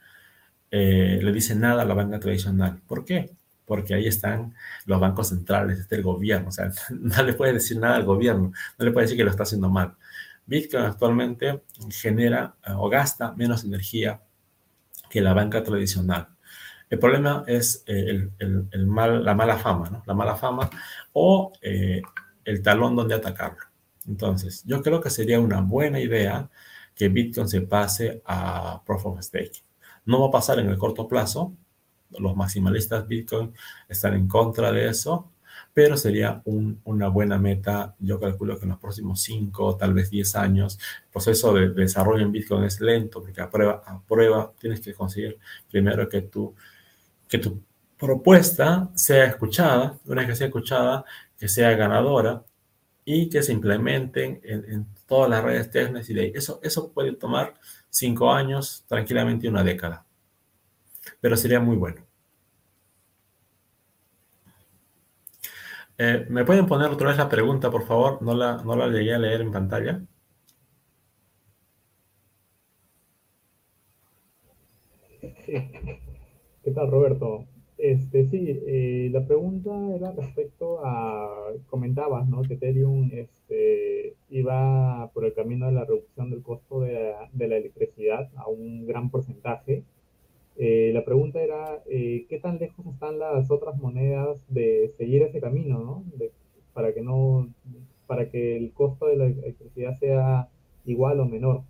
le 0.71 1.33
dice 1.33 1.55
nada 1.57 1.83
a 1.83 1.85
la 1.87 1.95
banca 1.95 2.21
tradicional. 2.21 2.81
¿Por 2.87 3.05
qué? 3.05 3.31
Porque 3.71 3.95
ahí 3.95 4.09
están 4.09 4.53
los 4.85 4.99
bancos 4.99 5.29
centrales, 5.29 5.79
está 5.79 5.95
el 5.95 6.03
gobierno. 6.03 6.49
O 6.49 6.51
sea, 6.51 6.73
no 6.91 7.23
le 7.23 7.35
puede 7.35 7.53
decir 7.53 7.79
nada 7.79 7.95
al 7.95 8.05
gobierno, 8.05 8.51
no 8.79 8.85
le 8.85 8.91
puede 8.91 9.05
decir 9.05 9.17
que 9.17 9.23
lo 9.23 9.31
está 9.31 9.45
haciendo 9.45 9.71
mal. 9.71 9.95
Bitcoin 10.45 10.83
actualmente 10.83 11.63
genera 11.89 12.57
eh, 12.67 12.73
o 12.77 12.89
gasta 12.89 13.31
menos 13.37 13.63
energía 13.63 14.21
que 15.09 15.21
la 15.21 15.35
banca 15.35 15.63
tradicional. 15.63 16.31
El 16.89 16.99
problema 16.99 17.45
es 17.47 17.85
eh, 17.87 18.29
el, 18.41 18.87
mal, 18.89 19.25
la 19.25 19.35
mala 19.35 19.57
fama, 19.57 19.89
¿no? 19.89 20.03
La 20.05 20.15
mala 20.15 20.35
fama 20.35 20.69
o 21.13 21.53
eh, 21.63 22.03
el 22.45 22.63
talón 22.63 22.97
donde 22.97 23.15
atacarlo. 23.15 23.67
Entonces, 24.09 24.65
yo 24.67 24.83
creo 24.83 25.01
que 25.01 25.11
sería 25.11 25.39
una 25.39 25.61
buena 25.61 26.01
idea 26.01 26.51
que 26.97 27.09
Bitcoin 27.09 27.47
se 27.47 27.61
pase 27.61 28.21
a 28.27 28.83
Proof 28.85 29.07
of 29.07 29.21
Stake. 29.23 29.63
No 30.07 30.23
va 30.23 30.27
a 30.27 30.33
pasar 30.33 30.59
en 30.59 30.69
el 30.69 30.77
corto 30.79 31.07
plazo. 31.07 31.55
Los 32.19 32.37
maximalistas 32.37 33.07
Bitcoin 33.07 33.53
están 33.89 34.15
en 34.15 34.29
contra 34.29 34.73
de 34.73 34.89
eso 34.89 35.31
pero 35.73 35.97
sería 35.97 36.43
una 36.45 37.09
buena 37.09 37.39
meta. 37.39 37.95
Yo 37.99 38.19
calculo 38.19 38.59
que 38.59 38.65
en 38.65 38.71
los 38.71 38.79
próximos 38.79 39.23
5, 39.23 39.77
tal 39.77 39.95
vez 39.95 40.11
10 40.11 40.37
años, 40.37 40.79
el 41.05 41.11
proceso 41.11 41.55
de, 41.55 41.71
desarrollo 41.71 42.25
en 42.25 42.33
Bitcoin 42.33 42.65
es 42.65 42.81
lento, 42.81 43.23
porque 43.23 43.41
a 43.41 43.51
prueba, 43.51 43.83
a 43.87 44.01
prueba 44.01 44.53
tienes 44.59 44.81
que 44.81 44.95
conseguir 44.95 45.39
primero 45.71 46.09
que 46.09 46.23
tu, 46.23 46.55
que 47.29 47.39
tu 47.39 47.63
propuesta 47.99 48.91
sea 48.95 49.27
escuchada, 49.27 49.99
una 50.07 50.23
vez 50.23 50.31
que 50.31 50.37
sea 50.37 50.47
escuchada, 50.49 51.05
que 51.39 51.49
sea 51.49 51.71
ganadora 51.77 52.43
y 53.05 53.29
que 53.29 53.43
se 53.43 53.53
implementen 53.53 54.41
en, 54.45 54.87
todas 55.07 55.29
las 55.31 55.43
redes 55.43 55.71
técnicas 55.71 56.09
y 56.09 56.19
Eso, 56.35 56.61
eso 56.63 56.93
puede 56.93 57.13
tomar 57.13 57.55
5 57.91 58.33
años, 58.33 58.85
tranquilamente 58.89 59.49
una 59.49 59.65
década, 59.65 60.05
pero 61.21 61.37
sería 61.37 61.61
muy 61.61 61.77
bueno. 61.77 62.07
Eh, 65.99 66.27
¿Me 66.31 66.45
pueden 66.45 66.67
poner 66.67 66.91
otra 66.91 67.09
vez 67.09 67.19
la 67.19 67.29
pregunta, 67.29 67.71
por 67.71 67.85
favor? 67.87 68.23
No 68.23 68.35
la, 68.35 68.63
no 68.65 68.75
la 68.75 68.89
llegué 68.89 69.15
a 69.15 69.19
leer 69.19 69.43
en 69.43 69.53
pantalla. 69.53 70.03
¿Qué 75.47 76.71
tal, 76.75 76.91
Roberto? 76.91 77.47
Este, 77.77 78.27
sí, 78.27 78.61
eh, 78.67 79.09
la 79.13 79.27
pregunta 79.27 79.71
era 79.95 80.13
respecto 80.13 80.85
a, 80.85 81.53
comentabas, 81.69 82.29
¿no? 82.29 82.43
Que 82.43 82.55
Ethereum 82.55 83.11
este, 83.13 84.17
iba 84.31 85.11
por 85.13 85.25
el 85.25 85.35
camino 85.35 85.67
de 85.67 85.73
la 85.73 85.85
reducción 85.85 86.31
del 86.31 86.43
costo 86.43 86.81
de 86.81 87.15
de 87.33 87.49
la 87.49 87.57
electricidad 87.57 88.31
a 88.37 88.49
un 88.49 88.87
gran 88.87 89.11
porcentaje 89.11 89.85
eh, 90.57 90.91
la 90.93 91.05
pregunta 91.05 91.41
era, 91.41 91.83
eh, 91.87 92.27
¿qué 92.29 92.39
tan 92.39 92.59
lejos 92.59 92.87
están 92.87 93.19
las 93.19 93.51
otras 93.51 93.77
monedas 93.77 94.39
de 94.49 94.93
seguir 94.99 95.23
ese 95.23 95.41
camino, 95.41 95.79
¿no? 95.79 96.05
para 96.73 96.93
que 96.93 97.03
no, 97.03 97.49
para 98.07 98.31
que 98.31 98.57
el 98.57 98.73
costo 98.73 99.07
de 99.07 99.17
la 99.17 99.25
electricidad 99.27 99.99
sea 99.99 100.49
igual 100.85 101.21
o 101.21 101.25
menor. 101.27 101.63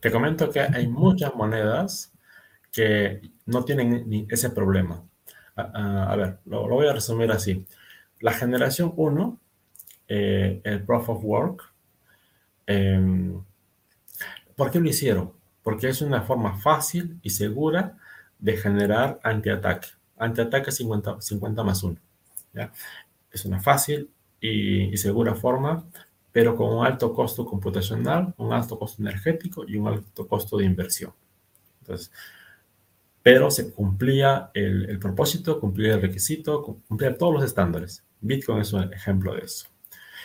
Te 0.00 0.10
comento 0.10 0.50
que 0.50 0.60
hay 0.60 0.88
muchas 0.88 1.34
monedas 1.34 2.12
que 2.72 3.20
no 3.46 3.64
tienen 3.64 4.08
ni 4.08 4.26
ese 4.30 4.50
problema. 4.50 5.04
A, 5.54 6.16
ver, 6.16 6.38
lo, 6.46 6.66
voy 6.68 6.88
a 6.88 6.92
resumir 6.92 7.30
así. 7.30 7.64
La 8.20 8.32
generación 8.32 8.92
1, 8.96 9.40
eh, 10.08 10.60
el 10.64 10.82
Proof 10.82 11.10
of 11.10 11.24
Work, 11.24 11.62
em, 12.66 13.42
¿por 14.56 14.70
qué 14.70 14.80
lo 14.80 14.88
hicieron? 14.88 15.32
Porque 15.62 15.88
es 15.88 16.02
una 16.02 16.22
forma 16.22 16.58
fácil 16.58 17.18
y 17.22 17.30
segura 17.30 17.98
de 18.38 18.56
generar 18.56 19.20
antiataque. 19.22 19.88
Antiataque 20.18 20.72
50, 20.72 21.20
50 21.20 21.62
más 21.62 21.82
1. 21.82 21.96
¿ya? 22.52 22.72
Es 23.30 23.44
una 23.44 23.60
fácil 23.60 24.10
y, 24.40 24.96
segura 24.96 25.34
forma, 25.34 25.84
pero 26.32 26.56
con 26.56 26.74
un 26.76 26.84
alto 26.84 27.12
costo 27.14 27.46
computacional, 27.46 28.34
un 28.36 28.52
alto 28.52 28.78
costo 28.78 29.00
energético 29.02 29.64
y 29.66 29.76
un 29.76 29.88
alto 29.88 30.26
costo 30.26 30.56
de 30.56 30.64
inversión. 30.64 31.12
Entonces, 31.80 32.10
pero 33.22 33.50
se 33.52 33.72
cumplía 33.72 34.50
el, 34.54 34.98
propósito, 34.98 35.60
cumplía 35.60 35.94
el 35.94 36.02
requisito, 36.02 36.62
cumplía 36.88 37.16
todos 37.16 37.34
los 37.34 37.44
estándares. 37.44 38.02
Bitcoin 38.20 38.60
es 38.60 38.72
un 38.72 38.92
ejemplo 38.92 39.34
de 39.34 39.42
eso. 39.42 39.68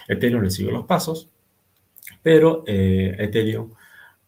Ethereum 0.08 0.42
le 0.42 0.50
siguió 0.50 0.72
los 0.72 0.86
pasos, 0.86 1.30
pero 2.24 2.64
eh, 2.66 3.16
Ethereum 3.20 3.72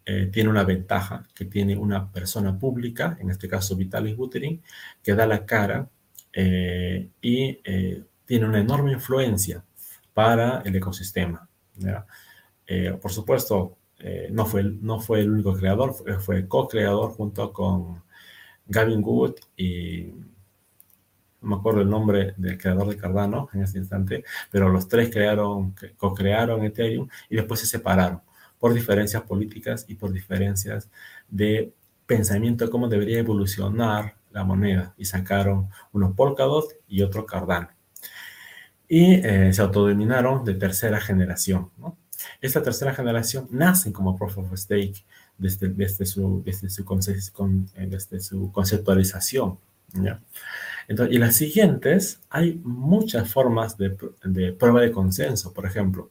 eh, 0.06 0.28
tiene 0.32 0.50
una 0.50 0.64
ventaja, 0.64 1.28
que 1.36 1.46
tiene 1.46 1.78
una 1.78 2.12
persona 2.12 2.58
pública, 2.58 3.18
en 3.20 3.30
este 3.30 3.48
caso 3.48 3.76
Vitaly 3.76 4.14
Buterin, 4.14 4.62
que 5.04 5.14
da 5.14 5.28
la 5.28 5.46
cara 5.46 5.88
eh, 6.34 7.10
y 7.22 7.60
eh, 7.64 8.04
tiene 8.26 8.48
una 8.48 8.60
enorme 8.60 8.92
influencia 8.94 9.64
para 10.14 10.62
el 10.66 10.76
ecosistema. 10.76 11.48
por 13.02 13.12
supuesto, 13.12 13.78
no, 14.32 14.46
fue, 14.46 14.64
no 14.64 15.00
fue 15.00 15.22
el 15.22 15.32
único 15.32 15.54
creador, 15.56 15.96
fue, 16.20 16.48
co-creador 16.48 17.12
junto 17.12 17.52
con 17.54 18.04
Gavin 18.68 19.04
Wood 19.04 19.36
y 19.58 20.14
no 21.42 21.50
me 21.50 21.56
acuerdo 21.56 21.82
el 21.82 21.90
nombre 21.90 22.34
del 22.38 22.58
creador 22.58 22.88
de 22.88 22.98
Cardano 22.98 23.50
en 23.54 23.64
este 23.64 23.80
instante, 23.80 24.24
pero 24.52 24.70
los 24.70 24.88
tres 24.88 25.10
crearon, 25.10 25.76
co-crearon 25.98 26.64
Ethereum 26.64 27.08
y 27.30 27.36
después 27.38 27.60
se 27.62 27.68
separaron 27.68 28.22
por 28.60 28.74
diferencias 28.74 29.24
políticas 29.24 29.86
y 29.88 29.96
por 29.96 30.12
diferencias 30.12 30.90
de 31.30 31.74
pensamiento 32.06 32.66
de 32.66 32.72
cómo 32.72 32.88
debería 32.88 33.20
evolucionar 33.20 34.16
la 34.32 34.44
moneda. 34.44 34.94
Y 34.98 35.06
sacaron 35.06 35.70
uno 35.92 36.14
Polkadot 36.14 36.66
y 36.88 37.02
otro 37.02 37.26
Cardano. 37.26 37.70
Y 38.88 39.14
eh, 39.14 39.54
se 39.54 39.62
autodominaron 39.62 40.44
de 40.44 40.56
tercera 40.56 41.00
generación. 41.00 41.70
Esta 42.42 42.62
tercera 42.62 42.94
generación 42.94 43.48
nacen 43.52 43.94
como 43.94 44.18
Proof 44.18 44.40
of 44.40 44.54
Stake 44.58 45.06
desde, 45.38 45.70
desde, 45.70 46.06
su, 46.06 46.42
desde, 46.44 46.70
su, 46.70 46.84
eh, 47.76 47.88
desde 47.88 48.20
su 48.20 48.52
conceptualización. 48.52 49.58
Entonces, 50.88 51.16
y 51.16 51.20
las 51.20 51.36
siguientes, 51.36 52.20
hay 52.30 52.60
muchas 52.64 53.32
formas 53.32 53.78
de, 53.78 53.96
de, 54.24 54.54
prueba 54.54 54.82
de 54.82 54.92
consenso, 54.92 55.54
por 55.54 55.66
ejemplo, 55.66 56.10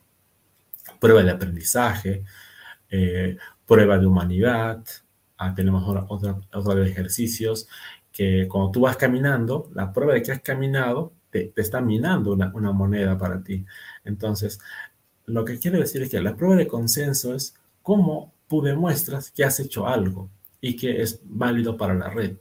prueba 0.99 1.23
de 1.23 1.31
aprendizaje, 1.31 2.25
eh, 2.91 3.37
prueba 3.67 3.99
de 3.99 4.07
humanidad, 4.07 4.85
ah, 5.37 5.55
tenemos 5.55 5.85
otra, 5.87 6.37
otra, 6.53 6.75
de 6.75 6.91
ejercicios 6.91 7.69
que 8.13 8.49
cuando 8.49 8.71
tú 8.73 8.81
vas 8.81 8.97
caminando, 8.97 9.71
la 9.75 9.93
prueba 9.93 10.15
de 10.15 10.23
que 10.23 10.33
has 10.33 10.43
caminado 10.43 11.13
te, 11.31 11.53
está 11.57 11.81
minando 11.81 12.33
una, 12.33 12.51
una 12.55 12.73
moneda 12.73 13.17
para 13.19 13.43
ti. 13.43 13.65
Entonces, 14.05 14.59
lo 15.27 15.45
que 15.45 15.59
quiere 15.59 15.79
decir 15.79 16.03
es 16.03 16.11
que 16.11 16.21
la 16.21 16.37
prueba 16.37 16.57
de 16.57 16.67
consenso 16.67 17.35
es 17.35 17.55
cómo 17.83 18.33
tú 18.49 18.63
demuestras 18.63 19.31
que 19.31 19.45
has 19.45 19.61
hecho 19.61 19.87
algo 19.87 20.31
y 20.61 20.77
que 20.77 21.03
es 21.03 21.21
válido 21.25 21.77
para 21.77 21.95
la 21.95 22.11
red. 22.11 22.37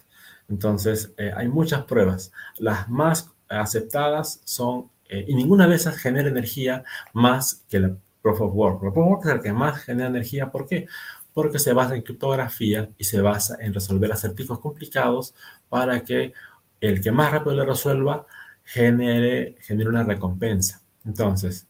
Entonces, 0.49 1.13
eh, 1.17 1.31
hay 1.35 1.47
muchas 1.47 1.83
pruebas. 1.83 2.31
Las 2.57 2.89
más 2.89 3.31
aceptadas 3.49 4.41
son, 4.45 4.89
eh, 5.09 5.25
y 5.27 5.35
ninguna 5.35 5.67
de 5.67 5.75
esas 5.75 5.97
genera 5.97 6.29
energía 6.29 6.83
más 7.13 7.65
que 7.69 7.79
la 7.79 7.97
Proof 8.27 8.41
of 8.41 8.53
Work. 8.53 8.79
Proof 8.79 8.97
of 8.97 9.07
Work 9.07 9.21
es 9.25 9.35
la 9.35 9.41
que 9.41 9.53
más 9.53 9.81
genera 9.83 10.09
energía. 10.09 10.51
¿Por 10.51 10.67
qué? 10.67 10.87
Porque 11.33 11.59
se 11.59 11.71
basa 11.73 11.95
en 11.95 12.01
criptografía 12.01 12.89
y 12.97 13.03
se 13.05 13.21
basa 13.21 13.57
en 13.59 13.73
resolver 13.73 14.11
acertijos 14.11 14.59
complicados 14.59 15.33
para 15.69 16.03
que 16.03 16.33
el 16.81 17.01
que 17.01 17.11
más 17.11 17.31
rápido 17.31 17.55
lo 17.55 17.65
resuelva 17.65 18.25
genere, 18.63 19.55
genere 19.61 19.89
una 19.89 20.03
recompensa. 20.03 20.81
Entonces, 21.05 21.67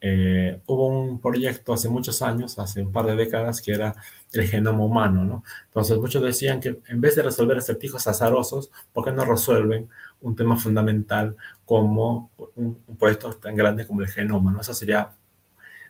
eh, 0.00 0.60
hubo 0.66 0.88
un 0.88 1.20
proyecto 1.20 1.72
hace 1.72 1.88
muchos 1.88 2.20
años, 2.22 2.58
hace 2.58 2.82
un 2.82 2.92
par 2.92 3.06
de 3.06 3.16
décadas, 3.16 3.62
que 3.62 3.72
era 3.72 3.94
el 4.32 4.46
genoma 4.48 4.84
humano, 4.84 5.24
¿no? 5.24 5.44
Entonces 5.66 5.96
muchos 5.98 6.22
decían 6.22 6.60
que 6.60 6.80
en 6.88 7.00
vez 7.00 7.16
de 7.16 7.22
resolver 7.22 7.56
acertijos 7.56 8.06
azarosos, 8.06 8.70
¿por 8.92 9.04
qué 9.04 9.12
no 9.12 9.24
resuelven 9.24 9.88
un 10.20 10.34
tema 10.36 10.56
fundamental 10.56 11.36
como 11.64 12.30
un, 12.56 12.78
proyecto 12.98 13.32
tan 13.34 13.56
grande 13.56 13.86
como 13.86 14.02
el 14.02 14.08
genoma, 14.08 14.52
¿no? 14.52 14.60
Eso 14.60 14.74
sería 14.74 15.12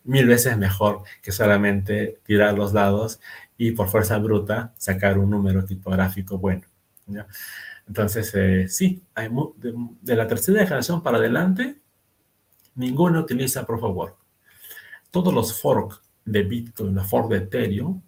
mil 0.04 0.26
veces 0.26 0.56
mejor 0.56 1.02
que 1.22 1.32
solamente 1.32 2.20
tirar 2.24 2.54
los 2.54 2.72
dados 2.72 3.20
y 3.56 3.72
por 3.72 3.88
fuerza 3.88 4.18
bruta 4.18 4.72
sacar 4.76 5.18
un 5.18 5.30
número 5.30 5.64
tipográfico 5.64 6.38
bueno. 6.38 6.62
¿ya? 7.06 7.26
Entonces, 7.86 8.32
eh, 8.34 8.68
sí, 8.68 9.02
hay 9.14 9.28
de, 9.56 9.74
de 10.00 10.16
la 10.16 10.26
tercera 10.26 10.64
generación 10.64 11.02
para 11.02 11.18
adelante, 11.18 11.78
ninguno 12.74 13.20
utiliza 13.20 13.66
Proof 13.66 13.82
of 13.84 13.96
Work. 13.96 14.16
Todos 15.10 15.32
los 15.32 15.60
forks 15.60 16.00
de 16.24 16.42
Bitcoin, 16.42 16.94
los 16.94 17.06
forks 17.06 17.30
de 17.30 17.36
Ethereum, 17.36 18.00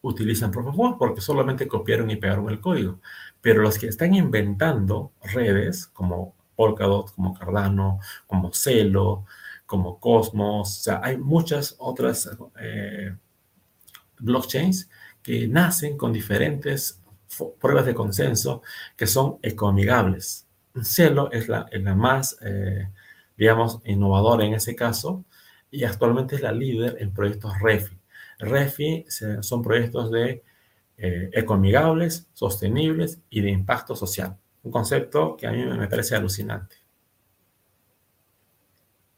utilizan 0.00 0.50
Proof 0.50 0.68
of 0.68 0.78
Work 0.78 0.98
porque 0.98 1.20
solamente 1.20 1.68
copiaron 1.68 2.10
y 2.10 2.16
pegaron 2.16 2.48
el 2.50 2.60
código. 2.60 3.00
Pero 3.40 3.62
los 3.62 3.78
que 3.78 3.88
están 3.88 4.14
inventando 4.14 5.12
redes 5.22 5.86
como 5.86 6.34
Polkadot, 6.56 7.14
como 7.14 7.34
Cardano, 7.34 8.00
como 8.26 8.52
Celo, 8.52 9.26
como 9.74 9.98
Cosmos, 9.98 10.78
o 10.78 10.82
sea, 10.84 11.00
hay 11.02 11.16
muchas 11.16 11.74
otras 11.78 12.30
eh, 12.60 13.12
blockchains 14.20 14.88
que 15.20 15.48
nacen 15.48 15.96
con 15.96 16.12
diferentes 16.12 17.00
pruebas 17.58 17.86
de 17.86 17.92
consenso 17.92 18.62
que 18.96 19.08
son 19.08 19.40
ecoamigables. 19.42 20.46
Celo 20.80 21.32
es 21.32 21.48
la, 21.48 21.66
la 21.72 21.94
más 21.96 22.36
eh, 22.40 22.88
digamos, 23.36 23.80
innovadora 23.84 24.44
en 24.44 24.54
ese 24.54 24.76
caso, 24.76 25.24
y 25.72 25.82
actualmente 25.82 26.36
es 26.36 26.42
la 26.42 26.52
líder 26.52 26.98
en 27.00 27.12
proyectos 27.12 27.52
REFI. 27.60 27.98
REFI 28.38 29.06
son 29.40 29.60
proyectos 29.60 30.12
de 30.12 30.44
eh, 30.98 31.30
ecoamigables, 31.32 32.28
sostenibles 32.32 33.18
y 33.28 33.40
de 33.40 33.50
impacto 33.50 33.96
social. 33.96 34.36
Un 34.62 34.70
concepto 34.70 35.36
que 35.36 35.48
a 35.48 35.50
mí 35.50 35.64
me 35.64 35.88
parece 35.88 36.14
alucinante. 36.14 36.83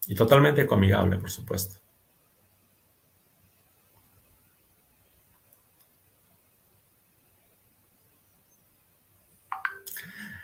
Y 0.06 0.14
totalmente 0.14 0.62
ecoamigable, 0.62 1.18
por 1.18 1.30
supuesto. 1.30 1.80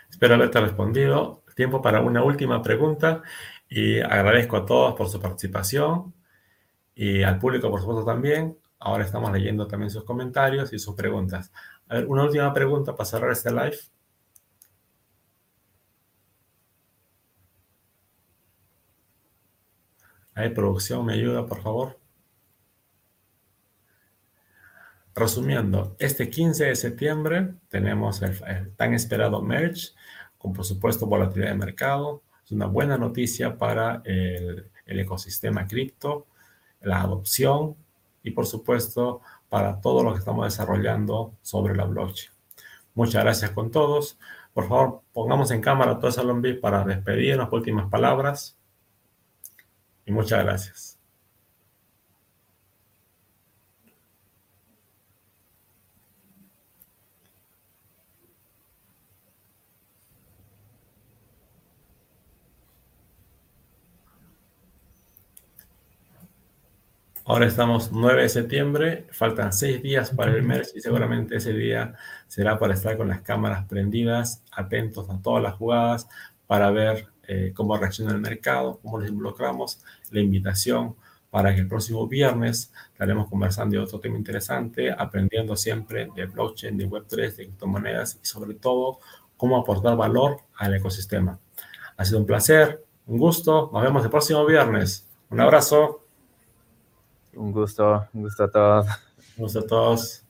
Espero 0.09 0.35
haberte 0.35 0.61
respondido. 0.61 1.43
Tiempo 1.55 1.81
para 1.81 2.01
una 2.01 2.23
última 2.23 2.61
pregunta 2.61 3.21
y 3.67 3.99
agradezco 3.99 4.57
a 4.57 4.65
todos 4.65 4.95
por 4.95 5.09
su 5.09 5.19
participación 5.19 6.13
y 6.95 7.23
al 7.23 7.39
público, 7.39 7.69
por 7.69 7.79
supuesto, 7.81 8.05
también. 8.05 8.57
Ahora 8.79 9.03
estamos 9.03 9.31
leyendo 9.31 9.67
también 9.67 9.89
sus 9.89 10.03
comentarios 10.03 10.71
y 10.73 10.79
sus 10.79 10.95
preguntas. 10.95 11.51
A 11.87 11.95
ver, 11.95 12.05
una 12.07 12.23
última 12.23 12.53
pregunta 12.53 12.95
para 12.95 13.05
cerrar 13.05 13.31
este 13.31 13.51
live. 13.51 13.77
Ahí, 20.35 20.49
producción, 20.49 21.05
me 21.05 21.13
ayuda, 21.13 21.45
por 21.45 21.61
favor. 21.61 21.99
Resumiendo, 25.15 25.95
este 25.99 26.29
15 26.29 26.65
de 26.65 26.75
septiembre 26.75 27.53
tenemos 27.69 28.21
el, 28.23 28.35
el 28.47 28.75
tan 28.75 28.93
esperado 28.93 29.41
merge, 29.41 29.89
con 30.37 30.53
por 30.53 30.65
supuesto 30.65 31.05
volatilidad 31.05 31.51
de 31.51 31.57
mercado, 31.57 32.23
es 32.45 32.51
una 32.51 32.65
buena 32.65 32.97
noticia 32.97 33.57
para 33.57 34.01
el, 34.05 34.69
ecosistema 34.85 35.65
cripto, 35.65 36.27
la 36.81 37.01
adopción 37.01 37.75
y 38.21 38.31
por 38.31 38.45
supuesto 38.45 39.21
para 39.47 39.79
todo 39.79 40.03
lo 40.03 40.11
que 40.11 40.19
estamos 40.19 40.45
desarrollando 40.45 41.33
sobre 41.41 41.75
la 41.75 41.85
blockchain. 41.85 42.31
Muchas 42.95 43.23
gracias 43.23 43.51
con 43.51 43.71
todos. 43.71 44.19
Por 44.53 44.67
favor, 44.67 45.01
pongamos 45.13 45.51
en 45.51 45.61
cámara 45.61 45.99
todo 45.99 46.41
VIP 46.41 46.59
para 46.59 46.83
despedirnos, 46.83 47.51
últimas 47.51 47.89
palabras. 47.89 48.57
Y 50.05 50.11
muchas 50.11 50.43
gracias. 50.43 50.99
Ahora 67.25 67.45
estamos 67.45 67.91
9 67.93 68.23
de 68.23 68.29
septiembre, 68.29 69.07
faltan 69.11 69.53
6 69.53 69.81
días 69.81 70.11
para 70.11 70.31
el 70.31 70.43
mes 70.43 70.73
y 70.75 70.81
seguramente 70.81 71.37
ese 71.37 71.53
día 71.53 71.93
será 72.27 72.59
para 72.59 72.73
estar 72.73 72.97
con 72.97 73.07
las 73.07 73.21
cámaras 73.21 73.65
prendidas, 73.65 74.43
atentos 74.51 75.09
a 75.09 75.21
todas 75.21 75.41
las 75.41 75.53
jugadas 75.55 76.09
para 76.47 76.69
ver 76.71 77.12
eh, 77.27 77.51
cómo 77.55 77.77
reacciona 77.77 78.11
el 78.11 78.19
mercado, 78.19 78.79
cómo 78.81 78.99
les 78.99 79.09
involucramos, 79.09 79.79
la 80.11 80.19
invitación 80.19 80.95
para 81.29 81.53
que 81.55 81.61
el 81.61 81.67
próximo 81.67 82.07
viernes 82.07 82.71
estaremos 82.91 83.27
conversando 83.27 83.75
de 83.75 83.83
otro 83.83 83.99
tema 83.99 84.17
interesante, 84.17 84.91
aprendiendo 84.91 85.55
siempre 85.55 86.09
de 86.15 86.27
blockchain, 86.27 86.77
de 86.77 86.87
Web3, 86.87 87.35
de 87.35 87.45
criptomonedas 87.45 88.19
y 88.21 88.25
sobre 88.25 88.53
todo 88.53 88.99
cómo 89.35 89.57
aportar 89.57 89.97
valor 89.97 90.41
al 90.55 90.75
ecosistema. 90.75 91.39
Ha 91.97 92.05
sido 92.05 92.19
un 92.19 92.25
placer, 92.25 92.83
un 93.07 93.17
gusto, 93.17 93.69
nos 93.73 93.81
vemos 93.81 94.03
el 94.03 94.11
próximo 94.11 94.45
viernes. 94.45 95.07
Un 95.29 95.41
abrazo. 95.41 96.03
Un 97.33 97.51
gusto, 97.51 98.07
un 98.13 98.21
gusto 98.21 98.43
a 98.43 98.51
todos. 98.51 98.87
Un 99.35 99.43
gusto 99.43 99.59
a 99.59 99.65
todos. 99.65 100.23